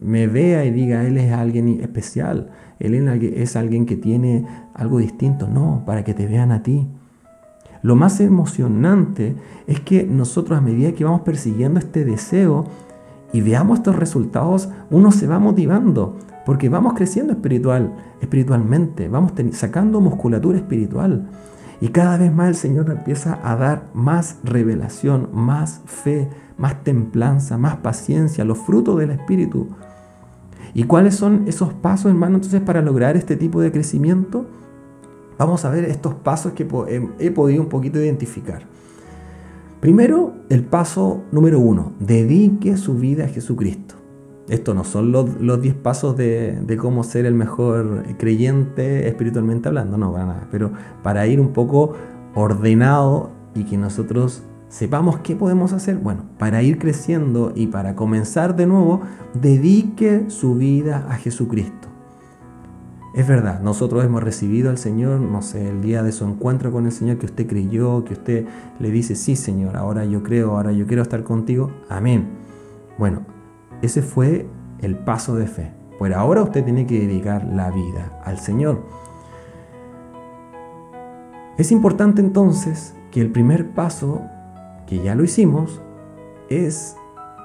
me 0.00 0.28
vea 0.28 0.64
y 0.64 0.70
diga, 0.70 1.04
Él 1.04 1.18
es 1.18 1.32
alguien 1.32 1.80
especial, 1.80 2.50
Él 2.78 2.94
es 2.94 3.56
alguien 3.56 3.86
que 3.86 3.96
tiene 3.96 4.46
algo 4.74 4.98
distinto, 4.98 5.48
no, 5.48 5.82
para 5.84 6.04
que 6.04 6.14
te 6.14 6.26
vean 6.26 6.52
a 6.52 6.62
ti. 6.62 6.86
Lo 7.82 7.96
más 7.96 8.20
emocionante 8.20 9.34
es 9.66 9.80
que 9.80 10.04
nosotros 10.04 10.58
a 10.58 10.60
medida 10.60 10.92
que 10.92 11.04
vamos 11.04 11.22
persiguiendo 11.22 11.80
este 11.80 12.04
deseo 12.04 12.66
y 13.32 13.40
veamos 13.40 13.78
estos 13.78 13.96
resultados, 13.96 14.68
uno 14.90 15.10
se 15.10 15.26
va 15.26 15.38
motivando, 15.38 16.16
porque 16.44 16.68
vamos 16.68 16.94
creciendo 16.94 17.32
espiritual, 17.32 17.92
espiritualmente, 18.20 19.08
vamos 19.08 19.32
sacando 19.52 20.00
musculatura 20.00 20.58
espiritual. 20.58 21.28
Y 21.80 21.88
cada 21.88 22.16
vez 22.16 22.32
más 22.32 22.48
el 22.48 22.54
Señor 22.54 22.90
empieza 22.90 23.38
a 23.42 23.56
dar 23.56 23.88
más 23.92 24.38
revelación, 24.44 25.28
más 25.32 25.82
fe, 25.84 26.28
más 26.56 26.82
templanza, 26.82 27.58
más 27.58 27.76
paciencia, 27.76 28.44
los 28.44 28.58
frutos 28.58 28.98
del 28.98 29.10
Espíritu. 29.10 29.68
¿Y 30.72 30.84
cuáles 30.84 31.14
son 31.14 31.44
esos 31.46 31.72
pasos, 31.74 32.10
hermano, 32.10 32.36
entonces 32.36 32.60
para 32.60 32.82
lograr 32.82 33.16
este 33.16 33.36
tipo 33.36 33.60
de 33.60 33.72
crecimiento? 33.72 34.46
Vamos 35.38 35.64
a 35.64 35.70
ver 35.70 35.84
estos 35.84 36.14
pasos 36.14 36.52
que 36.52 36.66
he 37.18 37.30
podido 37.30 37.62
un 37.62 37.68
poquito 37.68 37.98
identificar. 37.98 38.62
Primero, 39.80 40.34
el 40.48 40.64
paso 40.64 41.24
número 41.30 41.60
uno, 41.60 41.92
dedique 42.00 42.76
su 42.78 42.94
vida 42.94 43.24
a 43.24 43.28
Jesucristo. 43.28 43.95
Estos 44.48 44.76
no 44.76 44.84
son 44.84 45.10
los 45.10 45.60
10 45.60 45.74
pasos 45.74 46.16
de, 46.16 46.76
cómo 46.80 47.02
ser 47.02 47.26
el 47.26 47.34
mejor 47.34 48.04
creyente 48.16 49.08
espiritualmente 49.08 49.68
hablando, 49.68 49.98
no, 49.98 50.12
para 50.12 50.26
nada. 50.26 50.48
Pero 50.52 50.70
para 51.02 51.26
ir 51.26 51.40
un 51.40 51.52
poco 51.52 51.94
ordenado 52.34 53.30
y 53.54 53.64
que 53.64 53.76
nosotros 53.76 54.42
sepamos 54.68 55.18
qué 55.18 55.34
podemos 55.34 55.72
hacer, 55.72 55.96
bueno, 55.96 56.22
para 56.38 56.62
ir 56.62 56.78
creciendo 56.78 57.52
y 57.56 57.66
para 57.66 57.96
comenzar 57.96 58.54
de 58.54 58.66
nuevo, 58.66 59.00
dedique 59.34 60.26
su 60.28 60.54
vida 60.54 61.06
a 61.10 61.16
Jesucristo. 61.16 61.88
Es 63.16 63.26
verdad, 63.26 63.60
nosotros 63.62 64.04
hemos 64.04 64.22
recibido 64.22 64.68
al 64.68 64.76
Señor, 64.76 65.20
no 65.20 65.40
sé, 65.40 65.70
el 65.70 65.80
día 65.80 66.02
de 66.02 66.12
su 66.12 66.26
encuentro 66.26 66.70
con 66.70 66.84
el 66.84 66.92
Señor, 66.92 67.16
que 67.16 67.26
usted 67.26 67.46
creyó, 67.46 68.04
que 68.04 68.12
usted 68.12 68.46
le 68.78 68.90
dice, 68.90 69.14
sí 69.14 69.36
Señor, 69.36 69.76
ahora 69.76 70.04
yo 70.04 70.22
creo, 70.22 70.50
ahora 70.50 70.70
yo 70.72 70.86
quiero 70.86 71.02
estar 71.02 71.24
contigo, 71.24 71.70
amén. 71.88 72.28
Bueno, 72.98 73.22
ese 73.82 74.02
fue 74.02 74.46
el 74.80 74.96
paso 74.96 75.36
de 75.36 75.46
fe. 75.46 75.72
Pues 75.98 76.14
ahora 76.14 76.42
usted 76.42 76.64
tiene 76.64 76.86
que 76.86 77.00
dedicar 77.00 77.44
la 77.44 77.70
vida 77.70 78.20
al 78.24 78.38
Señor. 78.38 78.82
Es 81.56 81.72
importante 81.72 82.20
entonces 82.20 82.94
que 83.10 83.22
el 83.22 83.32
primer 83.32 83.70
paso, 83.70 84.20
que 84.86 85.02
ya 85.02 85.14
lo 85.14 85.24
hicimos, 85.24 85.80
es 86.50 86.96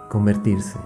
convertirse. 0.09 0.77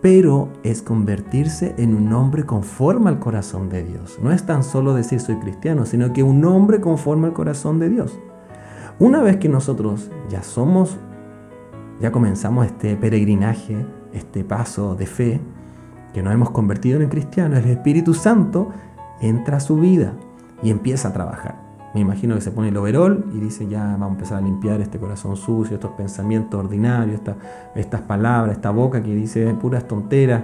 Pero 0.00 0.48
es 0.62 0.82
convertirse 0.82 1.74
en 1.78 1.94
un 1.94 2.12
hombre 2.12 2.44
conforme 2.44 3.08
al 3.08 3.18
corazón 3.18 3.68
de 3.68 3.82
Dios. 3.82 4.18
No 4.22 4.32
es 4.32 4.44
tan 4.46 4.62
solo 4.62 4.94
decir 4.94 5.20
soy 5.20 5.36
cristiano, 5.36 5.84
sino 5.84 6.12
que 6.12 6.22
un 6.22 6.44
hombre 6.44 6.80
conforme 6.80 7.26
al 7.26 7.32
corazón 7.32 7.80
de 7.80 7.88
Dios. 7.88 8.18
Una 9.00 9.20
vez 9.20 9.38
que 9.38 9.48
nosotros 9.48 10.10
ya 10.28 10.42
somos, 10.44 10.98
ya 12.00 12.12
comenzamos 12.12 12.66
este 12.66 12.96
peregrinaje 12.96 13.84
este 14.12 14.44
paso 14.44 14.94
de 14.94 15.06
fe, 15.06 15.40
que 16.12 16.22
nos 16.22 16.32
hemos 16.32 16.50
convertido 16.50 17.00
en 17.00 17.08
cristianos, 17.08 17.58
el 17.58 17.70
Espíritu 17.70 18.14
Santo 18.14 18.70
entra 19.20 19.58
a 19.58 19.60
su 19.60 19.76
vida 19.76 20.14
y 20.62 20.70
empieza 20.70 21.08
a 21.08 21.12
trabajar. 21.12 21.62
Me 21.94 22.00
imagino 22.00 22.34
que 22.34 22.40
se 22.40 22.50
pone 22.50 22.68
el 22.68 22.76
overol 22.76 23.26
y 23.34 23.38
dice 23.38 23.66
ya 23.68 23.84
vamos 23.84 24.08
a 24.08 24.12
empezar 24.12 24.38
a 24.38 24.40
limpiar 24.40 24.80
este 24.80 24.98
corazón 24.98 25.36
sucio, 25.36 25.74
estos 25.74 25.90
pensamientos 25.92 26.58
ordinarios, 26.58 27.20
estas 27.74 28.00
palabras, 28.02 28.56
esta 28.56 28.70
boca 28.70 29.02
que 29.02 29.14
dice 29.14 29.52
puras 29.60 29.86
tonteras. 29.86 30.42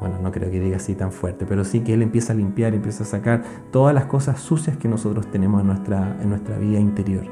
Bueno, 0.00 0.16
no 0.22 0.30
creo 0.30 0.50
que 0.50 0.60
diga 0.60 0.76
así 0.76 0.94
tan 0.94 1.12
fuerte, 1.12 1.44
pero 1.46 1.64
sí 1.64 1.80
que 1.80 1.92
Él 1.92 2.02
empieza 2.02 2.32
a 2.32 2.36
limpiar, 2.36 2.72
empieza 2.72 3.02
a 3.02 3.06
sacar 3.06 3.42
todas 3.70 3.94
las 3.94 4.06
cosas 4.06 4.40
sucias 4.40 4.76
que 4.76 4.88
nosotros 4.88 5.26
tenemos 5.30 5.60
en 5.60 5.66
nuestra, 5.66 6.16
en 6.22 6.30
nuestra 6.30 6.56
vida 6.56 6.78
interior. 6.78 7.24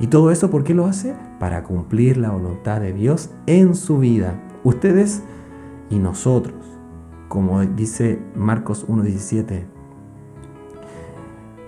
¿Y 0.00 0.08
todo 0.08 0.30
eso 0.30 0.50
por 0.50 0.64
qué 0.64 0.74
lo 0.74 0.86
hace? 0.86 1.14
Para 1.38 1.62
cumplir 1.62 2.18
la 2.18 2.30
voluntad 2.30 2.80
de 2.80 2.92
Dios 2.92 3.30
en 3.46 3.74
su 3.74 3.98
vida. 3.98 4.34
Ustedes 4.68 5.22
y 5.88 5.98
nosotros, 5.98 6.62
como 7.28 7.64
dice 7.64 8.18
Marcos 8.36 8.86
1.17, 8.86 9.64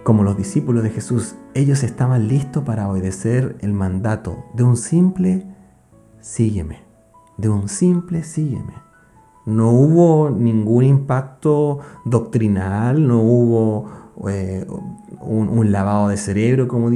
como 0.04 0.22
los 0.22 0.36
discípulos 0.36 0.82
de 0.82 0.90
Jesús, 0.90 1.34
ellos 1.54 1.82
estaban 1.82 2.28
listos 2.28 2.62
para 2.62 2.90
obedecer 2.90 3.56
el 3.60 3.72
mandato 3.72 4.44
de 4.52 4.64
un 4.64 4.76
simple 4.76 5.46
sígueme, 6.20 6.80
de 7.38 7.48
un 7.48 7.70
simple 7.70 8.22
sígueme. 8.22 8.74
No 9.46 9.70
hubo 9.70 10.28
ningún 10.28 10.84
impacto 10.84 11.78
doctrinal, 12.04 13.08
no 13.08 13.22
hubo 13.22 13.88
eh, 14.28 14.66
un, 15.22 15.72
lavado 15.72 16.08
de 16.08 16.18
cerebro, 16.18 16.68
como, 16.68 16.90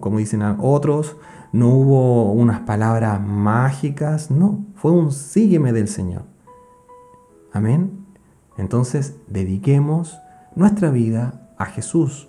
como 0.00 0.16
dicen 0.16 0.42
otros, 0.60 1.18
no 1.54 1.68
hubo 1.68 2.32
unas 2.32 2.62
palabras 2.62 3.24
mágicas, 3.24 4.28
no, 4.28 4.64
fue 4.74 4.90
un 4.90 5.12
sígueme 5.12 5.72
del 5.72 5.86
Señor. 5.86 6.22
Amén. 7.52 7.92
Entonces, 8.58 9.14
dediquemos 9.28 10.18
nuestra 10.56 10.90
vida 10.90 11.52
a 11.56 11.66
Jesús. 11.66 12.28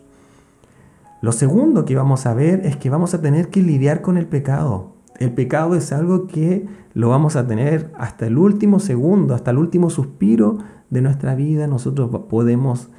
Lo 1.21 1.31
segundo 1.31 1.85
que 1.85 1.95
vamos 1.95 2.27
a 2.27 2.35
ver 2.35 2.67
es 2.67 2.77
que 2.77 2.91
vamos 2.91 3.15
a 3.15 3.21
tener 3.21 3.49
que 3.49 3.63
lidiar 3.63 4.03
con 4.03 4.17
el 4.17 4.27
pecado. 4.27 4.91
El 5.17 5.33
pecado 5.33 5.73
es 5.73 5.91
algo 5.91 6.27
que 6.27 6.67
lo 6.93 7.09
vamos 7.09 7.35
a 7.35 7.47
tener 7.47 7.91
hasta 7.97 8.27
el 8.27 8.37
último 8.37 8.77
segundo, 8.79 9.33
hasta 9.33 9.49
el 9.49 9.57
último 9.57 9.89
suspiro 9.89 10.59
de 10.91 11.01
nuestra 11.01 11.33
vida. 11.33 11.65
Nosotros 11.65 12.11
podemos, 12.29 12.89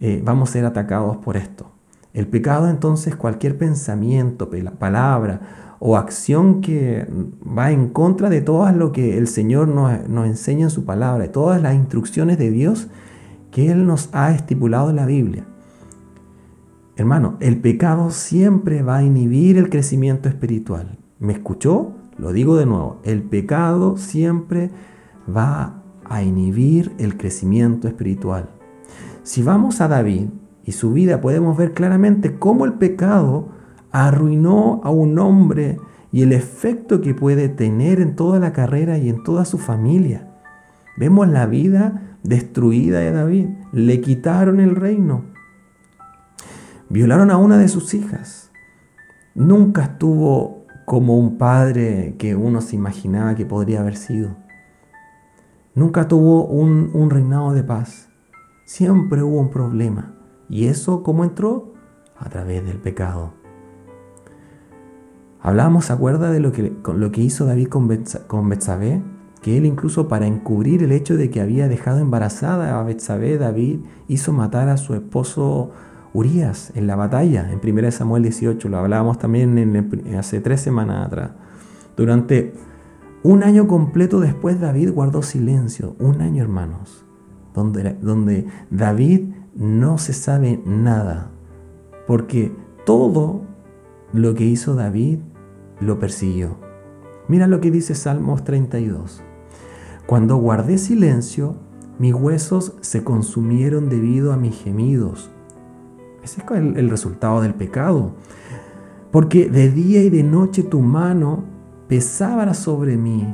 eh, 0.00 0.22
vamos 0.24 0.48
a 0.48 0.52
ser 0.54 0.64
atacados 0.64 1.18
por 1.18 1.36
esto. 1.36 1.70
El 2.14 2.26
pecado 2.28 2.70
entonces 2.70 3.14
cualquier 3.14 3.58
pensamiento, 3.58 4.48
palabra 4.78 5.65
o 5.78 5.96
acción 5.96 6.60
que 6.60 7.06
va 7.46 7.70
en 7.70 7.88
contra 7.88 8.30
de 8.30 8.40
todo 8.40 8.70
lo 8.72 8.92
que 8.92 9.18
el 9.18 9.28
Señor 9.28 9.68
nos, 9.68 10.08
nos 10.08 10.26
enseña 10.26 10.64
en 10.64 10.70
su 10.70 10.84
palabra, 10.84 11.24
de 11.24 11.28
todas 11.28 11.60
las 11.60 11.74
instrucciones 11.74 12.38
de 12.38 12.50
Dios 12.50 12.88
que 13.50 13.70
Él 13.70 13.86
nos 13.86 14.08
ha 14.12 14.32
estipulado 14.32 14.90
en 14.90 14.96
la 14.96 15.06
Biblia. 15.06 15.44
Hermano, 16.96 17.36
el 17.40 17.60
pecado 17.60 18.10
siempre 18.10 18.82
va 18.82 18.98
a 18.98 19.02
inhibir 19.02 19.58
el 19.58 19.68
crecimiento 19.68 20.28
espiritual. 20.28 20.98
¿Me 21.18 21.34
escuchó? 21.34 21.92
Lo 22.18 22.32
digo 22.32 22.56
de 22.56 22.64
nuevo, 22.64 23.00
el 23.04 23.22
pecado 23.22 23.98
siempre 23.98 24.70
va 25.34 25.82
a 26.04 26.22
inhibir 26.22 26.94
el 26.98 27.18
crecimiento 27.18 27.88
espiritual. 27.88 28.48
Si 29.22 29.42
vamos 29.42 29.80
a 29.80 29.88
David 29.88 30.28
y 30.64 30.72
su 30.72 30.92
vida, 30.92 31.20
podemos 31.20 31.56
ver 31.56 31.74
claramente 31.74 32.38
cómo 32.38 32.64
el 32.64 32.74
pecado 32.74 33.48
arruinó 34.04 34.80
a 34.84 34.90
un 34.90 35.18
hombre 35.18 35.78
y 36.12 36.22
el 36.22 36.32
efecto 36.32 37.00
que 37.00 37.14
puede 37.14 37.48
tener 37.48 38.00
en 38.00 38.16
toda 38.16 38.38
la 38.38 38.52
carrera 38.52 38.98
y 38.98 39.08
en 39.08 39.22
toda 39.22 39.44
su 39.44 39.58
familia. 39.58 40.28
Vemos 40.96 41.28
la 41.28 41.46
vida 41.46 42.16
destruida 42.22 43.00
de 43.00 43.12
David. 43.12 43.48
Le 43.72 44.00
quitaron 44.00 44.60
el 44.60 44.76
reino. 44.76 45.24
Violaron 46.88 47.30
a 47.30 47.36
una 47.36 47.58
de 47.58 47.68
sus 47.68 47.94
hijas. 47.94 48.50
Nunca 49.34 49.82
estuvo 49.82 50.66
como 50.84 51.18
un 51.18 51.36
padre 51.36 52.14
que 52.18 52.36
uno 52.36 52.60
se 52.60 52.76
imaginaba 52.76 53.34
que 53.34 53.44
podría 53.44 53.80
haber 53.80 53.96
sido. 53.96 54.36
Nunca 55.74 56.08
tuvo 56.08 56.46
un, 56.46 57.10
reinado 57.10 57.52
de 57.52 57.62
paz. 57.62 58.08
Siempre 58.64 59.22
hubo 59.22 59.38
un 59.38 59.50
problema. 59.50 60.14
¿Y 60.48 60.66
eso 60.66 61.02
cómo 61.02 61.24
entró? 61.24 61.74
A 62.18 62.30
través 62.30 62.64
del 62.64 62.78
pecado. 62.78 63.34
Hablábamos, 65.46 65.84
¿se 65.84 65.92
acuerda 65.92 66.32
de 66.32 66.40
lo 66.40 66.50
que, 66.50 67.20
hizo 67.22 67.46
David 67.46 67.68
con, 67.68 67.86
Betsabé? 67.86 69.00
Que 69.40 69.56
él 69.56 69.64
incluso 69.64 70.08
para 70.08 70.26
encubrir 70.26 70.82
el 70.82 70.90
hecho 70.90 71.16
de 71.16 71.30
que 71.30 71.40
había 71.40 71.68
dejado 71.68 72.00
embarazada 72.00 72.80
a 72.80 72.82
Betsabé, 72.82 73.38
David 73.38 73.78
hizo 74.08 74.32
matar 74.32 74.68
a 74.68 74.76
su 74.76 74.94
esposo 74.94 75.70
Urias 76.12 76.72
en 76.74 76.88
la 76.88 76.96
batalla, 76.96 77.48
en 77.52 77.60
1 77.62 77.92
Samuel 77.92 78.24
18. 78.24 78.68
Lo 78.68 78.78
hablábamos 78.78 79.20
también 79.20 79.94
hace 80.18 80.40
tres 80.40 80.62
semanas 80.62 81.06
atrás. 81.06 81.30
Durante 81.96 82.52
un 83.22 83.44
año 83.44 83.68
completo 83.68 84.18
después 84.18 84.60
David 84.60 84.90
guardó 84.90 85.22
silencio. 85.22 85.94
Un 86.00 86.22
año, 86.22 86.42
hermanos. 86.42 87.04
Donde, 87.54 87.94
donde 88.00 88.48
David 88.72 89.28
no 89.54 89.98
se 89.98 90.12
sabe 90.12 90.60
nada. 90.66 91.30
Porque 92.08 92.52
todo 92.84 93.42
lo 94.12 94.34
que 94.34 94.44
hizo 94.44 94.74
David 94.74 95.20
lo 95.80 95.98
persiguió. 95.98 96.56
Mira 97.28 97.46
lo 97.46 97.60
que 97.60 97.70
dice 97.70 97.94
Salmos 97.94 98.44
32. 98.44 99.22
Cuando 100.06 100.36
guardé 100.36 100.78
silencio, 100.78 101.56
mis 101.98 102.14
huesos 102.14 102.74
se 102.80 103.02
consumieron 103.02 103.88
debido 103.88 104.32
a 104.32 104.36
mis 104.36 104.56
gemidos. 104.56 105.30
Ese 106.22 106.42
es 106.42 106.50
el, 106.50 106.76
el 106.76 106.90
resultado 106.90 107.40
del 107.40 107.54
pecado. 107.54 108.12
Porque 109.10 109.48
de 109.48 109.70
día 109.70 110.02
y 110.02 110.10
de 110.10 110.22
noche 110.22 110.62
tu 110.62 110.80
mano 110.80 111.44
pesaba 111.88 112.52
sobre 112.54 112.96
mí. 112.96 113.26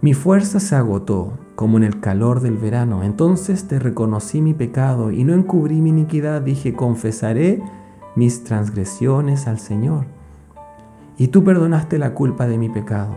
Mi 0.00 0.14
fuerza 0.14 0.60
se 0.60 0.76
agotó, 0.76 1.32
como 1.54 1.76
en 1.76 1.84
el 1.84 2.00
calor 2.00 2.40
del 2.40 2.56
verano. 2.56 3.02
Entonces 3.02 3.66
te 3.66 3.78
reconocí 3.78 4.40
mi 4.40 4.54
pecado 4.54 5.10
y 5.10 5.24
no 5.24 5.34
encubrí 5.34 5.80
mi 5.80 5.90
iniquidad. 5.90 6.42
Dije, 6.42 6.74
confesaré 6.74 7.62
mis 8.14 8.44
transgresiones 8.44 9.48
al 9.48 9.58
Señor. 9.58 10.17
Y 11.18 11.28
tú 11.28 11.42
perdonaste 11.42 11.98
la 11.98 12.14
culpa 12.14 12.46
de 12.46 12.56
mi 12.58 12.68
pecado. 12.68 13.16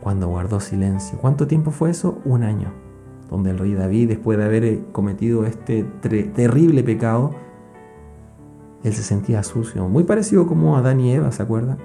Cuando 0.00 0.28
guardó 0.28 0.58
silencio. 0.58 1.18
¿Cuánto 1.18 1.46
tiempo 1.46 1.70
fue 1.70 1.90
eso? 1.90 2.18
Un 2.24 2.42
año. 2.42 2.72
Donde 3.28 3.50
el 3.50 3.58
rey 3.58 3.74
David, 3.74 4.08
después 4.08 4.38
de 4.38 4.44
haber 4.44 4.86
cometido 4.90 5.44
este 5.44 5.84
terrible 5.84 6.82
pecado, 6.82 7.32
él 8.82 8.94
se 8.94 9.02
sentía 9.02 9.42
sucio. 9.42 9.86
Muy 9.86 10.04
parecido 10.04 10.46
como 10.46 10.78
Adán 10.78 11.00
y 11.00 11.12
Eva, 11.12 11.30
¿se 11.30 11.42
acuerdan? 11.42 11.76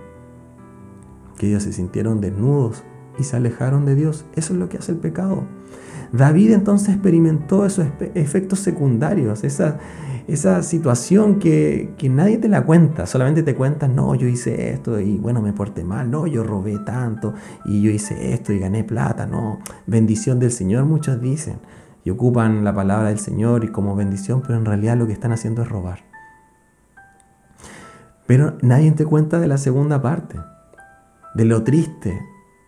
Que 1.37 1.49
ellos 1.49 1.63
se 1.63 1.73
sintieron 1.73 2.21
desnudos 2.21 2.83
y 3.19 3.23
se 3.23 3.35
alejaron 3.35 3.85
de 3.85 3.95
Dios. 3.95 4.25
Eso 4.35 4.53
es 4.53 4.59
lo 4.59 4.69
que 4.69 4.77
hace 4.77 4.93
el 4.93 4.99
pecado. 4.99 5.43
David 6.13 6.51
entonces 6.51 6.89
experimentó 6.89 7.65
esos 7.65 7.87
efectos 8.13 8.59
secundarios, 8.59 9.43
esa, 9.43 9.79
esa 10.27 10.61
situación 10.61 11.39
que, 11.39 11.95
que, 11.97 12.07
nadie 12.07 12.37
te 12.37 12.47
la 12.49 12.65
cuenta, 12.65 13.07
solamente 13.07 13.41
te 13.41 13.55
cuentan, 13.55 13.95
no, 13.95 14.13
yo 14.13 14.27
hice 14.27 14.71
esto 14.71 14.99
y 14.99 15.17
bueno, 15.17 15.41
me 15.41 15.53
porté 15.53 15.83
mal, 15.83 16.11
no, 16.11 16.27
yo 16.27 16.43
robé 16.43 16.77
tanto 16.85 17.33
y 17.65 17.81
yo 17.81 17.89
hice 17.89 18.31
esto 18.31 18.53
y 18.53 18.59
gané 18.59 18.83
plata, 18.83 19.25
no, 19.25 19.57
bendición 19.87 20.39
del 20.39 20.51
Señor 20.51 20.85
muchos 20.85 21.19
dicen 21.19 21.57
y 22.03 22.11
ocupan 22.11 22.63
la 22.63 22.75
palabra 22.75 23.09
del 23.09 23.19
Señor 23.19 23.63
y 23.63 23.69
como 23.69 23.95
bendición, 23.95 24.41
pero 24.41 24.59
en 24.59 24.65
realidad 24.65 24.97
lo 24.97 25.07
que 25.07 25.13
están 25.13 25.31
haciendo 25.31 25.63
es 25.63 25.69
robar. 25.69 26.01
Pero 28.27 28.57
nadie 28.61 28.91
te 28.91 29.05
cuenta 29.05 29.39
de 29.39 29.47
la 29.47 29.57
segunda 29.57 30.01
parte, 30.01 30.37
de 31.33 31.45
lo 31.45 31.63
triste, 31.63 32.21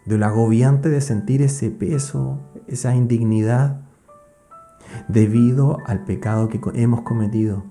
de 0.05 0.17
lo 0.17 0.25
agobiante 0.25 0.89
de 0.89 1.01
sentir 1.01 1.41
ese 1.41 1.69
peso, 1.69 2.39
esa 2.67 2.95
indignidad 2.95 3.81
debido 5.07 5.77
al 5.85 6.03
pecado 6.05 6.49
que 6.49 6.59
hemos 6.73 7.01
cometido. 7.01 7.63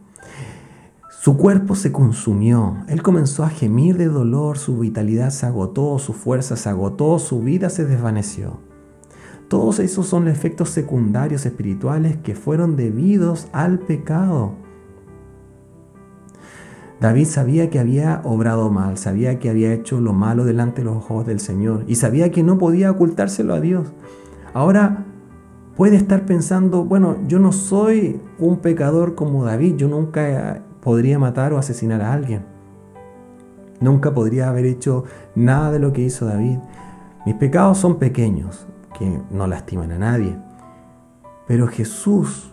Su 1.08 1.38
cuerpo 1.38 1.74
se 1.74 1.90
consumió, 1.90 2.76
él 2.86 3.02
comenzó 3.02 3.44
a 3.44 3.48
gemir 3.48 3.96
de 3.96 4.08
dolor, 4.08 4.58
su 4.58 4.78
vitalidad 4.78 5.30
se 5.30 5.46
agotó, 5.46 5.98
su 5.98 6.12
fuerza 6.12 6.54
se 6.56 6.68
agotó, 6.68 7.18
su 7.18 7.40
vida 7.40 7.70
se 7.70 7.86
desvaneció. 7.86 8.58
Todos 9.48 9.78
esos 9.78 10.06
son 10.06 10.28
efectos 10.28 10.70
secundarios 10.70 11.46
espirituales 11.46 12.18
que 12.18 12.34
fueron 12.34 12.76
debidos 12.76 13.48
al 13.52 13.78
pecado. 13.78 14.52
David 17.00 17.26
sabía 17.26 17.70
que 17.70 17.78
había 17.78 18.20
obrado 18.24 18.70
mal, 18.70 18.98
sabía 18.98 19.38
que 19.38 19.50
había 19.50 19.72
hecho 19.72 20.00
lo 20.00 20.12
malo 20.12 20.44
delante 20.44 20.82
de 20.82 20.86
los 20.86 20.96
ojos 20.96 21.26
del 21.26 21.40
Señor 21.40 21.84
y 21.86 21.96
sabía 21.96 22.30
que 22.30 22.42
no 22.42 22.58
podía 22.58 22.90
ocultárselo 22.90 23.54
a 23.54 23.60
Dios. 23.60 23.92
Ahora 24.54 25.04
puede 25.76 25.96
estar 25.96 26.24
pensando, 26.24 26.84
bueno, 26.84 27.18
yo 27.26 27.38
no 27.40 27.52
soy 27.52 28.20
un 28.38 28.58
pecador 28.58 29.16
como 29.16 29.44
David, 29.44 29.76
yo 29.76 29.88
nunca 29.88 30.62
podría 30.80 31.18
matar 31.18 31.52
o 31.52 31.58
asesinar 31.58 32.00
a 32.00 32.12
alguien. 32.12 32.44
Nunca 33.80 34.14
podría 34.14 34.48
haber 34.48 34.64
hecho 34.64 35.04
nada 35.34 35.72
de 35.72 35.80
lo 35.80 35.92
que 35.92 36.02
hizo 36.02 36.26
David. 36.26 36.58
Mis 37.26 37.34
pecados 37.34 37.78
son 37.78 37.98
pequeños, 37.98 38.66
que 38.96 39.20
no 39.30 39.46
lastiman 39.46 39.90
a 39.90 39.98
nadie. 39.98 40.36
Pero 41.48 41.66
Jesús 41.66 42.52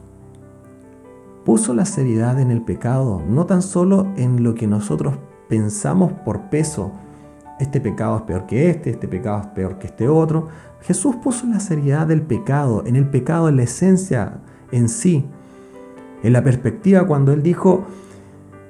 puso 1.46 1.74
la 1.74 1.86
seriedad 1.86 2.40
en 2.40 2.50
el 2.50 2.64
pecado, 2.64 3.22
no 3.28 3.46
tan 3.46 3.62
solo 3.62 4.08
en 4.18 4.44
lo 4.44 4.56
que 4.56 4.66
nosotros 4.68 5.16
pensamos 5.48 6.12
por 6.26 6.50
peso. 6.50 6.92
Este 7.62 7.80
pecado 7.80 8.18
es 8.18 8.24
peor 8.24 8.48
que 8.48 8.72
este, 8.72 8.90
este 8.90 9.08
pecado 9.08 9.42
es 9.42 9.48
peor 9.50 9.78
que 9.78 9.86
este 9.86 10.10
otro. 10.10 10.48
Jesús 10.82 11.18
puso 11.18 11.46
la 11.46 11.60
seriedad 11.60 12.08
del 12.08 12.24
pecado, 12.24 12.82
en 12.88 12.96
el 12.96 13.08
pecado, 13.08 13.50
en 13.50 13.58
la 13.58 13.64
esencia 13.64 14.40
en 14.72 14.90
sí. 14.90 15.28
En 16.24 16.34
la 16.34 16.44
perspectiva 16.44 17.06
cuando 17.06 17.32
Él 17.34 17.44
dijo, 17.44 17.84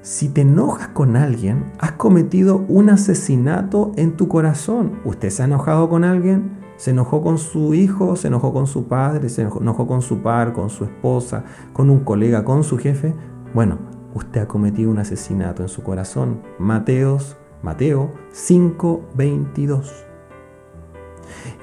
si 0.01 0.27
te 0.27 0.41
enojas 0.41 0.89
con 0.89 1.15
alguien, 1.15 1.71
has 1.79 1.93
cometido 1.93 2.65
un 2.67 2.89
asesinato 2.89 3.93
en 3.95 4.17
tu 4.17 4.27
corazón. 4.27 4.99
¿Usted 5.05 5.29
se 5.29 5.41
ha 5.41 5.45
enojado 5.45 5.87
con 5.87 6.03
alguien? 6.03 6.59
Se 6.75 6.91
enojó 6.91 7.23
con 7.23 7.37
su 7.37 7.73
hijo, 7.73 8.17
se 8.17 8.27
enojó 8.27 8.51
con 8.51 8.67
su 8.67 8.89
padre, 8.89 9.29
se 9.29 9.43
enojó 9.43 9.87
con 9.87 10.01
su 10.01 10.21
par, 10.21 10.51
con 10.51 10.69
su 10.69 10.83
esposa, 10.83 11.45
con 11.71 11.89
un 11.89 12.01
colega, 12.01 12.43
con 12.43 12.65
su 12.65 12.77
jefe. 12.77 13.13
Bueno, 13.53 13.77
usted 14.13 14.41
ha 14.41 14.47
cometido 14.49 14.91
un 14.91 14.97
asesinato 14.97 15.63
en 15.63 15.69
su 15.69 15.81
corazón. 15.81 16.41
Mateos, 16.59 17.37
Mateo 17.63 18.11
5:22. 18.31 20.05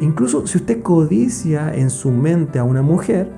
Incluso 0.00 0.46
si 0.46 0.58
usted 0.58 0.82
codicia 0.82 1.74
en 1.74 1.90
su 1.90 2.10
mente 2.10 2.58
a 2.58 2.64
una 2.64 2.82
mujer, 2.82 3.30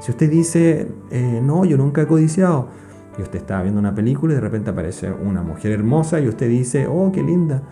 si 0.00 0.10
usted 0.10 0.30
dice, 0.30 0.88
eh, 1.10 1.40
no, 1.42 1.64
yo 1.64 1.76
nunca 1.76 2.02
he 2.02 2.06
codiciado, 2.06 2.68
y 3.18 3.22
usted 3.22 3.40
está 3.40 3.60
viendo 3.62 3.80
una 3.80 3.94
película 3.94 4.32
y 4.32 4.36
de 4.36 4.40
repente 4.40 4.70
aparece 4.70 5.10
una 5.10 5.42
mujer 5.42 5.72
hermosa 5.72 6.20
y 6.20 6.28
usted 6.28 6.48
dice, 6.48 6.86
oh, 6.86 7.10
qué 7.12 7.22
linda, 7.22 7.62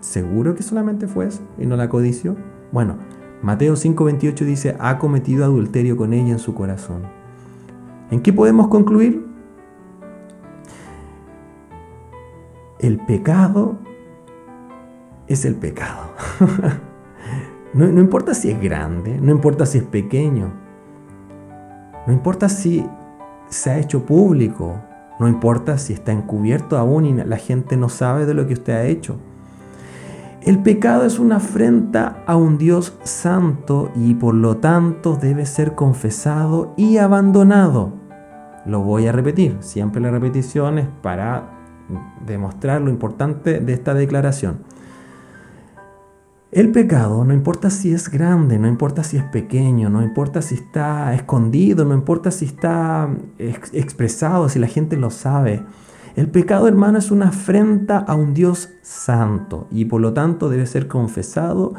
¿seguro 0.00 0.54
que 0.54 0.62
solamente 0.62 1.06
fue 1.06 1.26
eso 1.26 1.40
y 1.58 1.66
no 1.66 1.76
la 1.76 1.88
codició? 1.88 2.36
Bueno, 2.70 2.96
Mateo 3.42 3.74
5:28 3.74 4.44
dice, 4.44 4.76
ha 4.78 4.98
cometido 4.98 5.44
adulterio 5.44 5.96
con 5.96 6.12
ella 6.12 6.32
en 6.32 6.38
su 6.38 6.54
corazón. 6.54 7.02
¿En 8.10 8.20
qué 8.20 8.32
podemos 8.32 8.68
concluir? 8.68 9.31
El 12.82 12.98
pecado 12.98 13.78
es 15.28 15.44
el 15.44 15.54
pecado. 15.54 16.10
no, 17.74 17.86
importa 17.86 18.34
si 18.34 18.50
es 18.50 18.60
grande, 18.60 19.20
no 19.20 19.30
importa 19.30 19.66
si 19.66 19.78
es 19.78 19.84
pequeño, 19.84 20.52
no 22.04 22.12
importa 22.12 22.48
si 22.48 22.84
se 23.48 23.70
ha 23.70 23.78
hecho 23.78 24.04
público, 24.04 24.80
no 25.20 25.28
importa 25.28 25.78
si 25.78 25.92
está 25.92 26.10
encubierto 26.10 26.76
aún 26.76 27.06
y 27.06 27.12
la 27.12 27.36
gente 27.36 27.76
no 27.76 27.88
sabe 27.88 28.26
de 28.26 28.34
lo 28.34 28.48
que 28.48 28.54
usted 28.54 28.72
ha 28.72 28.84
hecho. 28.86 29.16
El 30.40 30.58
pecado 30.58 31.06
es 31.06 31.20
una 31.20 31.36
afrenta 31.36 32.24
a 32.26 32.34
un 32.34 32.58
Dios 32.58 32.98
santo 33.04 33.92
y 33.94 34.14
por 34.14 34.34
lo 34.34 34.56
tanto 34.56 35.14
debe 35.14 35.46
ser 35.46 35.76
confesado 35.76 36.74
y 36.76 36.96
abandonado. 36.96 37.92
Lo 38.66 38.80
voy 38.80 39.06
a 39.06 39.12
repetir, 39.12 39.58
siempre 39.60 40.02
la 40.02 40.10
repetición 40.10 40.80
es 40.80 40.88
para 41.00 41.61
demostrar 42.26 42.80
lo 42.80 42.90
importante 42.90 43.60
de 43.60 43.72
esta 43.72 43.94
declaración. 43.94 44.60
El 46.50 46.70
pecado, 46.70 47.24
no 47.24 47.32
importa 47.32 47.70
si 47.70 47.94
es 47.94 48.10
grande, 48.10 48.58
no 48.58 48.68
importa 48.68 49.02
si 49.04 49.16
es 49.16 49.24
pequeño, 49.24 49.88
no 49.88 50.02
importa 50.02 50.42
si 50.42 50.56
está 50.56 51.14
escondido, 51.14 51.86
no 51.86 51.94
importa 51.94 52.30
si 52.30 52.44
está 52.44 53.08
expresado, 53.38 54.50
si 54.50 54.58
la 54.58 54.66
gente 54.66 54.98
lo 54.98 55.10
sabe, 55.10 55.64
el 56.14 56.28
pecado, 56.28 56.68
hermano, 56.68 56.98
es 56.98 57.10
una 57.10 57.28
afrenta 57.28 57.96
a 57.96 58.14
un 58.14 58.34
Dios 58.34 58.68
santo 58.82 59.66
y 59.70 59.86
por 59.86 60.02
lo 60.02 60.12
tanto 60.12 60.50
debe 60.50 60.66
ser 60.66 60.86
confesado 60.86 61.72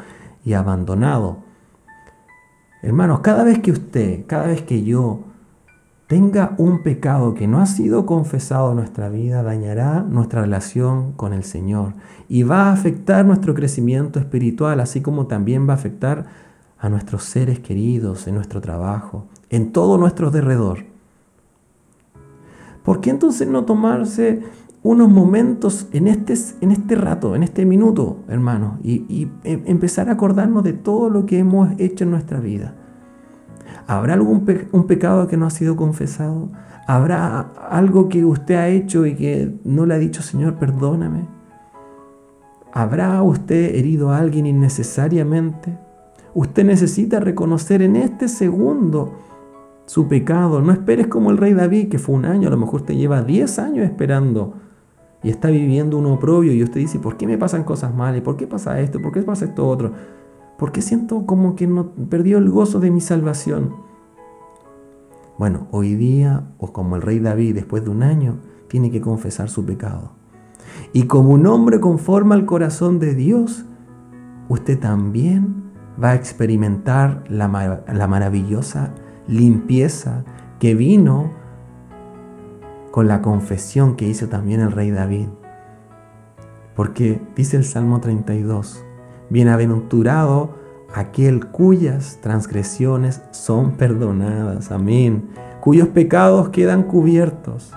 y 0.44 0.54
abandonado. 0.54 1.38
Hermanos, 2.82 3.20
cada 3.20 3.44
vez 3.44 3.60
que 3.60 3.70
usted, 3.70 4.26
cada 4.26 4.48
vez 4.48 4.62
que 4.62 4.82
yo 4.82 5.20
tenga 6.06 6.54
un 6.58 6.82
pecado 6.82 7.34
que 7.34 7.46
no 7.46 7.60
ha 7.60 7.66
sido 7.66 8.04
confesado 8.06 8.70
en 8.70 8.76
nuestra 8.76 9.08
vida, 9.08 9.42
dañará 9.42 10.02
nuestra 10.02 10.42
relación 10.42 11.12
con 11.12 11.32
el 11.32 11.44
Señor 11.44 11.94
y 12.28 12.42
va 12.42 12.68
a 12.68 12.72
afectar 12.72 13.24
nuestro 13.24 13.54
crecimiento 13.54 14.18
espiritual, 14.18 14.80
así 14.80 15.00
como 15.00 15.26
también 15.26 15.68
va 15.68 15.72
a 15.72 15.76
afectar 15.76 16.26
a 16.78 16.88
nuestros 16.90 17.24
seres 17.24 17.60
queridos, 17.60 18.26
en 18.26 18.34
nuestro 18.34 18.60
trabajo, 18.60 19.26
en 19.48 19.72
todo 19.72 19.96
nuestro 19.96 20.30
derredor. 20.30 20.84
¿Por 22.82 23.00
qué 23.00 23.08
entonces 23.08 23.48
no 23.48 23.64
tomarse 23.64 24.42
unos 24.82 25.08
momentos 25.08 25.88
en 25.92 26.08
este, 26.08 26.34
en 26.60 26.70
este 26.70 26.94
rato, 26.94 27.34
en 27.34 27.42
este 27.42 27.64
minuto, 27.64 28.18
hermano, 28.28 28.78
y, 28.82 29.28
em, 29.44 29.62
empezar 29.64 30.10
a 30.10 30.12
acordarnos 30.12 30.62
de 30.62 30.74
todo 30.74 31.08
lo 31.08 31.24
que 31.24 31.38
hemos 31.38 31.70
hecho 31.78 32.04
en 32.04 32.10
nuestra 32.10 32.38
vida? 32.40 32.74
¿Habrá 33.86 34.14
algún 34.14 34.46
un 34.72 34.86
pecado 34.86 35.26
que 35.26 35.36
no 35.36 35.46
ha 35.46 35.50
sido 35.50 35.76
confesado? 35.76 36.50
¿Habrá 36.86 37.40
algo 37.70 38.08
que 38.08 38.24
usted 38.24 38.54
ha 38.54 38.68
hecho 38.68 39.06
y 39.06 39.14
que 39.14 39.54
no 39.64 39.86
le 39.86 39.94
ha 39.94 39.98
dicho, 39.98 40.22
Señor, 40.22 40.54
perdóname? 40.54 41.26
¿Habrá 42.72 43.22
usted 43.22 43.74
herido 43.74 44.10
a 44.10 44.18
alguien 44.18 44.46
innecesariamente? 44.46 45.78
Usted 46.34 46.64
necesita 46.64 47.20
reconocer 47.20 47.82
en 47.82 47.96
este 47.96 48.28
segundo 48.28 49.14
su 49.86 50.08
pecado. 50.08 50.60
No 50.60 50.72
esperes 50.72 51.06
como 51.06 51.30
el 51.30 51.36
rey 51.36 51.54
David, 51.54 51.88
que 51.88 51.98
fue 51.98 52.16
un 52.16 52.24
año, 52.24 52.48
a 52.48 52.50
lo 52.50 52.56
mejor 52.56 52.82
te 52.82 52.96
lleva 52.96 53.22
10 53.22 53.58
años 53.60 53.84
esperando 53.84 54.54
y 55.22 55.30
está 55.30 55.48
viviendo 55.48 55.96
un 55.96 56.06
oprobio 56.06 56.52
y 56.52 56.62
usted 56.62 56.80
dice, 56.80 56.98
¿por 56.98 57.16
qué 57.16 57.26
me 57.26 57.38
pasan 57.38 57.64
cosas 57.64 57.94
malas? 57.94 58.20
¿Por 58.20 58.36
qué 58.36 58.46
pasa 58.46 58.78
esto? 58.80 59.00
¿Por 59.00 59.12
qué 59.12 59.22
pasa 59.22 59.46
esto 59.46 59.66
otro? 59.66 59.92
¿Por 60.58 60.72
qué 60.72 60.82
siento 60.82 61.26
como 61.26 61.56
que 61.56 61.66
no 61.66 61.90
perdió 62.08 62.38
el 62.38 62.48
gozo 62.48 62.80
de 62.80 62.90
mi 62.90 63.00
salvación? 63.00 63.74
Bueno, 65.36 65.66
hoy 65.72 65.94
día, 65.94 66.44
o 66.58 66.72
como 66.72 66.96
el 66.96 67.02
rey 67.02 67.18
David 67.18 67.56
después 67.56 67.84
de 67.84 67.90
un 67.90 68.02
año, 68.04 68.36
tiene 68.68 68.90
que 68.90 69.00
confesar 69.00 69.48
su 69.50 69.64
pecado. 69.64 70.12
Y 70.92 71.04
como 71.04 71.30
un 71.30 71.46
hombre 71.46 71.80
conforme 71.80 72.34
al 72.34 72.46
corazón 72.46 73.00
de 73.00 73.14
Dios, 73.14 73.64
usted 74.48 74.78
también 74.78 75.72
va 76.02 76.10
a 76.10 76.14
experimentar 76.14 77.24
la, 77.28 77.82
la 77.92 78.06
maravillosa 78.06 78.94
limpieza 79.26 80.24
que 80.60 80.74
vino 80.74 81.30
con 82.92 83.08
la 83.08 83.22
confesión 83.22 83.96
que 83.96 84.06
hizo 84.06 84.28
también 84.28 84.60
el 84.60 84.70
rey 84.70 84.92
David. 84.92 85.26
Porque 86.76 87.20
dice 87.34 87.56
el 87.56 87.64
Salmo 87.64 88.00
32, 88.00 88.83
bienaventurado 89.30 90.54
aquel 90.94 91.46
cuyas 91.46 92.18
transgresiones 92.20 93.22
son 93.32 93.72
perdonadas, 93.72 94.70
amén, 94.70 95.30
cuyos 95.60 95.88
pecados 95.88 96.50
quedan 96.50 96.84
cubiertos. 96.84 97.72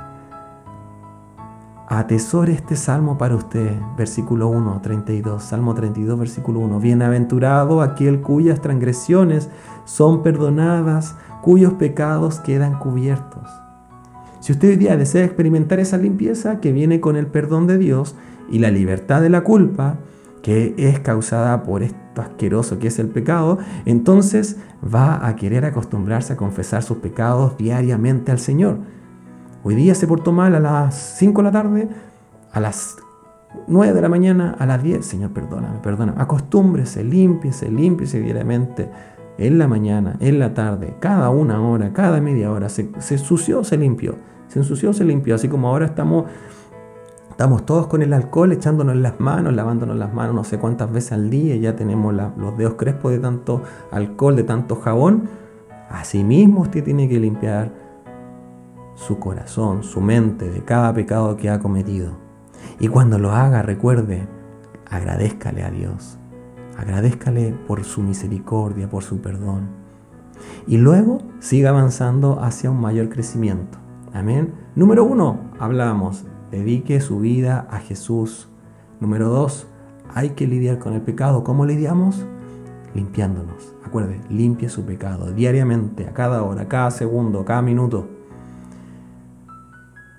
Atesore 1.90 2.52
este 2.52 2.76
salmo 2.76 3.18
para 3.18 3.36
usted, 3.36 3.72
versículo 3.98 4.50
1, 4.50 4.82
32, 4.82 5.42
Salmo 5.42 5.74
32, 5.74 6.20
versículo 6.20 6.60
1. 6.60 6.82
Bienaventurado 6.82 7.82
aquel 7.82 8.20
cuyas 8.20 8.62
transgresiones 8.62 9.50
son 9.86 10.22
perdonadas, 10.22 11.16
cuyos 11.42 11.74
pecados 11.76 12.42
quedan 12.42 12.78
cubiertos. 12.78 13.50
Si 14.42 14.52
usted 14.52 14.72
hoy 14.72 14.76
día 14.76 14.98
desea 14.98 15.24
experimentar 15.24 15.80
esa 15.80 15.98
limpieza 15.98 16.60
que 16.60 16.74
viene 16.74 17.00
con 17.00 17.16
el 17.16 17.28
perdón 17.28 17.68
de 17.68 17.78
Dios 17.78 18.16
y 18.50 18.60
la 18.60 18.70
libertad 18.70 19.22
de 19.22 19.30
la 19.30 19.46
culpa, 19.46 19.96
que 20.48 20.74
es 20.78 21.02
causada 21.02 21.64
por 21.64 21.84
esto 21.84 22.22
asqueroso 22.22 22.80
que 22.80 22.88
es 22.88 23.00
el 23.00 23.10
pecado, 23.10 23.58
entonces 23.84 24.56
va 24.82 25.28
a 25.28 25.36
querer 25.36 25.66
acostumbrarse 25.66 26.32
a 26.32 26.38
confesar 26.38 26.84
sus 26.84 27.00
pecados 27.00 27.58
diariamente 27.58 28.32
al 28.32 28.40
Señor. 28.40 28.78
Hoy 29.66 29.76
día 29.76 29.94
se 29.94 30.08
portó 30.08 30.32
mal 30.32 30.56
a 30.56 30.62
las 30.62 30.96
5 31.18 31.42
de 31.42 31.44
la 31.44 31.52
tarde, 31.52 31.90
a 32.54 32.62
las 32.62 32.96
9 33.68 33.94
de 33.94 34.02
la 34.02 34.08
mañana, 34.08 34.56
a 34.58 34.66
las 34.66 34.82
10. 34.82 35.06
Señor, 35.06 35.32
perdóname, 35.32 35.80
perdóname. 35.84 36.22
Acostúmbrese, 36.22 37.04
límpiese, 37.04 37.70
límpiese 37.70 38.22
diariamente 38.22 38.90
en 39.38 39.58
la 39.58 39.68
mañana, 39.68 40.16
en 40.22 40.40
la 40.40 40.54
tarde, 40.54 40.96
cada 41.02 41.30
una 41.30 41.60
hora, 41.60 41.92
cada 41.92 42.22
media 42.22 42.54
hora. 42.54 42.70
Se, 42.70 42.90
se 43.00 43.16
ensució, 43.16 43.66
se 43.66 43.76
limpió 43.76 44.16
se 44.48 44.60
ensució, 44.60 44.94
se 44.94 45.04
limpió, 45.04 45.36
así 45.36 45.48
como 45.48 45.68
ahora 45.68 45.86
estamos, 45.86 46.26
estamos 47.38 47.68
todos 47.68 47.86
con 47.86 48.02
el 48.02 48.14
alcohol 48.14 48.52
echándonos 48.52 48.96
las 48.96 49.20
manos, 49.20 49.54
lavándonos 49.54 49.96
las 49.96 50.12
manos 50.12 50.34
no 50.34 50.44
sé 50.44 50.58
cuántas 50.58 50.92
veces 50.92 51.12
al 51.12 51.30
día, 51.30 51.56
ya 51.56 51.76
tenemos 51.76 52.12
los 52.12 52.58
dedos 52.58 52.74
crespos 52.74 53.12
de 53.12 53.20
tanto 53.20 53.62
alcohol, 53.92 54.36
de 54.36 54.44
tanto 54.44 54.78
jabón. 54.78 55.30
Asimismo 55.88 56.62
usted 56.62 56.84
tiene 56.84 57.08
que 57.08 57.20
limpiar 57.20 57.72
su 58.96 59.20
corazón, 59.20 59.84
su 59.84 60.02
mente 60.02 60.50
de 60.50 60.64
cada 60.64 60.92
pecado 60.96 61.38
que 61.38 61.52
ha 61.52 61.60
cometido. 61.60 62.14
Y 62.80 62.88
cuando 62.88 63.20
lo 63.20 63.30
haga, 63.30 63.62
recuerde, 63.62 64.28
agradezcale 64.90 65.64
a 65.64 65.70
Dios. 65.70 66.18
Agradezcale 66.76 67.54
por 67.68 67.84
su 67.84 68.02
misericordia, 68.02 68.90
por 68.90 69.04
su 69.04 69.22
perdón. 69.22 69.68
Y 70.66 70.78
luego 70.78 71.20
siga 71.38 71.70
avanzando 71.70 72.42
hacia 72.42 72.72
un 72.72 72.82
mayor 72.82 73.10
crecimiento. 73.10 73.78
Amén. 74.12 74.56
Número 74.76 75.04
uno, 75.04 75.52
hablamos, 75.60 76.26
dedique 76.52 77.02
su 77.02 77.20
vida 77.20 77.68
a 77.70 77.80
Jesús. 77.80 78.50
Número 79.00 79.30
dos, 79.30 79.68
hay 80.14 80.32
que 80.32 80.48
lidiar 80.48 80.80
con 80.80 80.94
el 80.94 81.02
pecado. 81.02 81.44
¿Cómo 81.44 81.66
lidiamos? 81.66 82.26
Limpiándonos. 82.94 83.76
Acuerde, 83.86 84.20
limpie 84.30 84.70
su 84.70 84.86
pecado 84.86 85.32
diariamente, 85.32 86.08
a 86.08 86.14
cada 86.14 86.44
hora, 86.44 86.64
a 86.64 86.68
cada 86.68 86.92
segundo, 86.92 87.42
a 87.42 87.46
cada 87.46 87.62
minuto. 87.62 88.08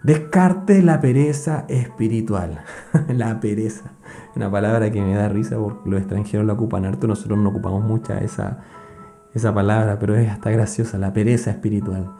Descarte 0.02 0.82
la 0.82 1.00
pereza 1.00 1.64
espiritual. 1.68 2.60
la 3.08 3.40
pereza. 3.40 3.92
Una 4.36 4.50
palabra 4.50 4.90
que 4.90 5.02
me 5.02 5.14
da 5.14 5.28
risa 5.28 5.56
porque 5.56 5.90
los 5.90 6.00
extranjeros 6.00 6.46
la 6.46 6.52
ocupan 6.52 6.84
harto, 6.84 7.06
nosotros 7.06 7.38
no 7.38 7.50
ocupamos 7.50 7.84
mucha 7.84 8.18
esa, 8.18 8.58
esa 9.34 9.52
palabra, 9.52 9.98
pero 9.98 10.16
es 10.16 10.30
hasta 10.30 10.50
graciosa, 10.50 10.98
la 10.98 11.12
pereza 11.12 11.50
espiritual. 11.50 12.12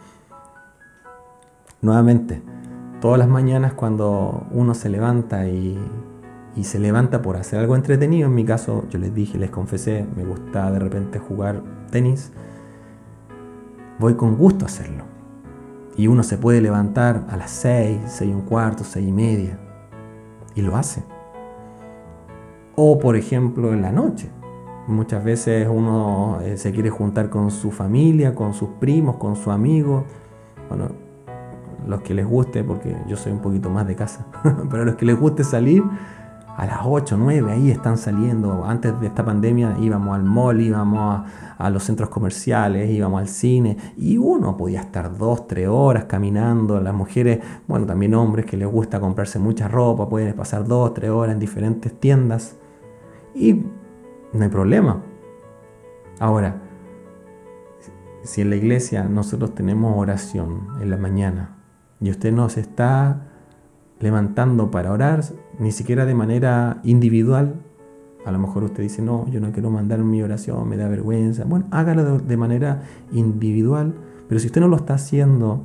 Nuevamente, 1.80 2.42
todas 3.00 3.18
las 3.18 3.28
mañanas 3.28 3.72
cuando 3.74 4.46
uno 4.50 4.74
se 4.74 4.88
levanta 4.88 5.46
y, 5.46 5.78
se 6.62 6.80
levanta 6.80 7.22
por 7.22 7.36
hacer 7.36 7.60
algo 7.60 7.76
entretenido, 7.76 8.26
en 8.26 8.34
mi 8.34 8.44
caso 8.44 8.84
yo 8.90 8.98
les 8.98 9.14
dije, 9.14 9.38
les 9.38 9.48
confesé, 9.48 10.04
me 10.16 10.24
gusta 10.24 10.72
de 10.72 10.80
repente 10.80 11.20
jugar 11.20 11.62
tenis, 11.92 12.32
voy 14.00 14.14
con 14.14 14.36
gusto 14.36 14.64
a 14.64 14.66
hacerlo. 14.66 15.04
Y 15.96 16.08
uno 16.08 16.24
se 16.24 16.36
puede 16.36 16.60
levantar 16.60 17.26
a 17.28 17.36
las 17.36 17.52
6, 17.52 18.00
6 18.06 18.30
y 18.30 18.34
un 18.34 18.42
cuarto, 18.42 18.82
6 18.82 19.06
y 19.06 19.12
media, 19.12 19.58
y 20.56 20.62
lo 20.62 20.76
hace. 20.76 21.04
O 22.74 22.98
por 22.98 23.14
ejemplo 23.14 23.72
en 23.72 23.82
la 23.82 23.92
noche. 23.92 24.28
Muchas 24.88 25.22
veces 25.22 25.68
uno 25.70 26.40
eh, 26.42 26.56
se 26.56 26.72
quiere 26.72 26.90
juntar 26.90 27.30
con 27.30 27.52
su 27.52 27.70
familia, 27.70 28.34
con 28.34 28.52
sus 28.52 28.70
primos, 28.80 29.16
con 29.16 29.36
su 29.36 29.52
amigo. 29.52 30.04
Bueno, 30.68 30.88
los 31.86 32.02
que 32.02 32.14
les 32.14 32.26
guste, 32.26 32.64
porque 32.64 32.96
yo 33.06 33.16
soy 33.16 33.32
un 33.32 33.40
poquito 33.40 33.70
más 33.70 33.86
de 33.86 33.96
casa, 33.96 34.26
pero 34.70 34.84
los 34.84 34.96
que 34.96 35.06
les 35.06 35.18
guste 35.18 35.44
salir, 35.44 35.82
a 36.58 36.66
las 36.66 36.80
8, 36.84 37.16
9, 37.16 37.52
ahí 37.52 37.70
están 37.70 37.96
saliendo. 37.96 38.64
Antes 38.64 38.98
de 39.00 39.06
esta 39.06 39.24
pandemia 39.24 39.76
íbamos 39.80 40.16
al 40.16 40.24
mall, 40.24 40.60
íbamos 40.60 41.24
a, 41.56 41.70
los 41.70 41.84
centros 41.84 42.08
comerciales, 42.08 42.90
íbamos 42.90 43.20
al 43.20 43.28
cine 43.28 43.76
y 43.96 44.18
uno 44.18 44.56
podía 44.56 44.80
estar 44.80 45.16
2, 45.16 45.46
3 45.46 45.68
horas 45.68 46.06
caminando. 46.06 46.80
Las 46.80 46.92
mujeres, 46.92 47.38
bueno, 47.68 47.86
también 47.86 48.12
hombres 48.14 48.44
que 48.44 48.56
les 48.56 48.66
gusta 48.66 48.98
comprarse 48.98 49.38
mucha 49.38 49.68
ropa, 49.68 50.08
pueden 50.08 50.34
pasar 50.34 50.66
2, 50.66 50.94
3 50.94 51.10
horas 51.12 51.34
en 51.34 51.38
diferentes 51.38 51.92
tiendas 51.92 52.56
y 53.36 53.62
no 54.32 54.42
hay 54.42 54.48
problema. 54.50 55.00
Ahora, 56.18 56.60
si 58.24 58.40
en 58.40 58.50
la 58.50 58.56
iglesia 58.56 59.04
nosotros 59.04 59.54
tenemos 59.54 59.96
oración 59.96 60.66
en 60.80 60.90
la 60.90 60.96
mañana, 60.96 61.57
y 62.00 62.10
usted 62.10 62.32
no 62.32 62.48
se 62.48 62.60
está 62.60 63.22
levantando 64.00 64.70
para 64.70 64.92
orar, 64.92 65.24
ni 65.58 65.72
siquiera 65.72 66.04
de 66.06 66.14
manera 66.14 66.80
individual. 66.84 67.54
A 68.24 68.32
lo 68.32 68.38
mejor 68.38 68.64
usted 68.64 68.82
dice, 68.82 69.02
no, 69.02 69.26
yo 69.28 69.40
no 69.40 69.52
quiero 69.52 69.70
mandar 69.70 70.00
mi 70.00 70.22
oración, 70.22 70.68
me 70.68 70.76
da 70.76 70.88
vergüenza. 70.88 71.44
Bueno, 71.44 71.66
hágalo 71.70 72.18
de 72.18 72.36
manera 72.36 72.82
individual, 73.12 73.94
pero 74.28 74.38
si 74.38 74.46
usted 74.46 74.60
no 74.60 74.68
lo 74.68 74.76
está 74.76 74.94
haciendo 74.94 75.62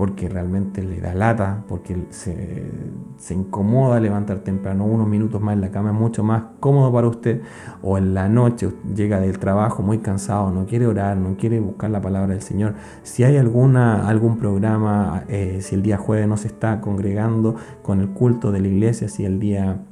porque 0.00 0.30
realmente 0.30 0.82
le 0.82 0.98
da 0.98 1.12
lata, 1.12 1.62
porque 1.68 2.06
se, 2.08 2.70
se, 3.18 3.34
incomoda 3.34 4.00
levantar 4.00 4.38
temprano, 4.38 4.86
unos 4.86 5.06
minutos 5.06 5.42
más 5.42 5.52
en 5.52 5.60
la 5.60 5.70
cama 5.70 5.90
es 5.90 5.94
mucho 5.94 6.24
más 6.24 6.42
cómodo 6.58 6.90
para 6.90 7.06
usted, 7.06 7.42
o 7.82 7.98
en 7.98 8.14
la 8.14 8.26
noche 8.26 8.70
llega 8.96 9.20
del 9.20 9.38
trabajo 9.38 9.82
muy 9.82 9.98
cansado, 9.98 10.50
no 10.52 10.64
quiere 10.64 10.86
orar, 10.86 11.18
no 11.18 11.36
quiere 11.36 11.60
buscar 11.60 11.90
la 11.90 12.00
palabra 12.00 12.28
del 12.28 12.40
Señor. 12.40 12.76
Si 13.02 13.24
hay 13.24 13.36
alguna, 13.36 14.08
algún 14.08 14.38
programa, 14.38 15.24
eh, 15.28 15.58
si 15.60 15.74
el 15.74 15.82
día 15.82 15.98
jueves 15.98 16.26
no 16.26 16.38
se 16.38 16.48
está 16.48 16.80
congregando 16.80 17.56
con 17.82 18.00
el 18.00 18.08
culto 18.08 18.52
de 18.52 18.60
la 18.60 18.68
iglesia, 18.68 19.06
si 19.06 19.26
el 19.26 19.38
día 19.38 19.82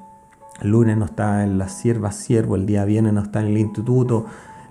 lunes 0.63 0.97
no 0.97 1.05
está 1.05 1.45
en 1.45 1.59
la 1.59 1.69
sierva 1.69 2.13
siervo, 2.13 2.57
el 2.57 2.65
día 2.65 2.87
viernes 2.87 3.13
no 3.13 3.21
está 3.21 3.41
en 3.41 3.49
el 3.49 3.59
instituto, 3.59 4.25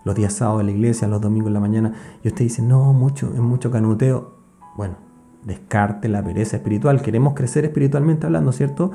los 0.03 0.15
días 0.15 0.33
sábados 0.33 0.61
en 0.61 0.65
la 0.65 0.71
iglesia, 0.71 1.07
los 1.07 1.21
domingos 1.21 1.49
en 1.49 1.53
la 1.53 1.59
mañana, 1.59 1.93
y 2.23 2.27
usted 2.29 2.43
dice, 2.43 2.63
no, 2.63 2.91
mucho, 2.91 3.31
es 3.35 3.39
mucho 3.39 3.69
canuteo. 3.69 4.35
Bueno, 4.75 5.06
descarte 5.47 6.09
la 6.09 6.21
pereza 6.21 6.57
espiritual. 6.57 7.01
Queremos 7.01 7.33
crecer 7.33 7.63
espiritualmente 7.65 8.25
hablando, 8.25 8.51
¿cierto? 8.51 8.91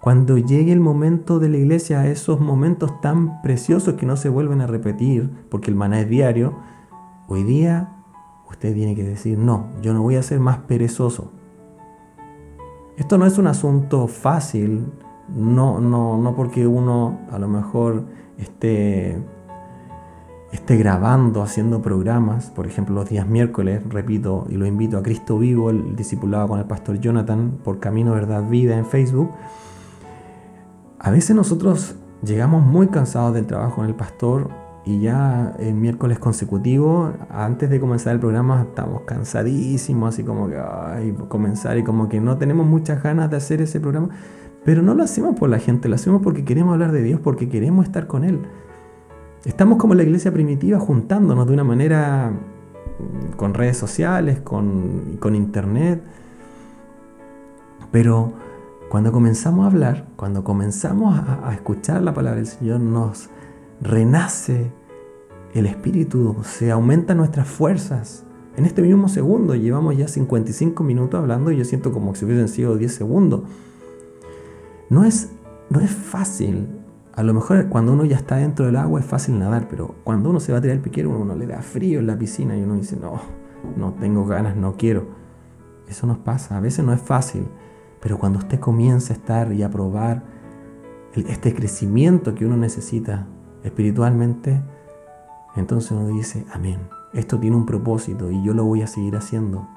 Cuando 0.00 0.36
llegue 0.36 0.72
el 0.72 0.80
momento 0.80 1.38
de 1.38 1.48
la 1.48 1.58
iglesia, 1.58 2.08
esos 2.08 2.40
momentos 2.40 3.00
tan 3.00 3.40
preciosos 3.40 3.94
que 3.94 4.04
no 4.04 4.16
se 4.16 4.28
vuelven 4.28 4.60
a 4.60 4.66
repetir, 4.66 5.30
porque 5.48 5.70
el 5.70 5.76
maná 5.76 6.00
es 6.00 6.08
diario, 6.08 6.54
hoy 7.28 7.44
día 7.44 7.90
usted 8.50 8.74
tiene 8.74 8.96
que 8.96 9.04
decir, 9.04 9.38
no, 9.38 9.68
yo 9.80 9.94
no 9.94 10.02
voy 10.02 10.16
a 10.16 10.22
ser 10.24 10.40
más 10.40 10.58
perezoso. 10.58 11.30
Esto 12.96 13.16
no 13.16 13.24
es 13.24 13.38
un 13.38 13.46
asunto 13.46 14.08
fácil, 14.08 14.86
no, 15.28 15.80
no, 15.80 16.18
no 16.18 16.34
porque 16.34 16.66
uno 16.66 17.20
a 17.30 17.38
lo 17.38 17.46
mejor 17.46 18.04
esté 18.38 19.22
esté 20.52 20.76
grabando, 20.76 21.42
haciendo 21.42 21.80
programas, 21.82 22.50
por 22.50 22.66
ejemplo 22.66 22.94
los 22.94 23.08
días 23.08 23.26
miércoles, 23.26 23.82
repito, 23.88 24.46
y 24.50 24.56
lo 24.56 24.66
invito 24.66 24.98
a 24.98 25.02
Cristo 25.02 25.38
Vivo, 25.38 25.70
el 25.70 25.96
discipulado 25.96 26.48
con 26.48 26.60
el 26.60 26.66
pastor 26.66 27.00
Jonathan 27.00 27.58
por 27.64 27.80
Camino 27.80 28.12
Verdad 28.12 28.48
Vida 28.48 28.76
en 28.76 28.84
Facebook, 28.84 29.30
a 30.98 31.10
veces 31.10 31.34
nosotros 31.34 31.96
llegamos 32.22 32.64
muy 32.64 32.88
cansados 32.88 33.34
del 33.34 33.46
trabajo 33.46 33.76
con 33.76 33.86
el 33.86 33.94
pastor 33.94 34.50
y 34.84 35.00
ya 35.00 35.54
el 35.58 35.74
miércoles 35.74 36.18
consecutivo, 36.18 37.12
antes 37.30 37.70
de 37.70 37.80
comenzar 37.80 38.12
el 38.12 38.20
programa, 38.20 38.62
estamos 38.62 39.02
cansadísimos, 39.02 40.14
así 40.14 40.22
como 40.22 40.48
que 40.48 40.58
ay, 40.58 41.16
comenzar 41.28 41.78
y 41.78 41.82
como 41.82 42.08
que 42.08 42.20
no 42.20 42.36
tenemos 42.36 42.66
muchas 42.66 43.02
ganas 43.02 43.30
de 43.30 43.36
hacer 43.38 43.62
ese 43.62 43.80
programa, 43.80 44.10
pero 44.64 44.82
no 44.82 44.94
lo 44.94 45.02
hacemos 45.02 45.36
por 45.38 45.48
la 45.48 45.58
gente, 45.58 45.88
lo 45.88 45.94
hacemos 45.94 46.22
porque 46.22 46.44
queremos 46.44 46.74
hablar 46.74 46.92
de 46.92 47.02
Dios, 47.02 47.20
porque 47.20 47.48
queremos 47.48 47.86
estar 47.86 48.06
con 48.06 48.24
Él. 48.24 48.40
Estamos 49.44 49.78
como 49.78 49.94
la 49.94 50.04
iglesia 50.04 50.32
primitiva 50.32 50.78
juntándonos 50.78 51.48
de 51.48 51.52
una 51.52 51.64
manera 51.64 52.30
mm, 52.30 53.32
con 53.36 53.54
redes 53.54 53.76
sociales, 53.76 54.40
con, 54.40 55.16
con 55.18 55.34
internet, 55.34 56.00
pero 57.90 58.32
cuando 58.88 59.10
comenzamos 59.10 59.64
a 59.64 59.66
hablar, 59.66 60.06
cuando 60.14 60.44
comenzamos 60.44 61.18
a, 61.18 61.48
a 61.48 61.54
escuchar 61.54 62.02
la 62.02 62.14
palabra 62.14 62.36
del 62.36 62.46
Señor, 62.46 62.80
nos 62.80 63.30
renace 63.80 64.70
el 65.54 65.66
espíritu, 65.66 66.36
se 66.44 66.70
aumentan 66.70 67.16
nuestras 67.16 67.48
fuerzas. 67.48 68.24
En 68.56 68.64
este 68.64 68.80
mismo 68.80 69.08
segundo 69.08 69.56
llevamos 69.56 69.96
ya 69.96 70.06
55 70.06 70.84
minutos 70.84 71.18
hablando 71.18 71.50
y 71.50 71.56
yo 71.56 71.64
siento 71.64 71.90
como 71.90 72.14
si 72.14 72.24
hubiesen 72.26 72.48
sido 72.48 72.76
10 72.76 72.94
segundos. 72.94 73.42
No 74.88 75.04
es, 75.04 75.30
no 75.68 75.80
es 75.80 75.90
fácil. 75.90 76.68
A 77.14 77.22
lo 77.22 77.34
mejor 77.34 77.68
cuando 77.68 77.92
uno 77.92 78.04
ya 78.04 78.16
está 78.16 78.36
dentro 78.36 78.64
del 78.64 78.76
agua 78.76 79.00
es 79.00 79.06
fácil 79.06 79.38
nadar, 79.38 79.68
pero 79.68 79.96
cuando 80.02 80.30
uno 80.30 80.40
se 80.40 80.50
va 80.52 80.58
a 80.58 80.60
tirar 80.62 80.76
el 80.76 80.82
piquero, 80.82 81.10
uno 81.10 81.34
le 81.34 81.46
da 81.46 81.60
frío 81.60 82.00
en 82.00 82.06
la 82.06 82.18
piscina 82.18 82.56
y 82.56 82.62
uno 82.62 82.74
dice, 82.74 82.96
no, 82.96 83.20
no 83.76 83.92
tengo 83.92 84.24
ganas, 84.24 84.56
no 84.56 84.76
quiero. 84.76 85.06
Eso 85.88 86.06
nos 86.06 86.18
pasa, 86.18 86.56
a 86.56 86.60
veces 86.60 86.84
no 86.84 86.92
es 86.94 87.02
fácil, 87.02 87.46
pero 88.00 88.18
cuando 88.18 88.38
usted 88.38 88.58
comienza 88.58 89.12
a 89.12 89.16
estar 89.16 89.52
y 89.52 89.62
a 89.62 89.70
probar 89.70 90.22
este 91.14 91.54
crecimiento 91.54 92.34
que 92.34 92.46
uno 92.46 92.56
necesita 92.56 93.26
espiritualmente, 93.62 94.62
entonces 95.54 95.90
uno 95.90 96.08
dice, 96.08 96.46
amén, 96.50 96.78
esto 97.12 97.38
tiene 97.38 97.56
un 97.56 97.66
propósito 97.66 98.30
y 98.30 98.42
yo 98.42 98.54
lo 98.54 98.64
voy 98.64 98.80
a 98.80 98.86
seguir 98.86 99.16
haciendo. 99.16 99.68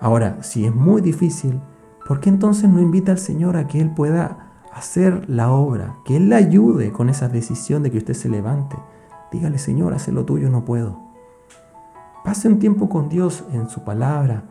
Ahora, 0.00 0.42
si 0.42 0.66
es 0.66 0.74
muy 0.74 1.00
difícil, 1.00 1.60
¿por 2.08 2.18
qué 2.18 2.30
entonces 2.30 2.68
no 2.68 2.80
invita 2.80 3.12
al 3.12 3.18
Señor 3.18 3.56
a 3.56 3.68
que 3.68 3.80
Él 3.80 3.94
pueda 3.94 4.43
hacer 4.74 5.28
la 5.28 5.50
obra, 5.50 5.96
que 6.04 6.16
Él 6.16 6.28
le 6.28 6.36
ayude 6.36 6.92
con 6.92 7.08
esa 7.08 7.28
decisión 7.28 7.82
de 7.82 7.90
que 7.90 7.98
usted 7.98 8.14
se 8.14 8.28
levante? 8.28 8.76
Dígale, 9.30 9.58
Señor, 9.58 9.94
haz 9.94 10.08
lo 10.08 10.24
tuyo, 10.24 10.50
no 10.50 10.64
puedo. 10.64 10.98
Pase 12.24 12.48
un 12.48 12.58
tiempo 12.58 12.88
con 12.88 13.08
Dios 13.08 13.44
en 13.52 13.68
su 13.68 13.84
palabra, 13.84 14.44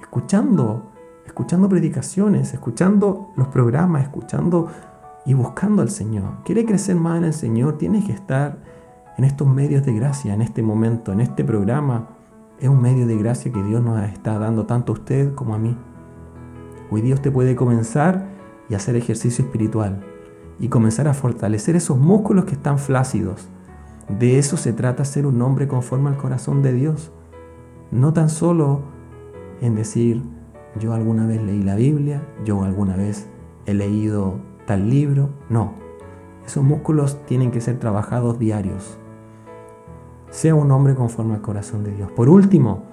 escuchando, 0.00 0.90
escuchando 1.26 1.68
predicaciones, 1.68 2.52
escuchando 2.54 3.30
los 3.36 3.48
programas, 3.48 4.02
escuchando 4.04 4.68
y 5.24 5.34
buscando 5.34 5.82
al 5.82 5.90
Señor. 5.90 6.42
¿Quiere 6.44 6.64
crecer 6.64 6.96
más 6.96 7.18
en 7.18 7.24
el 7.24 7.34
Señor? 7.34 7.78
Tiene 7.78 8.04
que 8.04 8.12
estar 8.12 8.58
en 9.18 9.24
estos 9.24 9.46
medios 9.46 9.84
de 9.84 9.94
gracia, 9.94 10.32
en 10.32 10.42
este 10.42 10.62
momento, 10.62 11.12
en 11.12 11.20
este 11.20 11.44
programa. 11.44 12.08
Es 12.58 12.68
un 12.68 12.80
medio 12.80 13.06
de 13.06 13.16
gracia 13.16 13.52
que 13.52 13.62
Dios 13.62 13.82
nos 13.82 14.02
está 14.08 14.38
dando 14.38 14.66
tanto 14.66 14.92
a 14.92 14.94
usted 14.94 15.34
como 15.34 15.54
a 15.54 15.58
mí. 15.58 15.76
Hoy 16.90 17.02
día 17.02 17.14
usted 17.14 17.32
puede 17.32 17.54
comenzar 17.54 18.39
y 18.70 18.74
hacer 18.74 18.96
ejercicio 18.96 19.44
espiritual 19.44 20.00
y 20.58 20.68
comenzar 20.68 21.08
a 21.08 21.14
fortalecer 21.14 21.76
esos 21.76 21.98
músculos 21.98 22.44
que 22.44 22.52
están 22.52 22.78
flácidos. 22.78 23.48
De 24.08 24.38
eso 24.38 24.56
se 24.56 24.72
trata 24.72 25.04
ser 25.04 25.26
un 25.26 25.42
hombre 25.42 25.66
conforme 25.68 26.08
al 26.08 26.16
corazón 26.16 26.62
de 26.62 26.72
Dios. 26.72 27.12
No 27.90 28.12
tan 28.12 28.28
solo 28.28 28.82
en 29.60 29.74
decir, 29.74 30.22
yo 30.78 30.92
alguna 30.92 31.26
vez 31.26 31.42
leí 31.42 31.62
la 31.62 31.74
Biblia, 31.74 32.22
yo 32.44 32.62
alguna 32.62 32.96
vez 32.96 33.28
he 33.66 33.74
leído 33.74 34.40
tal 34.66 34.88
libro. 34.88 35.30
No, 35.48 35.74
esos 36.46 36.62
músculos 36.62 37.24
tienen 37.26 37.50
que 37.50 37.60
ser 37.60 37.78
trabajados 37.78 38.38
diarios. 38.38 38.98
Sea 40.30 40.54
un 40.54 40.70
hombre 40.70 40.94
conforme 40.94 41.34
al 41.34 41.40
corazón 41.40 41.82
de 41.82 41.92
Dios. 41.92 42.12
Por 42.12 42.28
último, 42.28 42.84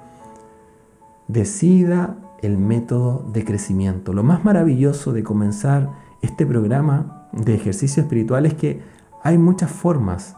decida 1.27 2.17
el 2.41 2.57
método 2.57 3.25
de 3.33 3.43
crecimiento. 3.43 4.13
Lo 4.13 4.23
más 4.23 4.43
maravilloso 4.45 5.13
de 5.13 5.23
comenzar 5.23 5.91
este 6.21 6.45
programa 6.45 7.27
de 7.31 7.55
ejercicio 7.55 8.03
espiritual 8.03 8.45
es 8.45 8.53
que 8.53 8.81
hay 9.23 9.37
muchas 9.37 9.71
formas, 9.71 10.35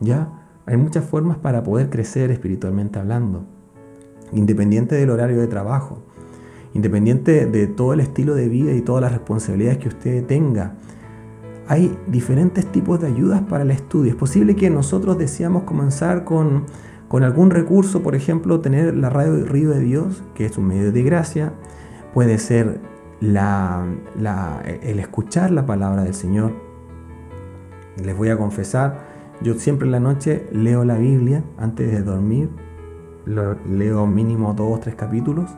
¿ya? 0.00 0.28
Hay 0.66 0.76
muchas 0.76 1.04
formas 1.04 1.38
para 1.38 1.62
poder 1.62 1.90
crecer 1.90 2.30
espiritualmente 2.30 2.98
hablando, 2.98 3.44
independiente 4.32 4.94
del 4.94 5.10
horario 5.10 5.40
de 5.40 5.48
trabajo. 5.48 5.98
Independiente 6.74 7.44
de 7.44 7.66
todo 7.66 7.92
el 7.92 8.00
estilo 8.00 8.34
de 8.34 8.48
vida 8.48 8.72
y 8.72 8.80
todas 8.80 9.02
las 9.02 9.12
responsabilidades 9.12 9.78
que 9.78 9.88
usted 9.88 10.24
tenga, 10.24 10.74
hay 11.68 11.96
diferentes 12.06 12.66
tipos 12.66 13.00
de 13.00 13.08
ayudas 13.08 13.42
para 13.42 13.64
el 13.64 13.70
estudio. 13.70 14.12
Es 14.12 14.16
posible 14.16 14.56
que 14.56 14.70
nosotros 14.70 15.18
deseamos 15.18 15.64
comenzar 15.64 16.24
con, 16.24 16.64
algún 17.24 17.50
recurso, 17.50 18.02
por 18.02 18.14
ejemplo, 18.14 18.60
tener 18.60 18.96
la 18.96 19.10
radio 19.10 19.44
Río 19.44 19.68
de 19.68 19.80
Dios, 19.80 20.22
que 20.34 20.46
es 20.46 20.56
un 20.56 20.66
medio 20.68 20.92
de 20.92 21.02
gracia. 21.02 21.52
Puede 22.14 22.38
ser 22.38 22.80
el 23.20 24.98
escuchar 24.98 25.50
la 25.50 25.66
palabra 25.66 26.04
del 26.04 26.14
Señor. 26.14 26.52
Les 28.02 28.16
voy 28.16 28.30
a 28.30 28.38
confesar, 28.38 29.00
yo 29.42 29.52
siempre 29.54 29.86
en 29.86 29.92
la 29.92 30.00
noche 30.00 30.48
leo 30.52 30.84
la 30.84 30.96
Biblia 30.96 31.44
antes 31.58 31.92
de 31.92 32.02
dormir. 32.02 32.48
leo 33.26 34.06
mínimo 34.06 34.54
dos 34.54 34.78
o 34.78 34.80
tres 34.80 34.94
capítulos 34.94 35.50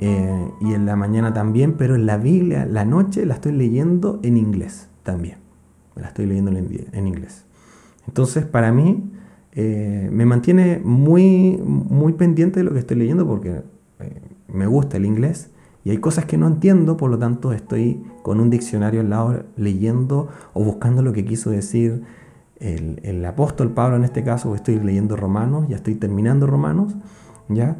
eh, 0.00 0.50
y 0.60 0.74
en 0.74 0.84
la 0.84 0.96
mañana 0.96 1.32
también, 1.32 1.78
pero 1.78 1.94
en 1.94 2.04
la 2.04 2.18
Biblia, 2.18 2.66
la 2.66 2.84
noche 2.84 3.24
la 3.24 3.34
estoy 3.34 3.52
leyendo 3.52 4.20
en 4.22 4.36
inglés 4.36 4.90
también. 5.02 5.38
La 5.96 6.08
estoy 6.08 6.26
leyendo 6.26 6.50
en 6.50 7.06
inglés. 7.06 7.46
Entonces, 8.06 8.44
para 8.44 8.70
mí, 8.70 9.12
eh, 9.54 10.08
me 10.10 10.24
mantiene 10.24 10.80
muy, 10.82 11.58
muy 11.62 12.14
pendiente 12.14 12.60
de 12.60 12.64
lo 12.64 12.72
que 12.72 12.78
estoy 12.78 12.96
leyendo 12.96 13.26
porque 13.26 13.62
eh, 14.00 14.20
me 14.48 14.66
gusta 14.66 14.96
el 14.96 15.04
inglés 15.04 15.50
y 15.84 15.90
hay 15.90 15.98
cosas 15.98 16.24
que 16.24 16.38
no 16.38 16.46
entiendo, 16.46 16.96
por 16.96 17.10
lo 17.10 17.18
tanto 17.18 17.52
estoy 17.52 18.02
con 18.22 18.40
un 18.40 18.50
diccionario 18.50 19.00
al 19.00 19.10
lado 19.10 19.44
leyendo 19.56 20.28
o 20.54 20.64
buscando 20.64 21.02
lo 21.02 21.12
que 21.12 21.24
quiso 21.24 21.50
decir 21.50 22.02
el, 22.60 23.00
el 23.02 23.24
apóstol 23.24 23.72
Pablo 23.72 23.96
en 23.96 24.04
este 24.04 24.22
caso, 24.22 24.54
estoy 24.54 24.78
leyendo 24.78 25.16
Romanos, 25.16 25.66
ya 25.68 25.76
estoy 25.76 25.96
terminando 25.96 26.46
Romanos, 26.46 26.96
¿ya? 27.48 27.76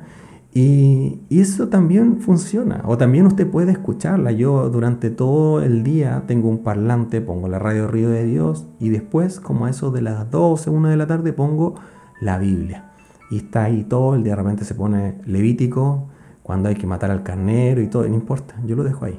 Y, 0.54 1.20
eso 1.30 1.68
también 1.68 2.20
funciona, 2.20 2.82
o 2.84 2.98
también 2.98 3.26
usted 3.26 3.50
puede 3.50 3.72
escucharla. 3.72 4.32
Yo 4.32 4.68
durante 4.68 5.10
todo 5.10 5.62
el 5.62 5.82
día 5.82 6.24
tengo 6.26 6.48
un 6.48 6.62
parlante, 6.62 7.20
pongo 7.20 7.48
la 7.48 7.58
radio 7.58 7.88
Río 7.88 8.10
de 8.10 8.24
Dios 8.24 8.66
y 8.78 8.90
después, 8.90 9.40
como 9.40 9.66
a 9.66 9.70
eso 9.70 9.90
de 9.90 10.02
las 10.02 10.30
12, 10.30 10.70
1 10.70 10.88
de 10.88 10.96
la 10.96 11.06
tarde, 11.06 11.32
pongo 11.32 11.74
la 12.20 12.38
Biblia. 12.38 12.90
Y 13.30 13.38
está 13.38 13.64
ahí 13.64 13.84
todo, 13.84 14.14
el 14.14 14.24
día 14.24 14.36
de 14.36 14.42
repente 14.42 14.64
se 14.64 14.74
pone 14.74 15.20
Levítico, 15.24 16.08
cuando 16.42 16.68
hay 16.68 16.74
que 16.74 16.86
matar 16.86 17.10
al 17.10 17.22
carnero 17.22 17.80
y 17.80 17.86
todo, 17.86 18.06
no 18.06 18.14
importa, 18.14 18.54
yo 18.66 18.76
lo 18.76 18.84
dejo 18.84 19.06
ahí. 19.06 19.18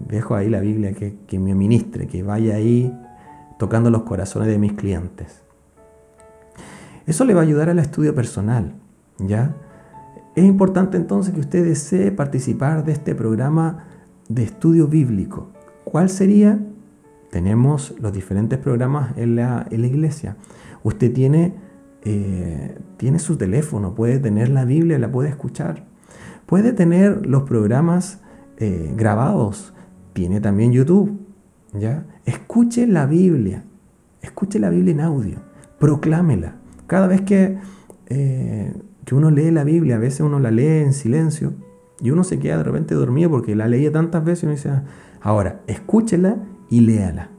Dejo 0.00 0.34
ahí 0.34 0.48
la 0.48 0.60
Biblia 0.60 0.92
que, 0.92 1.18
que 1.26 1.38
me 1.38 1.54
ministre, 1.54 2.08
que 2.08 2.22
vaya 2.22 2.56
ahí 2.56 2.92
tocando 3.58 3.90
los 3.90 4.02
corazones 4.02 4.48
de 4.48 4.58
mis 4.58 4.72
clientes. 4.72 5.42
Eso 7.06 7.24
le 7.24 7.34
va 7.34 7.40
a 7.40 7.44
ayudar 7.44 7.70
al 7.70 7.78
estudio 7.78 8.14
personal, 8.14 8.74
¿ya? 9.18 9.54
Es 10.38 10.44
importante 10.44 10.96
entonces 10.96 11.34
que 11.34 11.40
usted 11.40 11.64
desee 11.64 12.12
participar 12.12 12.84
de 12.84 12.92
este 12.92 13.16
programa 13.16 13.86
de 14.28 14.44
estudio 14.44 14.86
bíblico. 14.86 15.48
¿Cuál 15.82 16.08
sería? 16.08 16.60
Tenemos 17.32 17.92
los 17.98 18.12
diferentes 18.12 18.56
programas 18.60 19.18
en 19.18 19.34
la, 19.34 19.66
iglesia. 19.68 20.36
Usted 20.84 21.12
tiene, 21.12 21.54
eh, 22.04 22.78
tiene 22.98 23.18
su 23.18 23.36
teléfono, 23.36 23.96
puede 23.96 24.20
tener 24.20 24.48
la 24.50 24.64
Biblia, 24.64 24.96
la 25.00 25.10
puede 25.10 25.28
escuchar. 25.28 25.86
Puede 26.46 26.72
tener 26.72 27.26
los 27.26 27.42
programas 27.42 28.20
eh, 28.58 28.94
grabados. 28.96 29.74
Tiene 30.12 30.40
también 30.40 30.70
YouTube. 30.70 31.18
¿ya? 31.72 32.06
Escuche 32.26 32.86
la 32.86 33.06
Biblia. 33.06 33.64
Escuche 34.22 34.60
la 34.60 34.70
Biblia 34.70 34.92
en 34.92 35.00
audio. 35.00 35.38
Proclámela. 35.80 36.58
Cada 36.86 37.08
vez 37.08 37.22
que 37.22 37.58
eh, 38.06 38.72
que 39.08 39.14
uno 39.14 39.30
lee 39.30 39.50
la 39.50 39.64
Biblia, 39.64 39.96
a 39.96 39.98
veces 39.98 40.20
uno 40.20 40.38
la 40.38 40.50
lee 40.50 40.82
en 40.82 40.92
silencio 40.92 41.54
y 41.98 42.10
uno 42.10 42.24
se 42.24 42.38
queda 42.38 42.58
de 42.58 42.64
repente 42.64 42.94
dormido 42.94 43.30
porque 43.30 43.56
la 43.56 43.66
leía 43.66 43.90
tantas 43.90 44.22
veces 44.22 44.42
y 44.42 44.46
uno 44.48 44.54
dice, 44.54 44.68
ah, 44.68 44.84
ahora, 45.22 45.62
escúchela 45.66 46.36
y 46.68 46.82
léala. 46.82 47.30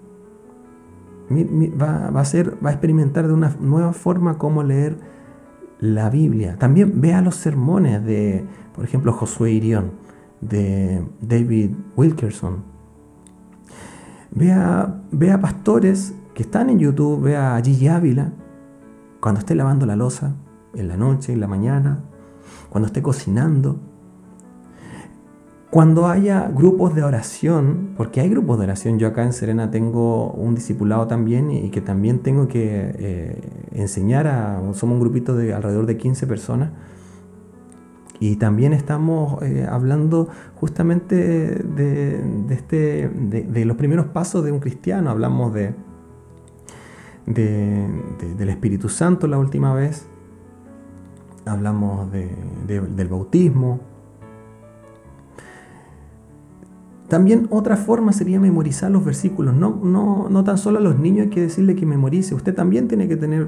Va, 1.80 2.08
a 2.08 2.26
ser, 2.26 2.56
va 2.66 2.72
a 2.72 2.74
experimentar 2.74 3.28
de 3.28 3.34
una 3.34 3.56
nueva 3.62 3.94
forma 3.94 4.40
cómo 4.40 4.64
leer 4.64 4.98
la 5.80 6.10
Biblia. 6.10 6.56
También 6.58 7.02
vea 7.02 7.22
los 7.22 7.36
sermones 7.36 8.04
de, 8.04 8.48
por 8.74 8.84
ejemplo, 8.84 9.14
Josué 9.14 9.52
Irión, 9.52 9.92
de 10.42 11.06
David 11.22 11.76
Wilkerson. 11.96 12.64
Vea, 14.32 15.04
vea 15.12 15.40
pastores 15.40 16.16
que 16.34 16.42
están 16.42 16.72
en 16.72 16.80
YouTube, 16.80 17.22
vea 17.22 17.58
a 17.58 17.62
Gigi 17.62 17.90
Ávila, 17.90 18.34
cuando 19.20 19.38
esté 19.38 19.54
lavando 19.54 19.86
la 19.86 19.96
losa, 19.96 20.36
en 20.74 20.88
la 20.88 20.98
noche, 20.98 21.34
en 21.34 21.40
la 21.40 21.48
mañana, 21.48 22.04
cuando 22.70 22.88
esté 22.88 23.02
cocinando. 23.02 23.80
Cuando 25.70 26.08
haya 26.08 26.50
grupos 26.50 26.96
de 26.96 27.04
oración, 27.04 27.94
porque 27.96 28.22
hay 28.22 28.30
grupos 28.30 28.58
de 28.58 28.64
oración, 28.64 28.98
yo 28.98 29.08
acá 29.08 29.24
en 29.24 29.34
Serena 29.34 29.70
tengo 29.70 30.32
un 30.32 30.56
discipulado 30.56 31.06
también 31.06 31.52
y 31.52 31.70
que 31.70 31.80
también 31.80 32.20
tengo 32.20 32.48
que 32.48 32.92
eh, 32.98 33.42
enseñar 33.74 34.26
a, 34.26 34.60
somos 34.74 34.96
un 34.96 35.00
grupito 35.00 35.36
de 35.36 35.54
alrededor 35.54 35.86
de 35.86 35.98
15 35.98 36.26
personas, 36.26 36.72
y 38.20 38.36
también 38.36 38.74
estamos 38.74 39.42
eh, 39.44 39.66
hablando 39.70 40.28
justamente 40.56 41.16
de, 41.16 42.22
este, 42.50 43.08
de, 43.08 43.66
los 43.66 43.78
primeros 43.78 44.08
pasos 44.08 44.44
de 44.44 44.52
un 44.52 44.60
cristiano. 44.60 45.10
Hablamos 45.10 45.54
de, 45.54 45.74
del 47.26 48.50
Espíritu 48.50 48.90
Santo 48.90 49.26
la 49.28 49.38
última 49.38 49.74
vez. 49.74 50.06
Hablamos 51.46 52.12
del 52.12 53.08
bautismo. 53.08 53.80
También 57.08 57.48
otra 57.50 57.76
forma 57.76 58.14
sería 58.14 58.40
memorizar 58.40 58.92
los 58.92 59.04
versículos. 59.04 59.56
No, 59.56 59.80
no, 59.84 60.30
no 60.30 60.44
tan 60.44 60.60
solo 60.60 60.78
a 60.78 60.82
los 60.82 61.00
niños 61.00 61.26
hay 61.26 61.30
que 61.32 61.42
decirle 61.42 61.76
que 61.76 61.86
memorice. 61.86 62.36
Usted 62.36 62.54
también 62.54 62.88
tiene 62.88 63.08
que 63.08 63.18
tener 63.18 63.48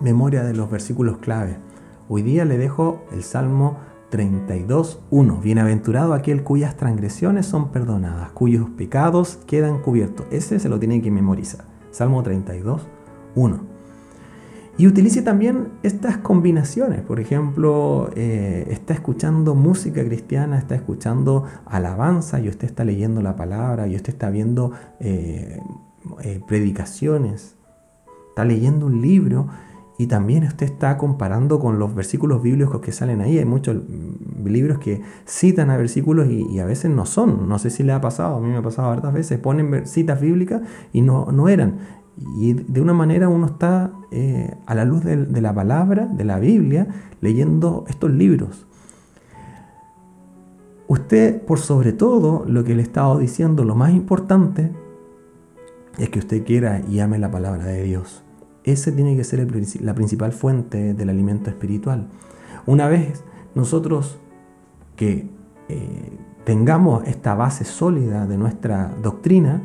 memoria 0.00 0.44
de 0.44 0.54
los 0.54 0.70
versículos 0.70 1.18
clave. 1.18 1.56
Hoy 2.08 2.22
día 2.22 2.44
le 2.44 2.58
dejo 2.58 3.02
el 3.12 3.24
Salmo 3.24 3.78
32.1. 4.12 5.40
Bienaventurado 5.40 6.14
aquel 6.14 6.44
cuyas 6.44 6.76
transgresiones 6.76 7.46
son 7.46 7.70
perdonadas, 7.70 8.30
cuyos 8.30 8.68
pecados 8.70 9.38
quedan 9.46 9.80
cubiertos. 9.80 10.26
Ese 10.30 10.60
se 10.60 10.68
lo 10.68 10.78
tiene 10.78 11.02
que 11.02 11.10
memorizar. 11.10 11.64
Salmo 11.90 12.22
32.1. 12.22 13.71
Y 14.82 14.88
utilice 14.88 15.22
también 15.22 15.68
estas 15.84 16.16
combinaciones. 16.16 17.02
Por 17.02 17.20
ejemplo, 17.20 18.10
eh, 18.16 18.66
está 18.68 18.94
escuchando 18.94 19.54
música 19.54 20.04
cristiana, 20.04 20.58
está 20.58 20.74
escuchando 20.74 21.44
alabanza 21.66 22.40
y 22.40 22.48
usted 22.48 22.66
está 22.66 22.82
leyendo 22.82 23.22
la 23.22 23.36
palabra 23.36 23.86
y 23.86 23.94
usted 23.94 24.12
está 24.12 24.28
viendo 24.28 24.72
eh, 24.98 25.60
eh, 26.22 26.40
predicaciones, 26.48 27.54
está 28.30 28.44
leyendo 28.44 28.86
un 28.86 29.00
libro 29.00 29.46
y 29.98 30.08
también 30.08 30.42
usted 30.42 30.66
está 30.66 30.98
comparando 30.98 31.60
con 31.60 31.78
los 31.78 31.94
versículos 31.94 32.42
bíblicos 32.42 32.80
que 32.80 32.90
salen 32.90 33.20
ahí. 33.20 33.38
Hay 33.38 33.44
muchos 33.44 33.76
libros 34.44 34.80
que 34.80 35.00
citan 35.24 35.70
a 35.70 35.76
versículos 35.76 36.26
y, 36.28 36.58
a 36.58 36.64
veces 36.64 36.90
no 36.90 37.06
son. 37.06 37.48
No 37.48 37.60
sé 37.60 37.70
si 37.70 37.84
le 37.84 37.92
ha 37.92 38.00
pasado, 38.00 38.38
a 38.38 38.40
mí 38.40 38.48
me 38.48 38.56
ha 38.56 38.62
pasado 38.62 38.90
hartas 38.90 39.14
veces. 39.14 39.38
Ponen 39.38 39.86
citas 39.86 40.20
bíblicas 40.20 40.62
y 40.92 41.02
no, 41.02 41.30
no 41.30 41.48
eran. 41.48 42.01
Y 42.16 42.52
de 42.52 42.80
una 42.80 42.92
manera 42.92 43.28
uno 43.28 43.46
está 43.46 43.92
eh, 44.10 44.54
a 44.66 44.74
la 44.74 44.84
luz 44.84 45.04
de, 45.04 45.40
la 45.40 45.54
palabra, 45.54 46.06
de 46.06 46.24
la 46.24 46.38
Biblia, 46.38 46.86
leyendo 47.20 47.84
estos 47.88 48.10
libros. 48.10 48.66
Usted, 50.88 51.42
por 51.42 51.58
sobre 51.58 51.92
todo, 51.92 52.44
lo 52.46 52.64
que 52.64 52.74
le 52.74 52.82
he 52.82 52.84
estado 52.84 53.18
diciendo, 53.18 53.64
lo 53.64 53.74
más 53.74 53.92
importante, 53.92 54.72
es 55.98 56.10
que 56.10 56.18
usted 56.18 56.44
quiera 56.44 56.82
y 56.88 57.00
ame 57.00 57.18
la 57.18 57.30
palabra 57.30 57.64
de 57.64 57.82
Dios. 57.82 58.22
Ese 58.64 58.92
tiene 58.92 59.16
que 59.16 59.24
ser 59.24 59.46
la 59.80 59.94
principal 59.94 60.32
fuente 60.32 60.94
del 60.94 61.08
alimento 61.08 61.50
espiritual. 61.50 62.08
Una 62.66 62.88
vez 62.88 63.24
nosotros 63.54 64.18
que 64.96 65.28
eh, 65.68 66.18
tengamos 66.44 67.04
esta 67.06 67.34
base 67.34 67.64
sólida 67.64 68.26
de 68.26 68.36
nuestra 68.36 68.94
doctrina, 69.02 69.62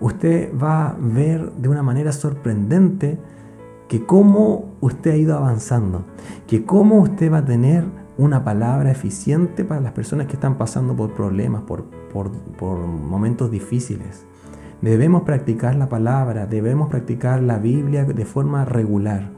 usted 0.00 0.50
va 0.56 0.88
a 0.88 0.96
ver 0.98 1.52
de 1.52 1.68
una 1.68 1.82
manera 1.82 2.12
sorprendente 2.12 3.18
que 3.88 4.06
cómo 4.06 4.76
usted 4.80 5.10
ha 5.10 5.16
ido 5.16 5.36
avanzando, 5.36 6.04
que 6.46 6.64
cómo 6.64 7.00
usted 7.00 7.32
va 7.32 7.38
a 7.38 7.44
tener 7.44 7.84
una 8.18 8.44
palabra 8.44 8.90
eficiente 8.90 9.64
para 9.64 9.80
las 9.80 9.92
personas 9.92 10.26
que 10.26 10.34
están 10.34 10.56
pasando 10.56 10.94
por 10.94 11.12
problemas, 11.12 11.62
por, 11.62 11.84
momentos 12.70 13.50
difíciles. 13.50 14.26
Debemos 14.80 15.22
practicar 15.22 15.74
la 15.74 15.88
palabra, 15.88 16.46
debemos 16.46 16.88
practicar 16.88 17.42
la 17.42 17.58
Biblia 17.58 18.04
de 18.04 18.24
forma 18.24 18.64
regular. 18.64 19.30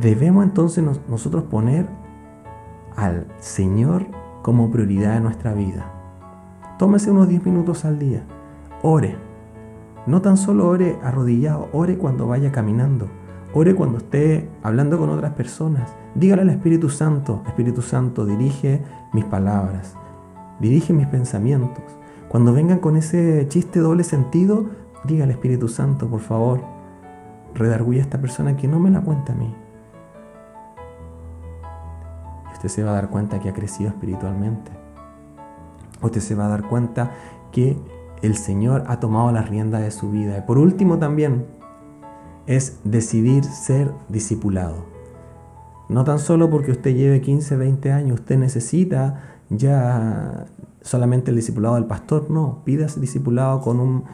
Debemos 0.00 0.44
entonces 0.44 0.84
nosotros 1.08 1.44
poner 1.44 1.86
al 2.96 3.26
Señor 3.40 4.06
como 4.42 4.70
prioridad 4.70 5.16
en 5.16 5.24
nuestra 5.24 5.52
vida. 5.52 5.92
Tómese 6.78 7.10
unos 7.10 7.28
10 7.28 7.44
minutos 7.44 7.84
al 7.84 7.98
día. 7.98 8.24
Ore. 8.82 9.29
No 10.06 10.22
tan 10.22 10.36
solo 10.36 10.68
ore 10.68 10.98
arrodillado, 11.02 11.68
ore 11.72 11.98
cuando 11.98 12.26
vaya 12.26 12.50
caminando. 12.50 13.06
Ore 13.52 13.74
cuando 13.74 13.98
esté 13.98 14.48
hablando 14.62 14.98
con 14.98 15.10
otras 15.10 15.32
personas. 15.32 15.94
Dígale 16.14 16.42
al 16.42 16.50
Espíritu 16.50 16.88
Santo, 16.88 17.42
Espíritu 17.46 17.82
Santo, 17.82 18.24
dirige 18.24 18.82
mis 19.12 19.24
palabras, 19.24 19.94
dirige 20.60 20.92
mis 20.92 21.06
pensamientos. 21.06 21.84
Cuando 22.28 22.52
vengan 22.52 22.78
con 22.78 22.96
ese 22.96 23.46
chiste 23.48 23.80
doble 23.80 24.04
sentido, 24.04 24.66
diga 25.04 25.24
al 25.24 25.30
Espíritu 25.32 25.68
Santo, 25.68 26.08
por 26.08 26.20
favor, 26.20 26.60
redarguye 27.54 27.98
a 27.98 28.02
esta 28.02 28.20
persona 28.20 28.56
que 28.56 28.68
no 28.68 28.78
me 28.78 28.90
la 28.90 29.00
cuenta 29.00 29.32
a 29.32 29.36
mí. 29.36 29.52
Y 32.48 32.52
usted 32.52 32.68
se 32.68 32.84
va 32.84 32.90
a 32.90 32.94
dar 32.94 33.10
cuenta 33.10 33.40
que 33.40 33.48
ha 33.48 33.52
crecido 33.52 33.90
espiritualmente. 33.90 34.70
Usted 36.02 36.20
se 36.20 36.34
va 36.34 36.46
a 36.46 36.50
dar 36.50 36.62
cuenta 36.68 37.10
que 37.50 37.76
el 38.22 38.36
Señor 38.36 38.84
ha 38.86 39.00
tomado 39.00 39.32
la 39.32 39.42
rienda 39.42 39.78
de 39.80 39.90
su 39.90 40.10
vida. 40.10 40.38
Y 40.38 40.42
por 40.42 40.58
último 40.58 40.98
también 40.98 41.46
es 42.46 42.78
decidir 42.84 43.44
ser 43.44 43.90
discipulado. 44.08 44.84
No 45.88 46.04
tan 46.04 46.18
solo 46.18 46.50
porque 46.50 46.70
usted 46.70 46.94
lleve 46.94 47.20
15, 47.20 47.56
20 47.56 47.92
años, 47.92 48.20
usted 48.20 48.38
necesita 48.38 49.38
ya 49.50 50.46
solamente 50.82 51.30
el 51.30 51.36
discipulado 51.36 51.74
del 51.74 51.84
pastor, 51.84 52.30
no, 52.30 52.62
pidas 52.64 53.00
discipulado 53.00 53.60
con, 53.60 53.80
un, 53.80 54.04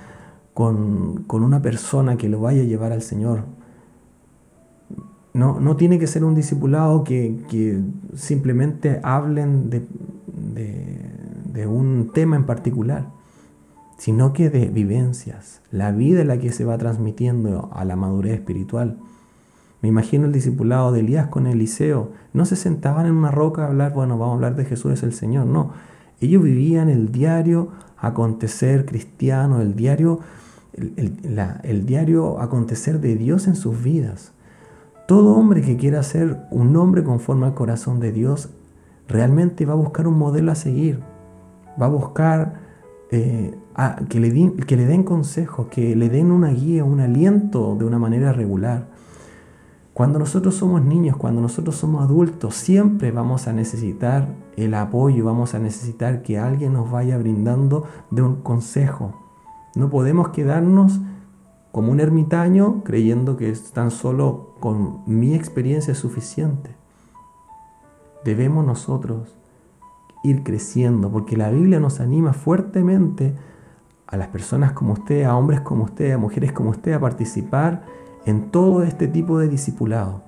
con, 0.54 1.42
una 1.42 1.60
persona 1.60 2.16
que 2.16 2.28
lo 2.28 2.40
vaya 2.40 2.62
a 2.62 2.64
llevar 2.64 2.92
al 2.92 3.02
Señor. 3.02 3.44
No, 5.34 5.60
no 5.60 5.76
tiene 5.76 5.98
que 5.98 6.06
ser 6.06 6.24
un 6.24 6.34
discipulado 6.34 7.04
que, 7.04 7.84
simplemente 8.14 9.00
hablen 9.02 9.68
de, 9.68 9.86
de, 11.52 11.66
un 11.66 12.10
tema 12.12 12.36
en 12.36 12.44
particular, 12.44 13.08
sino 13.96 14.32
que 14.32 14.50
de 14.50 14.66
vivencias, 14.66 15.60
la 15.70 15.92
vida 15.92 16.20
en 16.20 16.28
la 16.28 16.38
que 16.38 16.52
se 16.52 16.64
va 16.64 16.78
transmitiendo 16.78 17.70
a 17.72 17.84
la 17.84 17.96
madurez 17.96 18.34
espiritual. 18.34 18.98
Me 19.82 19.88
imagino 19.88 20.26
el 20.26 20.32
discipulado 20.32 20.92
de 20.92 21.00
Elías 21.00 21.28
con 21.28 21.46
Eliseo. 21.46 22.10
No 22.32 22.44
se 22.44 22.56
sentaban 22.56 23.06
en 23.06 23.14
una 23.14 23.30
roca 23.30 23.62
a 23.62 23.68
hablar, 23.68 23.92
bueno, 23.92 24.18
vamos 24.18 24.32
a 24.32 24.36
hablar 24.36 24.56
de 24.56 24.64
Jesús 24.64 24.92
es 24.92 25.02
el 25.02 25.12
Señor. 25.12 25.46
No, 25.46 25.72
ellos 26.20 26.42
vivían 26.42 26.88
el 26.88 27.12
diario 27.12 27.68
acontecer 27.98 28.84
cristiano, 28.86 29.60
el 29.60 29.74
diario, 29.74 30.20
el, 30.74 31.86
diario 31.86 32.40
acontecer 32.40 33.00
de 33.00 33.16
Dios 33.16 33.46
en 33.46 33.56
sus 33.56 33.82
vidas. 33.82 34.32
Todo 35.06 35.36
hombre 35.36 35.62
que 35.62 35.76
quiera 35.76 36.02
ser 36.02 36.38
un 36.50 36.76
hombre 36.76 37.04
conforme 37.04 37.46
al 37.46 37.54
corazón 37.54 38.00
de 38.00 38.12
Dios 38.12 38.50
realmente 39.08 39.66
va 39.66 39.74
a 39.74 39.76
buscar 39.76 40.08
un 40.08 40.18
modelo 40.18 40.52
a 40.52 40.56
seguir. 40.56 41.00
Va 41.80 41.86
a 41.86 41.90
buscar 41.90 42.65
eh, 43.10 43.56
que, 44.08 44.20
le 44.20 44.56
que 44.66 44.76
le 44.76 44.86
den 44.86 45.04
consejos, 45.04 45.68
que 45.68 45.94
le 45.94 46.08
den 46.08 46.30
una 46.30 46.50
guía, 46.50 46.84
un 46.84 47.00
aliento 47.00 47.76
de 47.76 47.84
una 47.84 47.98
manera 47.98 48.32
regular. 48.32 48.88
Cuando 49.94 50.18
nosotros 50.18 50.54
somos 50.54 50.84
niños, 50.84 51.16
cuando 51.16 51.40
nosotros 51.40 51.76
somos 51.76 52.04
adultos, 52.04 52.54
siempre 52.54 53.12
vamos 53.12 53.48
a 53.48 53.52
necesitar 53.52 54.28
el 54.56 54.74
apoyo, 54.74 55.24
vamos 55.24 55.54
a 55.54 55.58
necesitar 55.58 56.22
que 56.22 56.38
alguien 56.38 56.74
nos 56.74 56.90
vaya 56.90 57.16
brindando 57.16 57.84
de 58.10 58.22
un 58.22 58.42
consejo. 58.42 59.14
No 59.74 59.88
podemos 59.88 60.30
quedarnos 60.30 61.00
como 61.72 61.92
un 61.92 62.00
ermitaño 62.00 62.82
creyendo 62.84 63.36
que 63.36 63.52
tan 63.72 63.90
solo 63.90 64.54
con 64.60 65.02
mi 65.06 65.34
experiencia 65.34 65.92
es 65.92 65.98
suficiente. 65.98 66.74
Debemos 68.24 68.66
nosotros 68.66 69.35
ir 70.22 70.42
creciendo 70.42 71.10
porque 71.10 71.36
la 71.36 71.50
Biblia 71.50 71.80
nos 71.80 72.00
anima 72.00 72.32
fuertemente 72.32 73.34
a 74.06 74.16
las 74.16 74.28
personas 74.28 74.72
como 74.72 74.92
usted, 74.92 75.24
a 75.24 75.36
hombres 75.36 75.60
como 75.60 75.84
usted, 75.84 76.12
a 76.12 76.18
mujeres 76.18 76.52
como 76.52 76.70
usted 76.70 76.92
a 76.92 77.00
participar 77.00 77.84
en 78.24 78.50
todo 78.50 78.82
este 78.82 79.08
tipo 79.08 79.38
de 79.38 79.48
discipulado. 79.48 80.22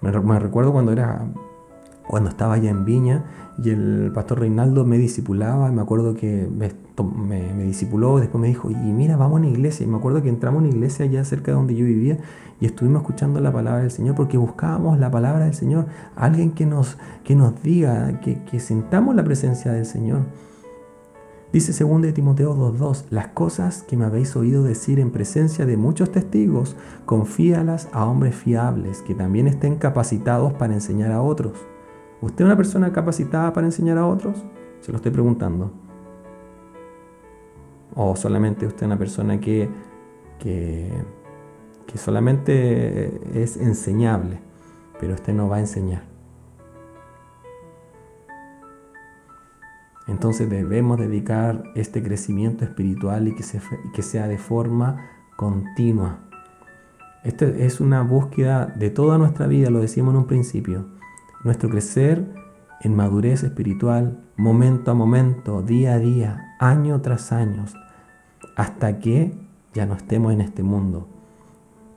Me, 0.00 0.38
recuerdo 0.38 0.72
cuando 0.72 0.92
era 0.92 1.26
cuando 2.06 2.30
estaba 2.30 2.54
allá 2.54 2.70
en 2.70 2.84
Viña 2.84 3.24
y 3.62 3.70
el 3.70 4.10
pastor 4.14 4.40
Reinaldo 4.40 4.84
me 4.84 4.98
discipulaba, 4.98 5.70
me 5.72 5.80
acuerdo 5.80 6.14
que 6.14 6.48
me, 6.48 6.72
me, 7.54 7.64
discipuló, 7.64 8.18
después 8.18 8.40
me 8.40 8.48
dijo, 8.48 8.70
y 8.70 8.74
mira, 8.74 9.16
vamos 9.16 9.38
a 9.38 9.40
una 9.40 9.48
iglesia, 9.48 9.84
y 9.84 9.88
me 9.88 9.96
acuerdo 9.96 10.22
que 10.22 10.28
entramos 10.28 10.62
a 10.62 10.66
una 10.66 10.74
iglesia 10.74 11.04
allá 11.04 11.24
cerca 11.24 11.50
de 11.50 11.56
donde 11.56 11.74
yo 11.74 11.84
vivía 11.84 12.18
y 12.60 12.66
estuvimos 12.66 13.02
escuchando 13.02 13.40
la 13.40 13.52
palabra 13.52 13.82
del 13.82 13.90
Señor 13.90 14.14
porque 14.14 14.38
buscábamos 14.38 14.98
la 14.98 15.10
palabra 15.10 15.44
del 15.44 15.54
Señor, 15.54 15.86
alguien 16.14 16.52
que 16.52 16.66
nos, 16.66 16.96
que 17.24 17.34
nos 17.34 17.62
diga, 17.62 18.20
que, 18.20 18.42
que 18.44 18.60
sintamos 18.60 19.14
la 19.14 19.24
presencia 19.24 19.72
del 19.72 19.86
Señor. 19.86 20.20
Dice 21.52 21.72
2 21.84 22.12
Timoteo 22.12 22.54
2.2, 22.54 23.04
las 23.10 23.28
cosas 23.28 23.82
que 23.82 23.96
me 23.96 24.04
habéis 24.04 24.36
oído 24.36 24.62
decir 24.62 25.00
en 25.00 25.10
presencia 25.10 25.64
de 25.64 25.76
muchos 25.76 26.10
testigos, 26.10 26.76
confíalas 27.04 27.88
a 27.92 28.04
hombres 28.04 28.34
fiables 28.34 29.00
que 29.02 29.14
también 29.14 29.46
estén 29.46 29.76
capacitados 29.76 30.52
para 30.54 30.74
enseñar 30.74 31.12
a 31.12 31.22
otros. 31.22 31.54
¿Usted 32.20 32.44
es 32.44 32.46
una 32.46 32.56
persona 32.56 32.92
capacitada 32.92 33.52
para 33.52 33.66
enseñar 33.66 33.98
a 33.98 34.06
otros? 34.06 34.42
Se 34.80 34.90
lo 34.90 34.96
estoy 34.96 35.12
preguntando. 35.12 35.70
O 37.94 38.16
solamente 38.16 38.66
usted 38.66 38.82
es 38.82 38.86
una 38.86 38.98
persona 38.98 39.40
que, 39.40 39.68
que, 40.38 40.90
solamente 41.94 43.42
es 43.42 43.56
enseñable, 43.56 44.38
pero 45.00 45.14
usted 45.14 45.32
no 45.32 45.48
va 45.48 45.56
a 45.56 45.60
enseñar. 45.60 46.04
Entonces 50.06 50.48
debemos 50.48 50.98
dedicar 50.98 51.64
este 51.74 52.02
crecimiento 52.02 52.64
espiritual 52.64 53.28
y 53.28 53.34
que, 53.34 53.44
que 53.94 54.02
sea 54.02 54.28
de 54.28 54.38
forma 54.38 55.10
continua. 55.36 56.18
Esta 57.24 57.46
es 57.46 57.80
una 57.80 58.02
búsqueda 58.02 58.66
de 58.66 58.90
toda 58.90 59.18
nuestra 59.18 59.46
vida, 59.46 59.70
lo 59.70 59.80
decíamos 59.80 60.12
en 60.12 60.18
un 60.18 60.26
principio. 60.26 60.95
Nuestro 61.46 61.70
crecer 61.70 62.26
en 62.80 62.94
madurez 62.94 63.44
espiritual, 63.44 64.20
momento 64.36 64.90
a 64.90 64.94
momento, 64.94 65.62
día 65.62 65.94
a 65.94 65.98
día, 65.98 66.56
año 66.58 67.00
tras 67.00 67.32
año, 67.32 67.64
hasta 68.56 68.98
que 68.98 69.32
ya 69.72 69.86
no 69.86 69.94
estemos 69.94 70.32
en 70.32 70.42
este 70.42 70.62
mundo. 70.62 71.08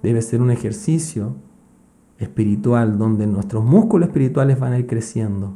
Debe 0.02 0.22
ser 0.22 0.42
un 0.42 0.52
ejercicio 0.52 1.36
espiritual 2.20 2.98
donde 2.98 3.28
nuestros 3.28 3.66
músculos 3.66 4.10
espirituales 4.10 4.60
van 4.60 4.74
a 4.74 4.80
ir 4.80 4.88
creciendo 4.88 5.54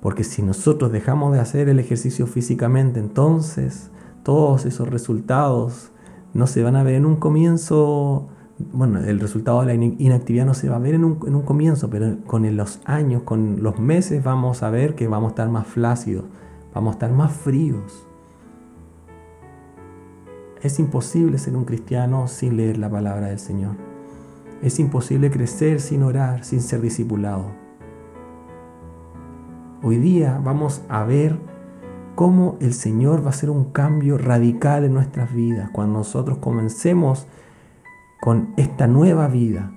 porque 0.00 0.22
si 0.22 0.42
nosotros 0.42 0.92
dejamos 0.92 1.32
de 1.32 1.40
hacer 1.40 1.68
el 1.68 1.80
ejercicio 1.80 2.28
físicamente, 2.28 3.00
entonces 3.00 3.90
todos 4.22 4.64
esos 4.64 4.88
resultados 4.88 5.90
no 6.34 6.46
se 6.46 6.62
van 6.62 6.76
a 6.76 6.84
ver 6.84 6.94
en 6.94 7.06
un 7.06 7.16
comienzo. 7.16 8.28
Bueno, 8.58 8.98
el 8.98 9.20
resultado 9.20 9.60
de 9.60 9.66
la 9.66 9.74
inactividad 9.74 10.44
no 10.44 10.52
se 10.52 10.68
va 10.68 10.76
a 10.76 10.80
ver 10.80 10.94
en 10.94 11.04
un, 11.04 11.42
comienzo, 11.42 11.88
pero 11.90 12.16
con 12.26 12.56
los 12.56 12.80
años, 12.84 13.22
con 13.22 13.62
los 13.62 13.78
meses 13.78 14.24
vamos 14.24 14.64
a 14.64 14.70
ver 14.70 14.96
que 14.96 15.06
vamos 15.06 15.28
a 15.28 15.30
estar 15.30 15.48
más 15.48 15.66
flácidos, 15.68 16.24
vamos 16.74 16.92
a 16.92 16.94
estar 16.94 17.12
más 17.12 17.32
fríos. 17.32 18.04
Es 20.60 20.80
imposible 20.80 21.38
ser 21.38 21.54
un 21.54 21.64
cristiano 21.64 22.26
sin 22.26 22.56
leer 22.56 22.78
la 22.78 22.90
palabra 22.90 23.28
del 23.28 23.38
Señor. 23.38 23.76
Es 24.60 24.80
imposible 24.80 25.30
crecer 25.30 25.80
sin 25.80 26.02
orar, 26.02 26.44
sin 26.44 26.60
ser 26.60 26.80
discipulado. 26.80 27.52
Hoy 29.84 29.98
día 29.98 30.40
vamos 30.42 30.82
a 30.88 31.04
ver 31.04 31.38
cómo 32.16 32.56
el 32.60 32.74
Señor 32.74 33.22
va 33.22 33.26
a 33.26 33.30
hacer 33.30 33.50
un 33.50 33.66
cambio 33.66 34.18
radical 34.18 34.82
en 34.82 34.94
nuestras 34.94 35.32
vidas 35.32 35.70
cuando 35.70 35.98
nosotros 35.98 36.38
comencemos 36.38 37.28
con 38.20 38.52
esta 38.56 38.86
nueva 38.86 39.28
vida. 39.28 39.72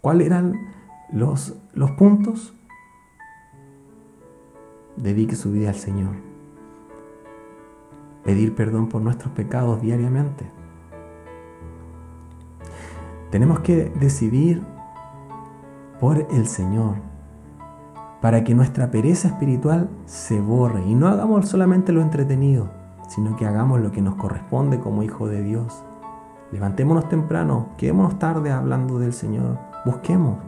¿Cuáles 0.00 0.26
eran 0.26 0.74
los, 1.12 1.54
los 1.72 1.92
puntos? 1.92 2.54
Dedique 4.96 5.36
su 5.36 5.52
vida 5.52 5.70
al 5.70 5.74
Señor. 5.74 6.16
Pedir 8.24 8.54
perdón 8.54 8.88
por 8.88 9.02
nuestros 9.02 9.32
pecados 9.32 9.80
diariamente. 9.82 10.44
Tenemos 13.30 13.60
que 13.60 13.92
decidir 13.98 14.62
por 16.00 16.26
el 16.30 16.46
Señor 16.46 16.96
para 18.20 18.42
que 18.42 18.54
nuestra 18.54 18.90
pereza 18.90 19.28
espiritual 19.28 19.90
se 20.06 20.40
borre 20.40 20.82
y 20.86 20.94
no 20.94 21.08
hagamos 21.08 21.48
solamente 21.48 21.92
lo 21.92 22.00
entretenido, 22.00 22.70
sino 23.08 23.36
que 23.36 23.46
hagamos 23.46 23.80
lo 23.80 23.92
que 23.92 24.00
nos 24.00 24.14
corresponde 24.14 24.80
como 24.80 25.02
hijo 25.02 25.28
de 25.28 25.42
Dios. 25.42 25.84
Levantémonos 26.54 27.08
temprano, 27.08 27.70
quedémonos 27.76 28.16
tarde 28.20 28.52
hablando 28.52 29.00
del 29.00 29.12
Señor, 29.12 29.58
busquemos. 29.84 30.38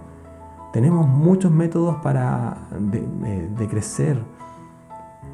Tenemos 0.73 1.09
muchos 1.09 1.51
métodos 1.51 1.97
para 1.97 2.59
de, 2.79 3.69
crecer. 3.69 4.23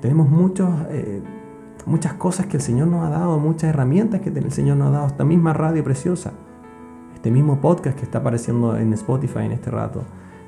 Tenemos 0.00 0.30
muchos, 0.30 0.70
eh, 0.88 1.22
muchas 1.84 2.14
cosas 2.14 2.46
que 2.46 2.56
el 2.56 2.62
Señor 2.62 2.88
nos 2.88 3.04
ha 3.04 3.10
dado, 3.10 3.38
muchas 3.38 3.68
herramientas 3.68 4.22
que 4.22 4.30
el 4.30 4.50
Señor 4.50 4.78
nos 4.78 4.88
ha 4.88 4.92
dado, 4.92 5.06
esta 5.08 5.26
misma 5.26 5.52
radio 5.52 5.84
preciosa, 5.84 6.32
este 7.14 7.30
mismo 7.30 7.60
podcast 7.60 7.94
que 7.94 8.04
está 8.04 8.20
apareciendo 8.20 8.74
en 8.78 8.94
Spotify 8.94 9.40
en 9.40 9.52
este 9.52 9.70
rato. 9.70 10.04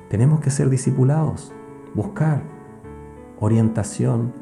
Tenemos 0.09 0.39
que 0.39 0.49
ser 0.49 0.71
discipulados 0.71 1.53
buscar 1.93 2.41
orientación. 3.39 4.33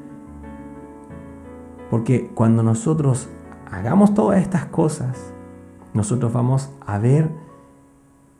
Porque 1.89 2.31
cuando 2.33 2.63
nosotros 2.63 3.27
hagamos 3.69 4.13
todas 4.13 4.41
estas 4.41 4.65
cosas, 4.67 5.33
nosotros 5.93 6.33
vamos 6.33 6.69
a 6.85 6.97
ver 6.97 7.29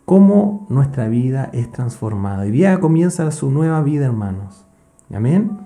cómo 0.05 0.65
nuestra 0.69 1.07
vida 1.07 1.49
es 1.53 1.71
transformada. 1.71 2.45
Y 2.45 2.51
día 2.51 2.79
comienza 2.79 3.29
su 3.31 3.51
nueva 3.51 3.81
vida, 3.81 4.05
hermanos. 4.05 4.65
Amén. 5.13 5.57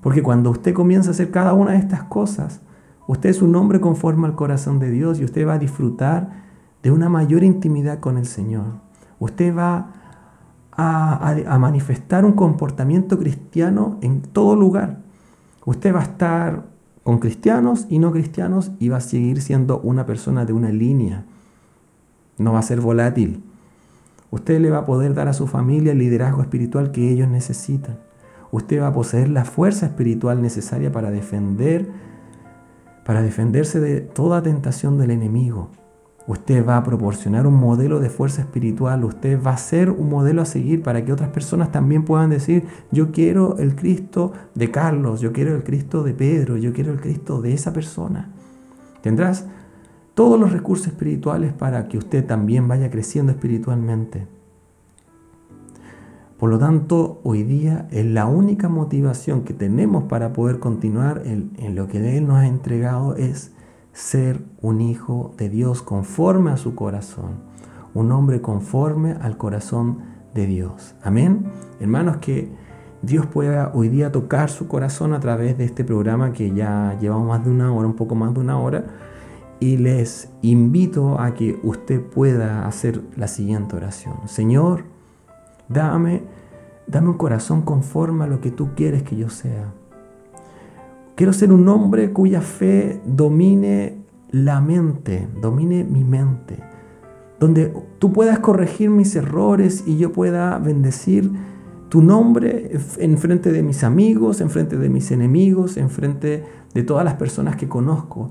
Porque 0.00 0.22
cuando 0.22 0.50
usted 0.50 0.74
comienza 0.74 1.10
a 1.10 1.12
hacer 1.12 1.30
cada 1.30 1.52
una 1.54 1.72
de 1.72 1.78
estas 1.78 2.02
cosas, 2.04 2.60
usted 3.06 3.30
es 3.30 3.42
un 3.42 3.54
hombre 3.54 3.80
conforme 3.80 4.26
al 4.26 4.34
corazón 4.34 4.78
de 4.78 4.90
Dios 4.90 5.20
y 5.20 5.24
usted 5.24 5.46
va 5.46 5.54
a 5.54 5.58
disfrutar 5.58 6.30
de 6.82 6.90
una 6.90 7.08
mayor 7.08 7.44
intimidad 7.44 8.00
con 8.00 8.18
el 8.18 8.26
Señor. 8.26 8.64
Usted 9.18 9.56
va 9.56 9.92
a, 10.72 11.58
manifestar 11.58 12.24
un 12.24 12.32
comportamiento 12.32 13.18
cristiano 13.18 13.98
en 14.00 14.22
todo 14.22 14.56
lugar. 14.56 14.98
Usted 15.64 15.94
va 15.94 16.00
a 16.00 16.04
estar 16.04 16.64
con 17.02 17.18
cristianos 17.18 17.86
y 17.88 17.98
no 17.98 18.12
cristianos 18.12 18.72
y 18.78 18.88
va 18.88 18.98
a 18.98 19.00
seguir 19.00 19.42
siendo 19.42 19.80
una 19.80 20.06
persona 20.06 20.44
de 20.44 20.52
una 20.52 20.70
línea. 20.70 21.24
No 22.38 22.52
va 22.52 22.60
a 22.60 22.62
ser 22.62 22.80
volátil. 22.80 23.42
Usted 24.30 24.60
le 24.60 24.70
va 24.70 24.78
a 24.78 24.86
poder 24.86 25.14
dar 25.14 25.28
a 25.28 25.34
su 25.34 25.46
familia 25.46 25.92
el 25.92 25.98
liderazgo 25.98 26.42
espiritual 26.42 26.90
que 26.90 27.10
ellos 27.10 27.28
necesitan. 27.28 27.98
Usted 28.50 28.80
va 28.80 28.88
a 28.88 28.94
poseer 28.94 29.28
la 29.28 29.44
fuerza 29.44 29.86
espiritual 29.86 30.42
necesaria 30.42 30.92
para 30.92 31.10
defender 31.10 31.88
para 33.04 33.22
defenderse 33.22 33.80
de 33.80 34.00
toda 34.00 34.42
tentación 34.42 34.98
del 34.98 35.10
enemigo. 35.10 35.70
Usted 36.26 36.66
va 36.66 36.76
a 36.76 36.84
proporcionar 36.84 37.46
un 37.46 37.54
modelo 37.54 37.98
de 37.98 38.08
fuerza 38.08 38.42
espiritual, 38.42 39.04
usted 39.04 39.42
va 39.42 39.52
a 39.52 39.56
ser 39.56 39.90
un 39.90 40.08
modelo 40.08 40.42
a 40.42 40.46
seguir 40.46 40.82
para 40.82 41.04
que 41.04 41.12
otras 41.12 41.30
personas 41.30 41.72
también 41.72 42.04
puedan 42.04 42.30
decir, 42.30 42.64
yo 42.92 43.10
quiero 43.10 43.58
el 43.58 43.74
Cristo 43.74 44.32
de 44.54 44.70
Carlos, 44.70 45.20
yo 45.20 45.32
quiero 45.32 45.54
el 45.56 45.64
Cristo 45.64 46.04
de 46.04 46.14
Pedro, 46.14 46.56
yo 46.56 46.72
quiero 46.72 46.92
el 46.92 47.00
Cristo 47.00 47.42
de 47.42 47.52
esa 47.52 47.72
persona. 47.72 48.30
Tendrás 49.02 49.46
todos 50.14 50.38
los 50.38 50.52
recursos 50.52 50.88
espirituales 50.88 51.52
para 51.52 51.88
que 51.88 51.98
usted 51.98 52.24
también 52.24 52.68
vaya 52.68 52.90
creciendo 52.90 53.32
espiritualmente. 53.32 54.26
Por 56.38 56.50
lo 56.50 56.58
tanto, 56.58 57.20
hoy 57.22 57.44
día 57.44 57.86
es 57.92 58.04
la 58.04 58.26
única 58.26 58.68
motivación 58.68 59.42
que 59.42 59.54
tenemos 59.54 60.04
para 60.04 60.32
poder 60.32 60.58
continuar 60.58 61.22
en, 61.24 61.76
lo 61.76 61.86
que 61.86 62.16
Él 62.16 62.26
nos 62.26 62.38
ha 62.38 62.48
entregado 62.48 63.14
es 63.14 63.51
ser 63.92 64.42
un 64.60 64.80
hijo 64.80 65.34
de 65.36 65.48
Dios 65.48 65.82
conforme 65.82 66.50
a 66.50 66.56
su 66.56 66.74
corazón, 66.74 67.40
un 67.94 68.10
hombre 68.12 68.40
conforme 68.40 69.12
al 69.12 69.36
corazón 69.36 69.98
de 70.34 70.46
Dios. 70.46 70.94
Amén. 71.02 71.44
Hermanos, 71.80 72.18
que 72.18 72.50
Dios 73.02 73.26
pueda 73.26 73.72
hoy 73.74 73.88
día 73.88 74.12
tocar 74.12 74.48
su 74.48 74.68
corazón 74.68 75.12
a 75.12 75.20
través 75.20 75.58
de 75.58 75.64
este 75.64 75.84
programa 75.84 76.32
que 76.32 76.52
ya 76.52 76.96
llevamos 77.00 77.28
más 77.28 77.44
de 77.44 77.50
una 77.50 77.72
hora, 77.72 77.86
un 77.86 77.96
poco 77.96 78.14
más 78.14 78.32
de 78.32 78.40
una 78.40 78.58
hora. 78.58 78.84
Y 79.60 79.76
les 79.76 80.30
invito 80.42 81.20
a 81.20 81.34
que 81.34 81.60
usted 81.62 82.00
pueda 82.00 82.66
hacer 82.66 83.02
la 83.16 83.28
siguiente 83.28 83.76
oración. 83.76 84.14
Señor, 84.26 84.84
dame, 85.68 86.22
dame 86.86 87.10
un 87.10 87.16
corazón 87.16 87.62
conforme 87.62 88.24
a 88.24 88.26
lo 88.26 88.40
que 88.40 88.50
tú 88.50 88.70
quieres 88.74 89.02
que 89.02 89.16
yo 89.16 89.28
sea. 89.28 89.72
Quiero 91.14 91.32
ser 91.32 91.52
un 91.52 91.68
hombre 91.68 92.12
cuya 92.12 92.40
fe 92.40 93.00
domine 93.04 93.98
la 94.30 94.60
mente, 94.60 95.28
domine 95.40 95.84
mi 95.84 96.04
mente, 96.04 96.58
donde 97.38 97.72
tú 97.98 98.12
puedas 98.12 98.38
corregir 98.38 98.88
mis 98.88 99.14
errores 99.14 99.84
y 99.86 99.98
yo 99.98 100.12
pueda 100.12 100.58
bendecir 100.58 101.30
tu 101.90 102.00
nombre 102.00 102.70
en 102.96 103.18
frente 103.18 103.52
de 103.52 103.62
mis 103.62 103.84
amigos, 103.84 104.40
en 104.40 104.48
frente 104.48 104.78
de 104.78 104.88
mis 104.88 105.10
enemigos, 105.10 105.76
en 105.76 105.90
frente 105.90 106.44
de 106.72 106.82
todas 106.82 107.04
las 107.04 107.14
personas 107.14 107.56
que 107.56 107.68
conozco. 107.68 108.30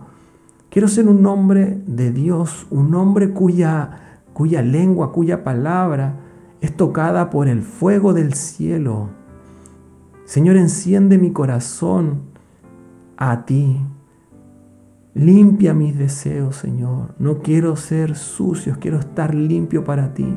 Quiero 0.72 0.88
ser 0.88 1.08
un 1.08 1.24
hombre 1.28 1.84
de 1.86 2.12
Dios, 2.12 2.66
un 2.72 2.96
hombre 2.96 3.30
cuya, 3.30 4.24
cuya 4.34 4.64
lengua, 4.64 5.12
cuya 5.12 5.44
palabra 5.44 6.16
es 6.62 6.76
tocada 6.76 7.30
por 7.30 7.48
el 7.48 7.62
fuego 7.62 8.14
del 8.14 8.34
cielo. 8.34 9.10
Señor, 10.26 10.58
enciende 10.58 11.20
mi 11.20 11.32
corazón 11.32 12.31
a 13.24 13.46
ti. 13.46 13.80
Limpia 15.14 15.76
mis 15.76 15.96
deseos, 15.96 16.56
Señor. 16.56 17.14
No 17.20 17.38
quiero 17.40 17.76
ser 17.76 18.16
sucio, 18.16 18.78
quiero 18.80 18.98
estar 18.98 19.36
limpio 19.36 19.84
para 19.84 20.16
ti. 20.16 20.36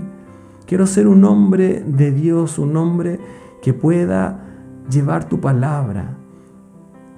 Quiero 0.67 0.87
ser 0.87 1.09
un 1.09 1.25
hombre 1.25 1.83
de 1.87 2.11
Dios, 2.11 2.59
un 2.59 2.77
hombre 2.77 3.19
que 3.63 3.73
pueda 3.73 4.45
llevar 4.91 5.27
tu 5.27 5.41
palabra, 5.41 6.19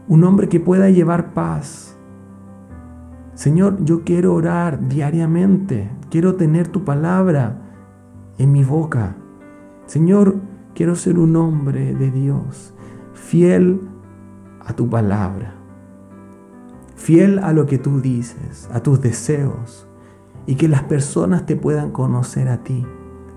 un 0.06 0.22
hombre 0.22 0.48
que 0.48 0.60
pueda 0.60 0.88
llevar 0.88 1.34
paz. 1.34 1.98
Señor, 3.34 3.84
yo 3.84 4.04
quiero 4.04 4.34
orar 4.34 4.88
diariamente, 4.88 5.90
quiero 6.10 6.36
tener 6.36 6.68
tu 6.68 6.84
palabra 6.84 7.60
en 8.38 8.52
mi 8.52 8.62
boca. 8.62 9.16
Señor, 9.86 10.36
quiero 10.74 10.94
ser 10.94 11.18
un 11.18 11.34
hombre 11.34 11.92
de 11.92 12.12
Dios 12.12 12.72
fiel 13.14 13.80
a 14.64 14.72
tu 14.74 14.88
palabra, 14.88 15.55
fiel 16.96 17.38
a 17.38 17.52
lo 17.52 17.66
que 17.66 17.78
tú 17.78 18.00
dices, 18.00 18.68
a 18.72 18.82
tus 18.82 19.00
deseos, 19.00 19.86
y 20.46 20.56
que 20.56 20.68
las 20.68 20.82
personas 20.82 21.46
te 21.46 21.54
puedan 21.54 21.90
conocer 21.92 22.48
a 22.48 22.64
ti, 22.64 22.84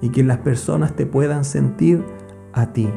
y 0.02 0.10
que 0.10 0.24
las 0.24 0.40
personas 0.40 0.96
te 0.96 1.06
puedan 1.06 1.46
sentir 1.46 2.04
a 2.54 2.74
ti. 2.74 2.90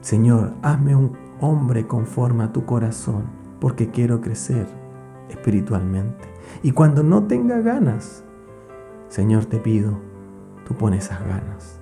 Señor, 0.00 0.54
hazme 0.62 0.94
un 0.94 1.16
hombre 1.40 1.86
conforme 1.86 2.44
a 2.44 2.52
tu 2.52 2.66
corazón, 2.66 3.24
porque 3.60 3.90
quiero 3.90 4.20
crecer 4.20 4.66
espiritualmente. 5.30 6.28
Y 6.62 6.72
cuando 6.72 7.02
no 7.02 7.24
tenga 7.24 7.60
ganas, 7.60 8.24
Señor, 9.08 9.46
te 9.46 9.58
pido, 9.58 9.98
tú 10.66 10.74
pones 10.74 11.04
esas 11.04 11.20
ganas. 11.20 11.80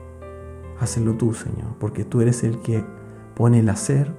Hácelo 0.78 1.14
tú, 1.14 1.32
Señor, 1.32 1.74
porque 1.78 2.04
tú 2.04 2.20
eres 2.20 2.44
el 2.44 2.58
que 2.60 2.84
pone 3.34 3.60
el 3.60 3.68
hacer 3.68 4.14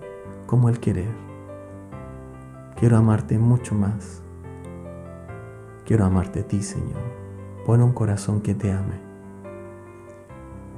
como 0.48 0.70
el 0.70 0.80
querer. 0.80 1.27
Quiero 2.80 2.98
amarte 2.98 3.40
mucho 3.40 3.74
más. 3.74 4.22
Quiero 5.84 6.06
amarte 6.06 6.42
a 6.42 6.48
ti, 6.48 6.62
Señor. 6.62 7.02
Pon 7.66 7.82
un 7.82 7.92
corazón 7.92 8.40
que 8.42 8.54
te 8.54 8.72
ame. 8.72 9.08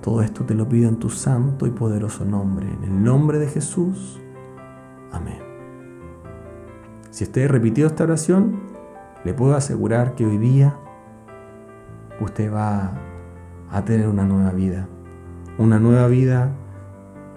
Todo 0.01 0.21
esto 0.21 0.45
te 0.45 0.55
lo 0.55 0.69
pido 0.69 0.87
en 0.87 0.95
tu 0.95 1.09
santo 1.09 1.67
y 1.67 1.71
poderoso 1.71 2.23
nombre, 2.23 2.67
en 2.71 2.85
el 2.85 3.03
nombre 3.03 3.37
de 3.37 3.47
Jesús. 3.47 4.17
Amén. 5.11 5.39
Si 7.09 7.25
usted 7.25 7.49
repitió 7.49 7.87
esta 7.87 8.05
oración, 8.05 8.61
le 9.25 9.33
puedo 9.33 9.55
asegurar 9.55 10.15
que 10.15 10.25
hoy 10.25 10.37
día 10.37 10.77
usted 12.21 12.53
va 12.53 12.93
a 13.69 13.83
tener 13.83 14.07
una 14.07 14.23
nueva 14.23 14.51
vida. 14.51 14.87
Una 15.57 15.79
nueva 15.79 16.07
vida 16.07 16.53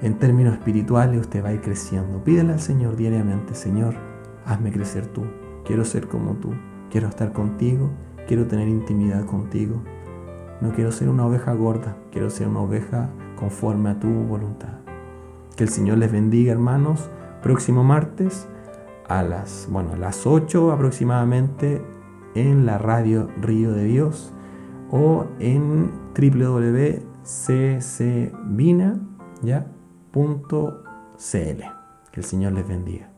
en 0.02 0.20
términos 0.20 0.54
espirituales, 0.54 1.20
usted 1.20 1.44
va 1.44 1.48
a 1.48 1.52
ir 1.52 1.62
creciendo. 1.62 2.22
Pídele 2.22 2.52
al 2.52 2.60
Señor 2.60 2.94
diariamente, 2.94 3.56
Señor, 3.56 4.11
hazme 4.44 4.72
crecer 4.72 5.06
tú. 5.06 5.22
Quiero 5.64 5.84
ser 5.84 6.08
como 6.08 6.34
tú. 6.34 6.52
Quiero 6.90 7.08
estar 7.08 7.32
contigo. 7.32 7.90
Quiero 8.26 8.46
tener 8.46 8.68
intimidad 8.68 9.24
contigo. 9.26 9.82
No 10.62 10.72
quiero 10.72 10.92
ser 10.92 11.08
una 11.08 11.26
oveja 11.26 11.52
gorda, 11.54 11.96
quiero 12.12 12.30
ser 12.30 12.46
una 12.46 12.60
oveja 12.60 13.10
conforme 13.34 13.90
a 13.90 13.98
tu 13.98 14.08
voluntad. 14.08 14.78
Que 15.56 15.64
el 15.64 15.70
Señor 15.70 15.98
les 15.98 16.12
bendiga, 16.12 16.52
hermanos. 16.52 17.10
Próximo 17.42 17.82
martes 17.82 18.46
a 19.08 19.24
las, 19.24 19.66
bueno, 19.68 19.94
a 19.94 19.96
las 19.96 20.24
8 20.24 20.70
aproximadamente 20.70 21.82
en 22.36 22.64
la 22.64 22.78
radio 22.78 23.28
Río 23.40 23.72
de 23.72 23.84
Dios 23.84 24.32
o 24.92 25.26
en 25.40 25.90
www.ccvina.cl. 26.14 27.02
Que 32.12 32.20
el 32.20 32.24
Señor 32.24 32.52
les 32.52 32.68
bendiga. 32.68 33.11